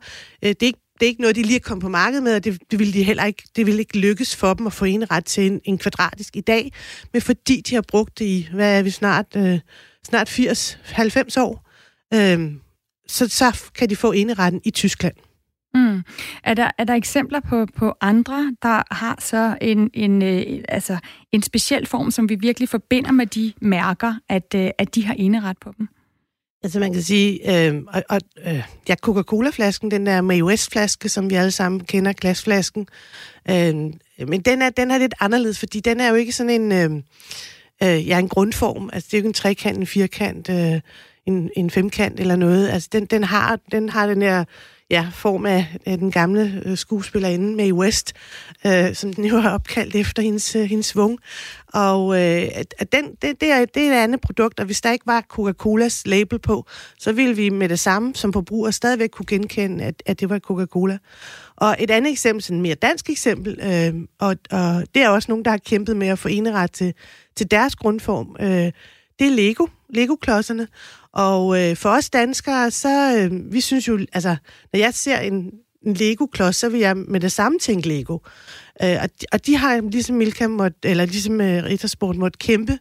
øh, 0.42 0.48
det 0.48 0.62
er 0.62 0.66
ikke 0.66 0.80
det 1.00 1.06
er 1.06 1.08
ikke 1.08 1.20
noget, 1.20 1.36
de 1.36 1.42
lige 1.42 1.56
er 1.56 1.60
kommet 1.60 1.82
på 1.82 1.88
markedet 1.88 2.22
med, 2.22 2.36
og 2.36 2.44
det, 2.44 2.58
det 2.70 2.78
vil 2.78 2.94
de 2.94 3.02
heller 3.02 3.24
ikke, 3.24 3.42
det 3.56 3.66
vil 3.66 3.78
ikke 3.78 3.98
lykkes 3.98 4.36
for 4.36 4.54
dem 4.54 4.66
at 4.66 4.72
få 4.72 4.84
en 4.84 5.10
ret 5.10 5.24
til 5.24 5.46
en, 5.46 5.60
en 5.64 5.78
kvadratisk 5.78 6.36
i 6.36 6.40
dag, 6.40 6.72
men 7.12 7.22
fordi 7.22 7.60
de 7.60 7.74
har 7.74 7.82
brugt 7.82 8.18
det 8.18 8.24
i, 8.24 8.48
hvad 8.54 8.78
er 8.78 8.82
vi 8.82 8.90
snart, 8.90 9.26
øh, 9.36 9.58
snart 10.08 10.28
80-90 10.28 11.40
år, 11.40 11.70
øh, 12.14 12.52
så, 13.08 13.28
så 13.28 13.62
kan 13.74 13.90
de 13.90 13.96
få 13.96 14.12
eneretten 14.12 14.60
i 14.64 14.70
Tyskland. 14.70 15.14
Mm. 15.76 16.02
Er, 16.44 16.54
der, 16.54 16.70
er 16.78 16.84
der 16.84 16.94
eksempler 16.94 17.40
på, 17.40 17.66
på 17.76 17.94
andre, 18.00 18.56
der 18.62 18.94
har 18.94 19.16
så 19.20 19.56
en, 19.60 19.90
en, 19.94 20.22
øh, 20.22 20.42
altså 20.68 20.96
en 21.32 21.42
speciel 21.42 21.86
form, 21.86 22.10
som 22.10 22.28
vi 22.28 22.34
virkelig 22.34 22.68
forbinder 22.68 23.12
med 23.12 23.26
de 23.26 23.52
mærker, 23.60 24.14
at, 24.28 24.54
øh, 24.54 24.70
at 24.78 24.94
de 24.94 25.06
har 25.06 25.14
eneret 25.18 25.56
på 25.60 25.72
dem? 25.78 25.88
Altså 26.62 26.80
man 26.80 26.92
kan 26.92 27.02
sige, 27.02 27.66
øh, 27.68 27.82
og, 27.88 28.02
og, 28.08 28.20
øh, 28.46 28.62
ja, 28.88 28.94
Coca-Cola-flasken, 28.94 29.90
den 29.90 30.06
der 30.06 30.20
Mae 30.20 30.44
West-flaske, 30.44 31.08
som 31.08 31.30
vi 31.30 31.34
alle 31.34 31.50
sammen 31.50 31.80
kender, 31.80 32.12
glasflasken, 32.12 32.86
øh, 33.50 33.74
men 34.28 34.40
den 34.40 34.62
er, 34.62 34.70
den 34.70 34.90
er 34.90 34.98
lidt 34.98 35.14
anderledes, 35.20 35.58
fordi 35.58 35.80
den 35.80 36.00
er 36.00 36.08
jo 36.08 36.14
ikke 36.14 36.32
sådan 36.32 36.60
en, 36.60 36.72
øh, 36.72 36.90
øh, 37.82 38.08
ja, 38.08 38.18
en 38.18 38.28
grundform. 38.28 38.90
Altså 38.92 39.06
det 39.06 39.14
er 39.14 39.18
jo 39.18 39.20
ikke 39.20 39.28
en 39.28 39.34
trekant, 39.34 39.78
en 39.78 39.86
firkant, 39.86 40.50
øh, 40.50 40.80
en, 41.26 41.50
en 41.56 41.70
femkant 41.70 42.20
eller 42.20 42.36
noget. 42.36 42.68
Altså 42.68 42.88
den, 42.92 43.06
den, 43.06 43.24
har, 43.24 43.58
den 43.72 43.88
har 43.88 44.06
den 44.06 44.22
her 44.22 44.44
ja, 44.91 45.09
form 45.14 45.47
af, 45.47 45.76
af 45.87 45.99
den 45.99 46.11
gamle 46.11 46.62
øh, 46.66 46.76
skuespillerinde 46.76 47.57
Mae 47.57 47.74
West, 47.74 48.12
øh, 48.66 48.95
som 48.95 49.12
den 49.12 49.24
jo 49.24 49.37
har 49.37 49.51
opkaldt 49.51 49.95
efter 49.95 50.22
hendes, 50.22 50.57
øh, 50.57 50.62
hendes 50.62 50.97
vung. 50.97 51.18
Og 51.72 52.14
øh, 52.14 52.49
at, 52.78 52.93
den, 52.93 53.05
det, 53.22 53.41
det, 53.41 53.51
er, 53.51 53.64
det 53.64 53.82
er 53.82 53.93
et 53.93 54.03
andet 54.03 54.20
produkt, 54.20 54.61
og 54.61 54.66
hvis 54.66 54.80
der 54.80 54.93
ikke 54.93 55.07
var 55.07 55.24
Coca-Colas 55.32 56.03
label 56.07 56.39
på, 56.39 56.66
så 56.99 57.12
ville 57.12 57.37
vi 57.37 57.51
med 57.51 57.68
det 57.68 57.80
samme 57.80 58.14
som 58.14 58.32
forbruger 58.32 58.70
stadigvæk 58.70 59.11
kunne 59.11 59.26
genkende, 59.26 59.84
at, 59.84 60.03
at 60.07 60.20
det 60.20 60.30
var 60.30 60.39
Coca-Cola. 60.39 60.99
Og 61.57 61.76
et 61.78 61.91
andet 61.91 62.12
eksempel, 62.12 62.43
sådan 62.43 62.57
et 62.57 62.62
mere 62.62 62.74
dansk 62.74 63.11
eksempel, 63.11 63.59
øh, 63.62 63.95
og, 64.18 64.37
og 64.51 64.84
det 64.95 65.03
er 65.03 65.09
også 65.09 65.26
nogen, 65.28 65.45
der 65.45 65.51
har 65.51 65.59
kæmpet 65.59 65.97
med 65.97 66.09
at 66.09 66.18
få 66.18 66.28
eneret 66.28 66.72
til, 66.72 66.95
til 67.37 67.51
deres 67.51 67.76
grundform, 67.76 68.37
øh, 68.41 68.72
det 69.18 69.26
er 69.26 69.30
Lego, 69.30 69.66
Lego-klodserne. 69.89 70.68
Og 71.16 71.62
øh, 71.62 71.76
for 71.76 71.90
os 71.90 72.10
danskere, 72.10 72.70
så 72.70 73.16
øh, 73.18 73.52
vi 73.52 73.60
synes 73.60 73.88
jo, 73.88 73.98
altså, 74.12 74.36
når 74.72 74.80
jeg 74.80 74.94
ser 74.94 75.18
en, 75.18 75.50
en 75.86 75.94
Lego-klods, 75.94 76.56
så 76.56 76.68
vil 76.68 76.80
jeg 76.80 76.96
med 76.96 77.20
det 77.20 77.32
samme 77.32 77.58
tænke 77.58 77.88
Lego. 77.88 78.18
Øh, 78.82 78.96
og, 79.02 79.08
de, 79.20 79.26
og 79.32 79.46
de 79.46 79.56
har 79.56 79.80
ligesom 79.80 80.16
Milka 80.16 80.46
måtte, 80.46 80.78
eller 80.84 81.06
ligesom 81.06 81.40
øh, 81.40 81.64
Rittersport 81.64 82.16
måtte 82.16 82.38
kæmpe 82.38 82.78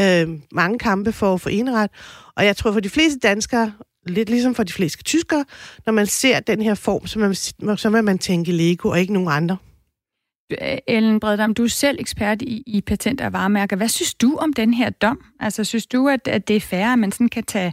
øh, 0.00 0.28
mange 0.52 0.78
kampe 0.78 1.12
for 1.12 1.34
at 1.34 1.40
få 1.40 1.48
eneret. 1.48 1.90
Og 2.36 2.44
jeg 2.44 2.56
tror 2.56 2.72
for 2.72 2.80
de 2.80 2.90
fleste 2.90 3.18
danskere, 3.18 3.72
lidt 4.06 4.28
ligesom 4.28 4.54
for 4.54 4.62
de 4.62 4.72
fleste 4.72 5.02
tyskere, 5.02 5.44
når 5.86 5.92
man 5.92 6.06
ser 6.06 6.40
den 6.40 6.62
her 6.62 6.74
form, 6.74 7.06
så, 7.06 7.18
man, 7.18 7.34
så 7.76 7.90
vil 7.90 8.04
man 8.04 8.18
tænke 8.18 8.52
Lego 8.52 8.88
og 8.88 9.00
ikke 9.00 9.12
nogen 9.12 9.28
andre. 9.28 9.56
Øh, 10.62 10.78
Ellen 10.86 11.20
Breddam, 11.20 11.54
du 11.54 11.64
er 11.64 11.68
selv 11.68 11.96
ekspert 12.00 12.42
i, 12.42 12.62
i 12.66 12.80
patent 12.80 13.20
og 13.20 13.32
varemærker. 13.32 13.76
Hvad 13.76 13.88
synes 13.88 14.14
du 14.14 14.36
om 14.36 14.52
den 14.52 14.74
her 14.74 14.90
dom? 14.90 15.24
Altså, 15.40 15.64
synes 15.64 15.86
du, 15.86 16.08
at, 16.08 16.28
at 16.28 16.48
det 16.48 16.56
er 16.56 16.60
fair, 16.60 16.86
at 16.86 16.98
man 16.98 17.12
sådan 17.12 17.28
kan 17.28 17.44
tage, 17.44 17.72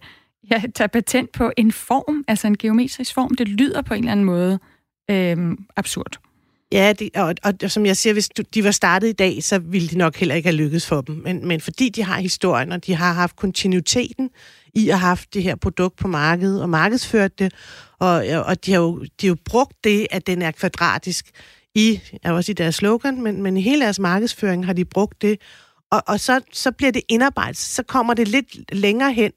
ja, 0.52 0.62
tage 0.76 0.88
patent 0.88 1.32
på 1.32 1.52
en 1.58 1.72
form, 1.72 2.24
altså 2.28 2.48
en 2.48 2.58
geometrisk 2.58 3.14
form? 3.14 3.36
Det 3.36 3.48
lyder 3.48 3.82
på 3.82 3.94
en 3.94 4.00
eller 4.00 4.12
anden 4.12 4.26
måde 4.26 4.60
øhm, 5.12 5.58
absurd. 5.76 6.20
Ja, 6.72 6.94
det, 7.00 7.10
og, 7.16 7.36
og, 7.44 7.54
og 7.64 7.72
som 7.72 7.86
jeg 7.86 7.98
siger, 7.98 8.14
hvis 8.14 8.30
du, 8.30 8.44
de 8.54 8.64
var 8.64 8.72
startet 8.72 9.08
i 9.08 9.12
dag, 9.12 9.44
så 9.44 9.60
ville 9.60 9.88
de 9.88 9.98
nok 9.98 10.16
heller 10.16 10.36
ikke 10.36 10.50
have 10.50 10.56
lykkedes 10.56 10.88
for 10.88 11.02
dem. 11.02 11.16
Men, 11.16 11.48
men 11.48 11.62
fordi 11.62 11.90
de 11.90 12.04
har 12.04 12.20
historien, 12.20 12.72
og 12.72 12.86
de 12.86 12.96
har 12.96 13.14
haft 13.14 13.36
kontinuiteten 13.36 14.30
i 14.74 14.90
at 14.90 15.00
have 15.00 15.08
haft 15.08 15.34
det 15.34 15.44
her 15.44 15.56
produkt 15.56 15.96
på 15.96 16.08
markedet 16.08 16.62
og 16.62 16.70
markedsført 16.70 17.40
det, 17.40 17.54
og, 18.00 18.26
og 18.46 18.66
de, 18.66 18.72
har 18.72 18.80
jo, 18.80 19.04
de 19.22 19.28
har 19.28 19.28
jo 19.28 19.38
brugt 19.46 19.84
det, 19.84 20.08
at 20.12 20.28
den 20.28 20.42
er 20.42 20.52
kvadratisk 20.52 21.26
i, 21.80 22.02
er 22.24 22.32
også 22.32 22.52
i 22.52 22.54
deres 22.54 22.76
slogan, 22.76 23.22
men, 23.22 23.42
men 23.42 23.58
i 23.58 23.62
hele 23.62 23.82
deres 23.82 24.00
markedsføring 24.00 24.66
har 24.66 24.74
de 24.74 24.86
brugt 24.86 25.22
det. 25.22 25.40
Og, 25.92 26.04
og 26.08 26.20
så, 26.20 26.42
så 26.54 26.72
bliver 26.72 26.92
det 26.92 27.02
indarbejdet, 27.08 27.58
så 27.58 27.84
kommer 27.84 28.14
det 28.14 28.28
lidt 28.28 28.76
længere 28.76 29.14
hen 29.14 29.32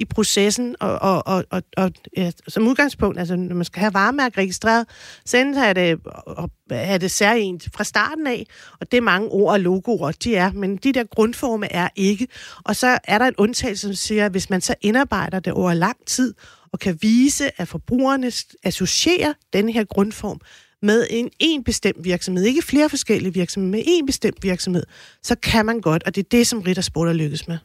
i 0.00 0.04
processen, 0.04 0.76
og, 0.80 0.98
og, 0.98 1.26
og, 1.26 1.44
og, 1.50 1.62
og 1.76 1.92
ja, 2.16 2.30
som 2.48 2.68
udgangspunkt, 2.68 3.18
altså 3.18 3.36
når 3.36 3.54
man 3.54 3.64
skal 3.64 3.80
have 3.80 3.94
varemærke 3.94 4.40
registreret, 4.40 4.86
så 5.24 5.54
er 5.56 5.72
det, 5.72 5.98
og, 6.26 6.50
er 6.70 6.98
det 6.98 7.10
særligt 7.10 7.68
fra 7.74 7.84
starten 7.84 8.26
af, 8.26 8.46
og 8.80 8.90
det 8.92 8.96
er 8.96 9.00
mange 9.00 9.28
ord 9.28 9.52
og 9.52 9.60
logoer, 9.60 10.12
de 10.12 10.36
er, 10.36 10.52
men 10.52 10.76
de 10.76 10.92
der 10.92 11.04
grundforme 11.04 11.72
er 11.72 11.88
ikke. 11.96 12.28
Og 12.64 12.76
så 12.76 12.98
er 13.04 13.18
der 13.18 13.26
en 13.26 13.34
undtagelse, 13.38 13.86
som 13.86 13.94
siger, 13.94 14.26
at 14.26 14.30
hvis 14.30 14.50
man 14.50 14.60
så 14.60 14.74
indarbejder 14.80 15.40
det 15.40 15.52
over 15.52 15.74
lang 15.74 15.96
tid, 16.06 16.34
og 16.72 16.78
kan 16.78 16.98
vise, 17.02 17.60
at 17.60 17.68
forbrugerne 17.68 18.32
associerer 18.62 19.32
den 19.52 19.68
her 19.68 19.84
grundform 19.84 20.40
med 20.82 21.06
en 21.10 21.30
en 21.38 21.64
bestemt 21.64 22.04
virksomhed, 22.04 22.44
ikke 22.44 22.62
flere 22.62 22.88
forskellige 22.88 23.34
virksomheder, 23.34 23.70
med 23.70 23.82
en 23.86 24.06
bestemt 24.06 24.42
virksomhed, 24.42 24.82
så 25.22 25.34
kan 25.34 25.66
man 25.66 25.80
godt, 25.80 26.02
og 26.02 26.14
det 26.14 26.24
er 26.24 26.28
det, 26.30 26.46
som 26.46 26.60
Rittersport 26.60 27.08
er 27.08 27.12
lykkes 27.12 27.48
med 27.48 27.58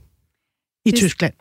i 0.86 0.92
det, 0.92 1.00
Tyskland. 1.00 1.34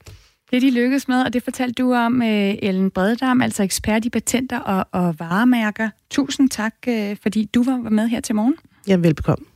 Det 0.50 0.62
de 0.62 0.70
lykkes 0.70 1.08
med, 1.08 1.22
og 1.22 1.32
det 1.32 1.42
fortalte 1.42 1.82
du 1.82 1.94
om, 1.94 2.20
uh, 2.20 2.28
Ellen 2.28 2.90
Brededam, 2.90 3.42
altså 3.42 3.62
ekspert 3.62 4.04
i 4.04 4.10
patenter 4.10 4.58
og, 4.58 4.86
og 4.92 5.14
varemærker. 5.18 5.90
Tusind 6.10 6.50
tak, 6.50 6.74
uh, 6.88 7.16
fordi 7.22 7.44
du 7.44 7.62
var 7.62 7.76
med 7.76 8.08
her 8.08 8.20
til 8.20 8.34
morgen. 8.34 8.54
Ja, 8.88 8.96
velbekomme. 8.96 9.46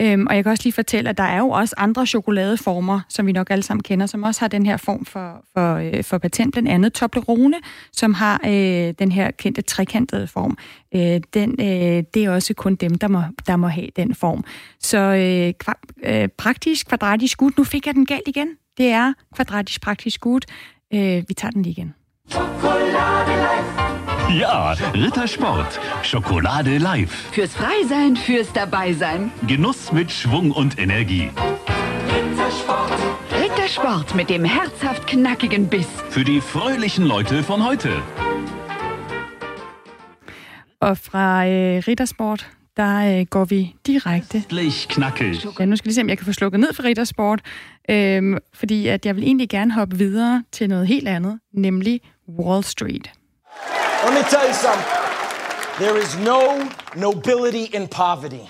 Øhm, 0.00 0.26
og 0.26 0.36
jeg 0.36 0.44
kan 0.44 0.50
også 0.50 0.62
lige 0.64 0.72
fortælle, 0.72 1.10
at 1.10 1.18
der 1.18 1.24
er 1.24 1.38
jo 1.38 1.48
også 1.48 1.74
andre 1.78 2.06
chokoladeformer, 2.06 3.00
som 3.08 3.26
vi 3.26 3.32
nok 3.32 3.50
alle 3.50 3.62
sammen 3.62 3.82
kender, 3.82 4.06
som 4.06 4.22
også 4.22 4.40
har 4.40 4.48
den 4.48 4.66
her 4.66 4.76
form 4.76 5.04
for, 5.04 5.44
for, 5.54 5.74
øh, 5.74 6.04
for 6.04 6.18
patent, 6.18 6.52
blandt 6.52 6.68
andet 6.68 6.92
Toblerone, 6.92 7.56
som 7.92 8.14
har 8.14 8.40
øh, 8.44 8.94
den 8.98 9.12
her 9.12 9.30
kendte 9.30 9.62
trekantede 9.62 10.26
form. 10.26 10.58
Øh, 10.94 11.20
den, 11.34 11.50
øh, 11.60 12.04
det 12.14 12.24
er 12.24 12.30
også 12.30 12.54
kun 12.54 12.74
dem, 12.74 12.94
der 12.94 13.08
må, 13.08 13.22
der 13.46 13.56
må 13.56 13.68
have 13.68 13.88
den 13.96 14.14
form. 14.14 14.44
Så 14.80 14.98
øh, 14.98 15.54
kva, 15.58 15.72
øh, 16.02 16.28
praktisk 16.28 16.88
kvadratisk 16.88 17.38
gut, 17.38 17.58
nu 17.58 17.64
fik 17.64 17.86
jeg 17.86 17.94
den 17.94 18.06
galt 18.06 18.28
igen. 18.28 18.48
Det 18.78 18.86
er 18.86 19.12
kvadratisk 19.34 19.80
praktisk 19.82 20.20
gut. 20.20 20.44
Øh, 20.94 21.24
vi 21.28 21.34
tager 21.34 21.50
den 21.50 21.62
lige 21.62 21.72
igen. 21.72 21.94
Ja, 24.30 24.72
Rittersport. 24.92 25.80
Schokolade 26.02 26.78
live. 26.78 27.12
Fürs 27.32 27.54
Freisein, 27.54 28.16
fürs 28.16 28.52
Dabeisein. 28.52 29.30
Genuss 29.46 29.92
mit 29.92 30.10
Schwung 30.10 30.50
und 30.50 30.78
Energie. 30.78 31.30
Rittersport. 32.08 32.92
Rittersport 33.42 34.14
mit 34.14 34.28
dem 34.28 34.44
herzhaft 34.44 35.06
knackigen 35.06 35.68
Biss. 35.68 35.86
Für 36.10 36.24
die 36.24 36.40
fröhlichen 36.40 37.06
Leute 37.06 37.42
von 37.44 37.64
heute. 37.64 38.02
Og 40.80 40.98
fra 40.98 41.46
øh, 41.46 41.82
Rittersport, 41.88 42.46
der 42.76 43.20
øh, 43.20 43.26
går 43.30 43.44
vi 43.44 43.74
direkte... 43.86 44.42
Knackig. 44.88 45.44
Ja, 45.58 45.64
nu 45.64 45.76
skal 45.76 45.84
jeg 45.84 45.84
lige 45.84 45.94
se, 45.94 46.00
om 46.00 46.08
jeg 46.08 46.18
kan 46.18 46.26
få 46.26 46.32
slukket 46.32 46.60
ned 46.60 46.74
for 46.74 46.84
Rittersport, 46.84 47.40
øhm, 47.90 48.38
fordi 48.54 48.86
at 48.86 49.06
jeg 49.06 49.16
vil 49.16 49.24
egentlig 49.24 49.48
gerne 49.48 49.72
hoppe 49.72 49.98
videre 49.98 50.44
til 50.52 50.68
noget 50.68 50.86
helt 50.86 51.08
andet, 51.08 51.38
nemlig 51.52 52.00
Wall 52.38 52.64
Street. 52.64 53.10
Let 54.06 54.14
me 54.14 54.30
tell 54.30 54.46
you 54.46 54.54
something. 54.54 54.86
There 55.80 55.96
is 55.96 56.16
no 56.18 56.70
nobility 56.94 57.64
in 57.64 57.88
poverty. 57.88 58.48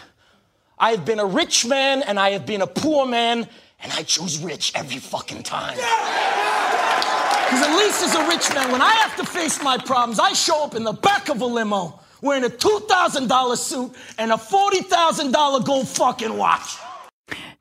I 0.79 0.91
have 0.91 1.07
been 1.07 1.19
a 1.19 1.25
rich 1.25 1.65
man 1.65 2.03
and 2.03 2.21
I 2.21 2.33
have 2.33 2.45
been 2.45 2.61
a 2.61 2.67
poor 2.67 3.07
man, 3.07 3.49
and 3.81 3.93
I 3.95 4.03
choose 4.03 4.39
rich 4.39 4.73
every 4.75 4.99
fucking 4.99 5.45
time. 5.45 5.77
Because 5.77 7.63
at 7.67 7.75
least 7.79 8.05
as 8.05 8.15
a 8.17 8.29
rich 8.29 8.53
man, 8.55 8.71
when 8.71 8.83
I 8.83 8.91
have 8.91 9.17
to 9.17 9.25
face 9.25 9.63
my 9.63 9.79
problems, 9.79 10.19
I 10.19 10.35
show 10.35 10.63
up 10.63 10.75
in 10.75 10.85
the 10.85 10.93
back 10.93 11.31
of 11.31 11.41
a 11.41 11.47
limo 11.47 12.01
wearing 12.21 12.45
a 12.45 12.49
$2,000 12.49 13.57
suit 13.57 13.93
and 14.19 14.33
a 14.33 14.37
$40,000 14.37 15.65
gold 15.65 15.89
fucking 15.89 16.37
watch. 16.37 16.77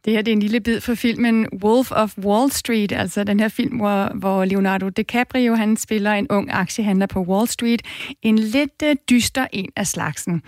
Det 0.05 0.13
her 0.13 0.21
det 0.21 0.31
er 0.31 0.35
en 0.35 0.39
lille 0.39 0.59
bid 0.59 0.81
fra 0.81 0.93
filmen 0.93 1.47
Wolf 1.63 1.91
of 1.91 2.17
Wall 2.17 2.51
Street, 2.51 2.91
altså 2.91 3.23
den 3.23 3.39
her 3.39 3.47
film, 3.47 3.77
hvor, 3.77 4.11
hvor 4.15 4.45
Leonardo 4.45 4.89
DiCaprio 4.89 5.55
han 5.55 5.77
spiller 5.77 6.11
en 6.11 6.27
ung 6.29 6.51
aktiehandler 6.51 7.05
på 7.05 7.21
Wall 7.21 7.47
Street. 7.47 7.81
En 8.21 8.39
lidt 8.39 8.83
uh, 8.85 8.91
dyster 9.09 9.47
en 9.53 9.69
af 9.75 9.87
slagsen. 9.87 10.41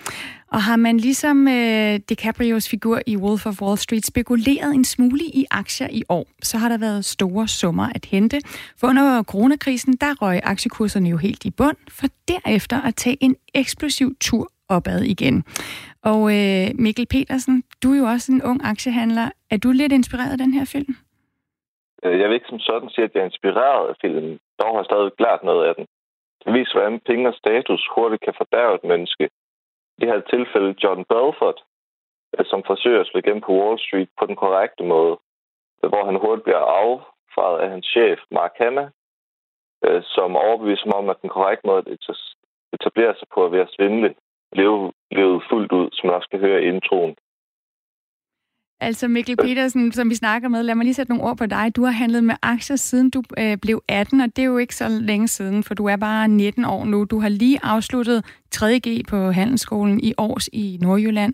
Og 0.52 0.64
har 0.64 0.76
man 0.76 0.98
ligesom 0.98 1.48
uh, 1.48 1.96
DiCaprios 2.10 2.70
figur 2.70 3.02
i 3.08 3.18
Wolf 3.18 3.46
of 3.46 3.62
Wall 3.62 3.78
Street 3.78 4.06
spekuleret 4.06 4.74
en 4.76 4.86
smule 4.86 5.24
i 5.26 5.46
aktier 5.52 5.88
i 5.92 6.04
år, 6.10 6.28
så 6.44 6.58
har 6.58 6.70
der 6.70 6.78
været 6.78 7.06
store 7.06 7.48
summer 7.48 7.90
at 7.96 8.06
hente. 8.06 8.42
For 8.78 8.88
under 8.88 9.24
coronakrisen, 9.24 9.94
der 10.02 10.16
røg 10.22 10.40
aktiekurserne 10.44 11.10
jo 11.10 11.18
helt 11.18 11.46
i 11.46 11.52
bund, 11.52 11.78
for 11.90 12.08
derefter 12.28 12.82
at 12.82 12.96
tage 12.96 13.18
en 13.22 13.36
eksplosiv 13.54 14.16
tur 14.22 14.52
opad 14.70 15.02
igen. 15.02 15.44
Og 16.04 16.36
øh, 16.36 16.72
Mikkel 16.76 17.06
Petersen, 17.06 17.64
du 17.84 17.88
er 17.94 17.98
jo 18.02 18.06
også 18.16 18.32
en 18.32 18.44
ung 18.50 18.60
aktiehandler. 18.72 19.28
Er 19.54 19.58
du 19.64 19.70
lidt 19.72 19.92
inspireret 19.92 20.32
af 20.32 20.38
den 20.38 20.54
her 20.58 20.66
film? 20.76 20.94
Øh, 22.04 22.20
jeg 22.20 22.28
vil 22.28 22.36
ikke 22.36 22.54
som 22.54 22.60
sådan 22.60 22.90
sige, 22.90 23.06
at 23.06 23.14
jeg 23.14 23.22
er 23.22 23.32
inspireret 23.32 23.90
af 23.90 23.96
filmen. 24.02 24.40
Dog 24.60 24.72
har 24.72 24.80
jeg 24.82 24.86
stadig 24.86 25.12
klart 25.22 25.44
noget 25.44 25.68
af 25.68 25.76
den. 25.76 25.86
Det 26.44 26.54
viser, 26.54 26.74
hvordan 26.74 27.00
penge 27.00 27.30
og 27.30 27.34
status 27.34 27.90
hurtigt 27.96 28.24
kan 28.24 28.34
fordærve 28.38 28.76
et 28.76 28.84
menneske. 28.84 29.26
I 29.96 29.98
det 30.02 30.10
her 30.12 30.22
tilfælde 30.22 30.76
John 30.84 31.06
Belfort, 31.12 31.60
øh, 32.40 32.46
som 32.52 32.64
forsøger 32.68 33.02
at 33.02 33.08
slå 33.08 33.18
igennem 33.20 33.44
på 33.46 33.54
Wall 33.60 33.80
Street 33.80 34.10
på 34.20 34.26
den 34.26 34.36
korrekte 34.36 34.84
måde, 34.84 35.16
øh, 35.84 35.90
hvor 35.92 36.06
han 36.06 36.16
hurtigt 36.24 36.44
bliver 36.44 36.64
affaret 36.82 37.60
af 37.64 37.70
hans 37.70 37.86
chef, 37.86 38.20
Mark 38.32 38.54
Hanna, 38.62 38.90
som 40.16 40.36
overbeviser 40.36 40.86
mig 40.86 40.96
om, 40.96 41.10
at 41.10 41.22
den 41.22 41.30
korrekte 41.30 41.68
måde 41.68 41.78
at 41.78 41.88
etablere 42.74 43.16
sig 43.20 43.28
på 43.34 43.46
at 43.46 43.52
ved 43.52 43.60
at 43.60 43.74
svindle 43.76 44.16
leve, 44.54 44.94
leve 45.12 45.42
fuldt 45.50 45.72
ud, 45.72 45.90
som 45.94 46.08
man 46.08 46.16
også 46.16 46.30
kan 46.30 46.40
høre 46.40 46.64
i 46.64 46.68
introen. 46.68 47.16
Altså 48.80 49.08
Mikkel 49.08 49.38
Petersen, 49.38 49.92
som 49.92 50.10
vi 50.10 50.16
snakker 50.16 50.50
med, 50.50 50.64
lad 50.64 50.76
mig 50.76 50.84
lige 50.84 50.94
sætte 50.94 51.12
nogle 51.12 51.24
ord 51.24 51.38
på 51.38 51.46
dig. 51.46 51.72
Du 51.76 51.84
har 51.84 51.92
handlet 51.92 52.24
med 52.24 52.36
aktier 52.42 52.76
siden 52.76 53.10
du 53.10 53.24
øh, 53.38 53.58
blev 53.58 53.84
18, 53.88 54.22
og 54.22 54.36
det 54.36 54.42
er 54.42 54.46
jo 54.46 54.58
ikke 54.58 54.76
så 54.76 54.90
længe 54.90 55.28
siden, 55.28 55.64
for 55.64 55.74
du 55.74 55.86
er 55.86 55.96
bare 55.96 56.28
19 56.28 56.66
år 56.66 56.86
nu. 56.86 57.04
Du 57.04 57.20
har 57.20 57.30
lige 57.30 57.60
afsluttet 57.64 58.26
3.G 58.56 59.06
på 59.08 59.32
Handelsskolen 59.32 60.00
i 60.00 60.14
Års 60.18 60.50
i 60.54 60.78
Nordjylland, 60.82 61.34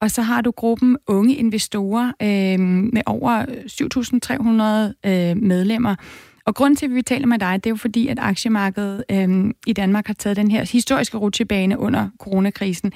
og 0.00 0.10
så 0.10 0.22
har 0.22 0.40
du 0.40 0.50
gruppen 0.50 0.96
Unge 1.06 1.34
Investorer 1.34 2.12
øh, 2.22 2.60
med 2.92 3.02
over 3.06 3.44
7.300 5.02 5.10
øh, 5.10 5.36
medlemmer. 5.36 5.94
Og 6.46 6.54
grunden 6.54 6.76
til, 6.76 6.86
at 6.86 6.94
vi 6.94 7.02
taler 7.02 7.26
med 7.26 7.38
dig, 7.38 7.64
det 7.64 7.66
er 7.66 7.72
jo 7.72 7.76
fordi, 7.76 8.08
at 8.08 8.18
aktiemarkedet 8.20 9.04
øh, 9.10 9.50
i 9.66 9.72
Danmark 9.72 10.06
har 10.06 10.14
taget 10.14 10.36
den 10.36 10.50
her 10.50 10.64
historiske 10.72 11.18
rutsjebane 11.18 11.78
under 11.78 12.08
coronakrisen. 12.18 12.92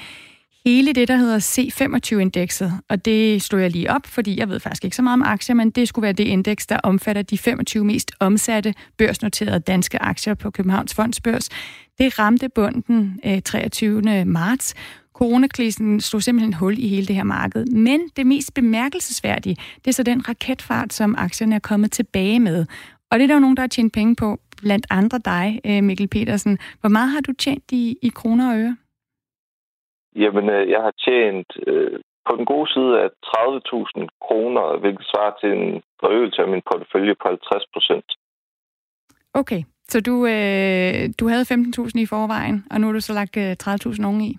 Hele 0.69 0.93
det, 0.93 1.09
der 1.09 1.17
hedder 1.17 1.39
C25-indekset, 1.39 2.73
og 2.89 3.05
det 3.05 3.43
stod 3.43 3.61
jeg 3.61 3.71
lige 3.71 3.91
op, 3.91 4.07
fordi 4.07 4.39
jeg 4.39 4.49
ved 4.49 4.61
faktisk 4.61 4.85
ikke 4.85 4.97
så 4.97 5.03
meget 5.03 5.15
om 5.15 5.23
aktier, 5.23 5.55
men 5.55 5.71
det 5.71 5.89
skulle 5.89 6.03
være 6.03 6.13
det 6.13 6.25
indeks, 6.25 6.67
der 6.67 6.77
omfatter 6.83 7.23
de 7.23 7.39
25 7.39 7.85
mest 7.85 8.13
omsatte 8.21 8.75
børsnoterede 8.99 9.59
danske 9.59 10.03
aktier 10.03 10.35
på 10.35 10.51
Københavns 10.51 10.95
Fondsbørs. 10.95 11.49
Det 11.99 12.19
ramte 12.19 12.49
bunden 12.49 13.21
øh, 13.27 13.43
23. 13.43 14.25
marts. 14.25 14.75
Coronakrisen 15.15 16.01
slog 16.01 16.23
simpelthen 16.23 16.55
hul 16.55 16.79
i 16.79 16.89
hele 16.89 17.07
det 17.07 17.17
her 17.17 17.25
marked. 17.25 17.67
Men 17.67 18.01
det 18.17 18.27
mest 18.27 18.55
bemærkelsesværdige, 18.55 19.57
det 19.85 19.87
er 19.91 19.95
så 19.95 20.03
den 20.03 20.29
raketfart, 20.29 20.93
som 20.93 21.15
aktierne 21.19 21.55
er 21.55 21.59
kommet 21.59 21.93
tilbage 21.93 22.41
med. 22.41 22.67
Og 23.11 23.19
det 23.19 23.23
er 23.23 23.27
der 23.27 23.35
jo 23.35 23.41
nogen, 23.41 23.57
der 23.57 23.63
har 23.63 23.69
tjent 23.69 23.93
penge 23.93 24.17
på, 24.17 24.41
blandt 24.57 24.87
andre 24.91 25.21
dig, 25.25 25.61
øh, 25.67 25.85
Mikkel 25.85 26.09
Petersen. 26.09 26.59
Hvor 26.81 26.89
meget 26.89 27.11
har 27.11 27.21
du 27.21 27.33
tjent 27.33 27.73
i, 27.73 27.97
i 28.03 28.09
kroner 28.09 28.51
og 28.51 28.59
øre? 28.59 28.77
Jamen, 30.23 30.47
øh, 30.57 30.71
jeg 30.75 30.81
har 30.87 30.95
tjent 31.07 31.51
øh, 31.67 32.01
på 32.27 32.33
den 32.39 32.47
gode 32.53 32.69
side 32.75 32.93
af 33.03 33.09
30.000 33.27 34.07
kroner, 34.27 34.79
hvilket 34.83 35.07
svarer 35.13 35.35
til 35.41 35.51
en 35.59 35.83
forøgelse 36.03 36.43
af 36.43 36.49
min 36.49 36.63
portefølje 36.71 37.15
på 37.15 37.29
50 37.29 37.65
procent. 37.75 38.09
Okay, 39.41 39.63
så 39.93 40.01
du, 40.09 40.15
øh, 40.35 41.01
du 41.21 41.25
havde 41.33 41.45
15.000 41.55 42.01
i 42.05 42.07
forvejen, 42.15 42.57
og 42.71 42.81
nu 42.81 42.87
har 42.87 42.95
du 42.95 43.01
så 43.01 43.13
lagt 43.21 43.37
øh, 43.37 43.57
30.000 43.63 44.07
oveni? 44.11 44.31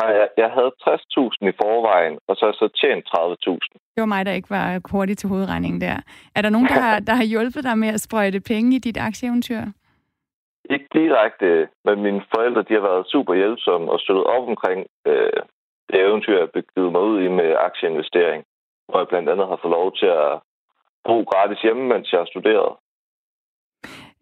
Nej, 0.00 0.10
jeg, 0.20 0.28
jeg 0.42 0.50
havde 0.56 0.72
60.000 0.82 1.48
i 1.52 1.54
forvejen, 1.62 2.14
og 2.28 2.36
så 2.36 2.40
har 2.44 2.50
jeg 2.52 2.60
så 2.64 2.68
tjent 2.80 3.04
30.000. 3.08 3.92
Det 3.94 4.00
var 4.04 4.14
mig, 4.14 4.26
der 4.26 4.32
ikke 4.32 4.50
var 4.50 4.80
hurtig 4.92 5.18
til 5.18 5.28
hovedregningen 5.28 5.80
der. 5.80 5.96
Er 6.36 6.42
der 6.42 6.50
nogen, 6.50 6.68
der 6.68 6.80
har, 6.80 6.98
der 7.08 7.14
har 7.14 7.24
hjulpet 7.24 7.64
dig 7.64 7.78
med 7.78 7.88
at 7.88 8.00
sprøjte 8.00 8.40
penge 8.40 8.76
i 8.76 8.78
dit 8.78 8.96
aktieeventyr? 8.96 9.62
Ikke 10.70 10.88
direkte, 10.92 11.68
men 11.84 12.02
mine 12.02 12.22
forældre 12.34 12.62
de 12.62 12.74
har 12.74 12.80
været 12.80 13.06
super 13.06 13.34
hjælpsomme 13.34 13.92
og 13.92 14.00
støttet 14.00 14.24
op 14.24 14.48
omkring 14.48 14.86
øh, 15.06 15.42
det 15.88 16.00
eventyr, 16.00 16.38
jeg 16.38 16.50
begivet 16.50 16.92
mig 16.92 17.00
ud 17.00 17.20
i 17.22 17.28
med 17.28 17.56
aktieinvestering, 17.58 18.44
hvor 18.88 18.98
jeg 18.98 19.08
blandt 19.08 19.28
andet 19.28 19.48
har 19.48 19.58
fået 19.62 19.76
lov 19.78 19.92
til 19.96 20.06
at 20.06 20.40
bo 21.04 21.22
gratis 21.22 21.62
hjemme, 21.62 21.84
mens 21.88 22.12
jeg 22.12 22.20
har 22.20 22.26
studeret. 22.26 22.72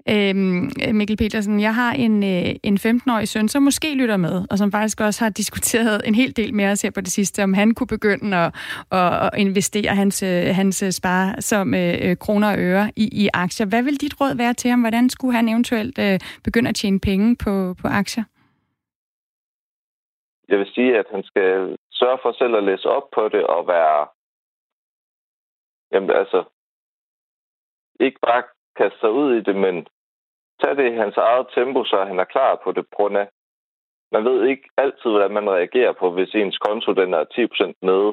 Øhm, 0.08 0.70
Mikkel 0.94 1.16
Petersen, 1.16 1.60
jeg 1.60 1.74
har 1.74 1.92
en, 1.92 2.22
øh, 2.22 2.54
en 2.62 2.76
15-årig 2.76 3.28
søn, 3.28 3.48
som 3.48 3.62
måske 3.62 3.94
lytter 3.94 4.16
med, 4.16 4.46
og 4.50 4.58
som 4.58 4.72
faktisk 4.72 5.00
også 5.00 5.24
har 5.24 5.30
diskuteret 5.30 6.02
en 6.04 6.14
hel 6.14 6.36
del 6.36 6.54
med 6.54 6.70
os 6.70 6.82
her 6.82 6.90
på 6.90 7.00
det 7.00 7.12
sidste, 7.12 7.44
om 7.44 7.54
han 7.54 7.74
kunne 7.74 7.86
begynde 7.86 8.36
at, 8.36 8.54
at, 8.92 9.26
at 9.26 9.30
investere 9.38 9.94
hans, 9.94 10.22
øh, 10.22 10.54
hans 10.54 10.84
spare 10.90 11.40
som 11.42 11.74
øh, 11.74 11.94
øh, 12.02 12.16
kroner 12.16 12.52
og 12.52 12.58
øre 12.58 12.90
i, 12.96 13.24
i 13.24 13.28
aktier. 13.34 13.66
Hvad 13.66 13.82
vil 13.82 14.00
dit 14.00 14.20
råd 14.20 14.36
være 14.36 14.54
til 14.54 14.70
ham? 14.70 14.80
Hvordan 14.80 15.10
skulle 15.10 15.36
han 15.36 15.48
eventuelt 15.48 15.98
øh, 15.98 16.18
begynde 16.44 16.68
at 16.68 16.74
tjene 16.74 17.00
penge 17.00 17.36
på, 17.44 17.74
på 17.82 17.88
aktier? 17.88 18.24
Jeg 20.48 20.58
vil 20.58 20.70
sige, 20.74 20.98
at 20.98 21.06
han 21.10 21.22
skal 21.22 21.76
sørge 21.90 22.18
for 22.22 22.32
selv 22.32 22.54
at 22.56 22.64
læse 22.64 22.88
op 22.88 23.10
på 23.14 23.28
det 23.28 23.46
og 23.46 23.66
være... 23.66 24.06
Jamen 25.92 26.10
altså, 26.10 26.44
ikke 28.00 28.18
bare 28.20 28.42
kaste 28.80 28.98
sig 29.00 29.10
ud 29.10 29.30
i 29.38 29.42
det, 29.48 29.56
men 29.64 29.74
tag 30.60 30.76
det 30.76 30.86
i 30.92 31.00
hans 31.02 31.16
eget 31.16 31.46
tempo, 31.54 31.80
så 31.84 32.04
han 32.10 32.18
er 32.20 32.32
klar 32.34 32.60
på 32.64 32.72
det, 32.72 32.84
på 32.86 32.94
grund 32.98 33.16
af, 33.22 33.26
man 34.12 34.24
ved 34.24 34.38
ikke 34.50 34.66
altid, 34.76 35.10
hvordan 35.10 35.34
man 35.38 35.50
reagerer 35.50 35.92
på, 36.00 36.06
hvis 36.14 36.34
ens 36.34 36.58
konto 36.58 36.90
den 36.92 37.14
er 37.14 37.24
10% 37.24 37.72
nede, 37.88 38.10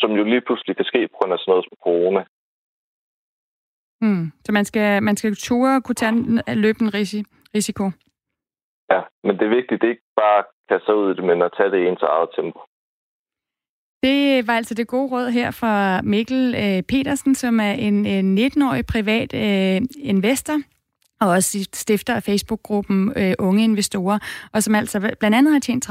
som 0.00 0.10
jo 0.18 0.24
lige 0.24 0.46
pludselig 0.46 0.76
kan 0.76 0.84
ske 0.84 1.08
på 1.08 1.16
grund 1.18 1.32
af 1.32 1.38
sådan 1.38 1.50
noget 1.52 1.64
som 1.64 1.76
corona. 1.86 2.22
Mm. 4.04 4.26
Så 4.44 4.52
man 4.52 4.64
skal, 4.64 5.02
man 5.02 5.16
skal 5.16 5.34
ture 5.34 5.82
kunne 5.82 6.00
tage 6.02 6.12
en, 6.12 6.40
løbe 6.64 6.80
en 6.82 6.94
risi, 6.94 7.20
risiko. 7.54 7.84
Ja, 8.92 9.00
men 9.24 9.38
det 9.38 9.44
er 9.44 9.56
vigtigt, 9.58 9.80
det 9.80 9.86
er 9.86 9.94
ikke 9.96 10.12
bare 10.16 10.38
at 10.38 10.46
kaste 10.68 10.86
sig 10.86 10.94
ud 10.94 11.10
i 11.10 11.16
det, 11.16 11.24
men 11.24 11.42
at 11.42 11.54
tage 11.56 11.70
det 11.70 11.78
i 11.78 11.86
ens 11.86 12.02
eget 12.02 12.30
tempo. 12.36 12.60
Det 14.04 14.46
var 14.46 14.52
altså 14.52 14.74
det 14.74 14.86
gode 14.86 15.10
råd 15.10 15.30
her 15.30 15.50
fra 15.50 16.02
Mikkel 16.02 16.54
øh, 16.58 16.82
Petersen, 16.82 17.34
som 17.34 17.60
er 17.60 17.72
en, 17.72 18.06
en 18.06 18.38
19-årig 18.38 18.86
privat 18.86 19.34
øh, 19.34 19.82
investor, 19.98 20.60
og 21.20 21.28
også 21.28 21.68
stifter 21.72 22.14
af 22.14 22.22
Facebook-gruppen 22.22 23.12
øh, 23.16 23.34
Unge 23.38 23.64
Investorer, 23.64 24.18
og 24.52 24.62
som 24.62 24.74
altså 24.74 25.00
blandt 25.20 25.36
andet 25.36 25.52
har 25.52 25.60
tjent 25.60 25.88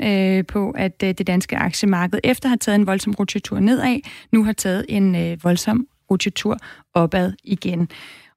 30.000 0.00 0.06
øh, 0.06 0.46
på, 0.46 0.70
at 0.70 1.02
øh, 1.02 1.08
det 1.08 1.26
danske 1.26 1.56
aktiemarked, 1.56 2.18
efter 2.24 2.46
at 2.46 2.50
have 2.50 2.56
taget 2.56 2.76
en 2.76 2.86
voldsom 2.86 3.14
rutsjetur 3.18 3.60
nedad, 3.60 4.00
nu 4.32 4.44
har 4.44 4.52
taget 4.52 4.86
en 4.88 5.14
øh, 5.14 5.44
voldsom 5.44 5.86
rutsjetur 6.10 6.58
opad 6.94 7.32
igen. 7.44 7.88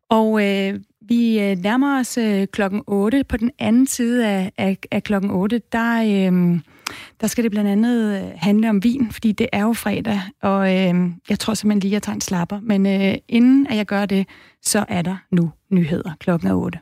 Og 0.10 0.46
øh, 0.46 0.80
vi 1.02 1.40
øh, 1.40 1.58
nærmer 1.58 2.00
os 2.00 2.18
øh, 2.18 2.48
klokken 2.48 2.82
8. 2.88 3.24
På 3.24 3.38
den 3.38 3.52
anden 3.60 3.88
side 3.88 4.28
af, 4.28 4.52
af, 4.58 4.78
af 4.92 5.04
klokken 5.04 5.32
8, 5.32 5.62
der, 5.72 6.02
øh, 6.02 6.60
der 7.22 7.28
skal 7.28 7.44
det 7.44 7.52
blandt 7.52 7.70
andet 7.70 8.24
øh, 8.24 8.32
handle 8.36 8.70
om 8.70 8.84
vin, 8.84 9.12
fordi 9.12 9.32
det 9.32 9.48
er 9.52 9.62
jo 9.62 9.74
fredag, 9.74 10.22
og 10.42 10.76
øh, 10.76 11.12
jeg 11.30 11.40
tror 11.40 11.54
simpelthen 11.54 11.80
lige, 11.80 11.90
at 11.90 11.94
jeg 11.94 12.04
tager 12.04 12.16
en 12.16 12.22
slapper. 12.22 12.60
Men 12.64 12.86
øh, 12.86 13.16
inden 13.28 13.68
at 13.68 13.78
jeg 13.78 13.86
gør 13.86 14.06
det, 14.06 14.28
så 14.62 14.86
er 14.88 15.02
der 15.02 15.18
nu 15.32 15.52
nyheder 15.70 16.12
klokken 16.20 16.52
8. 16.52 16.80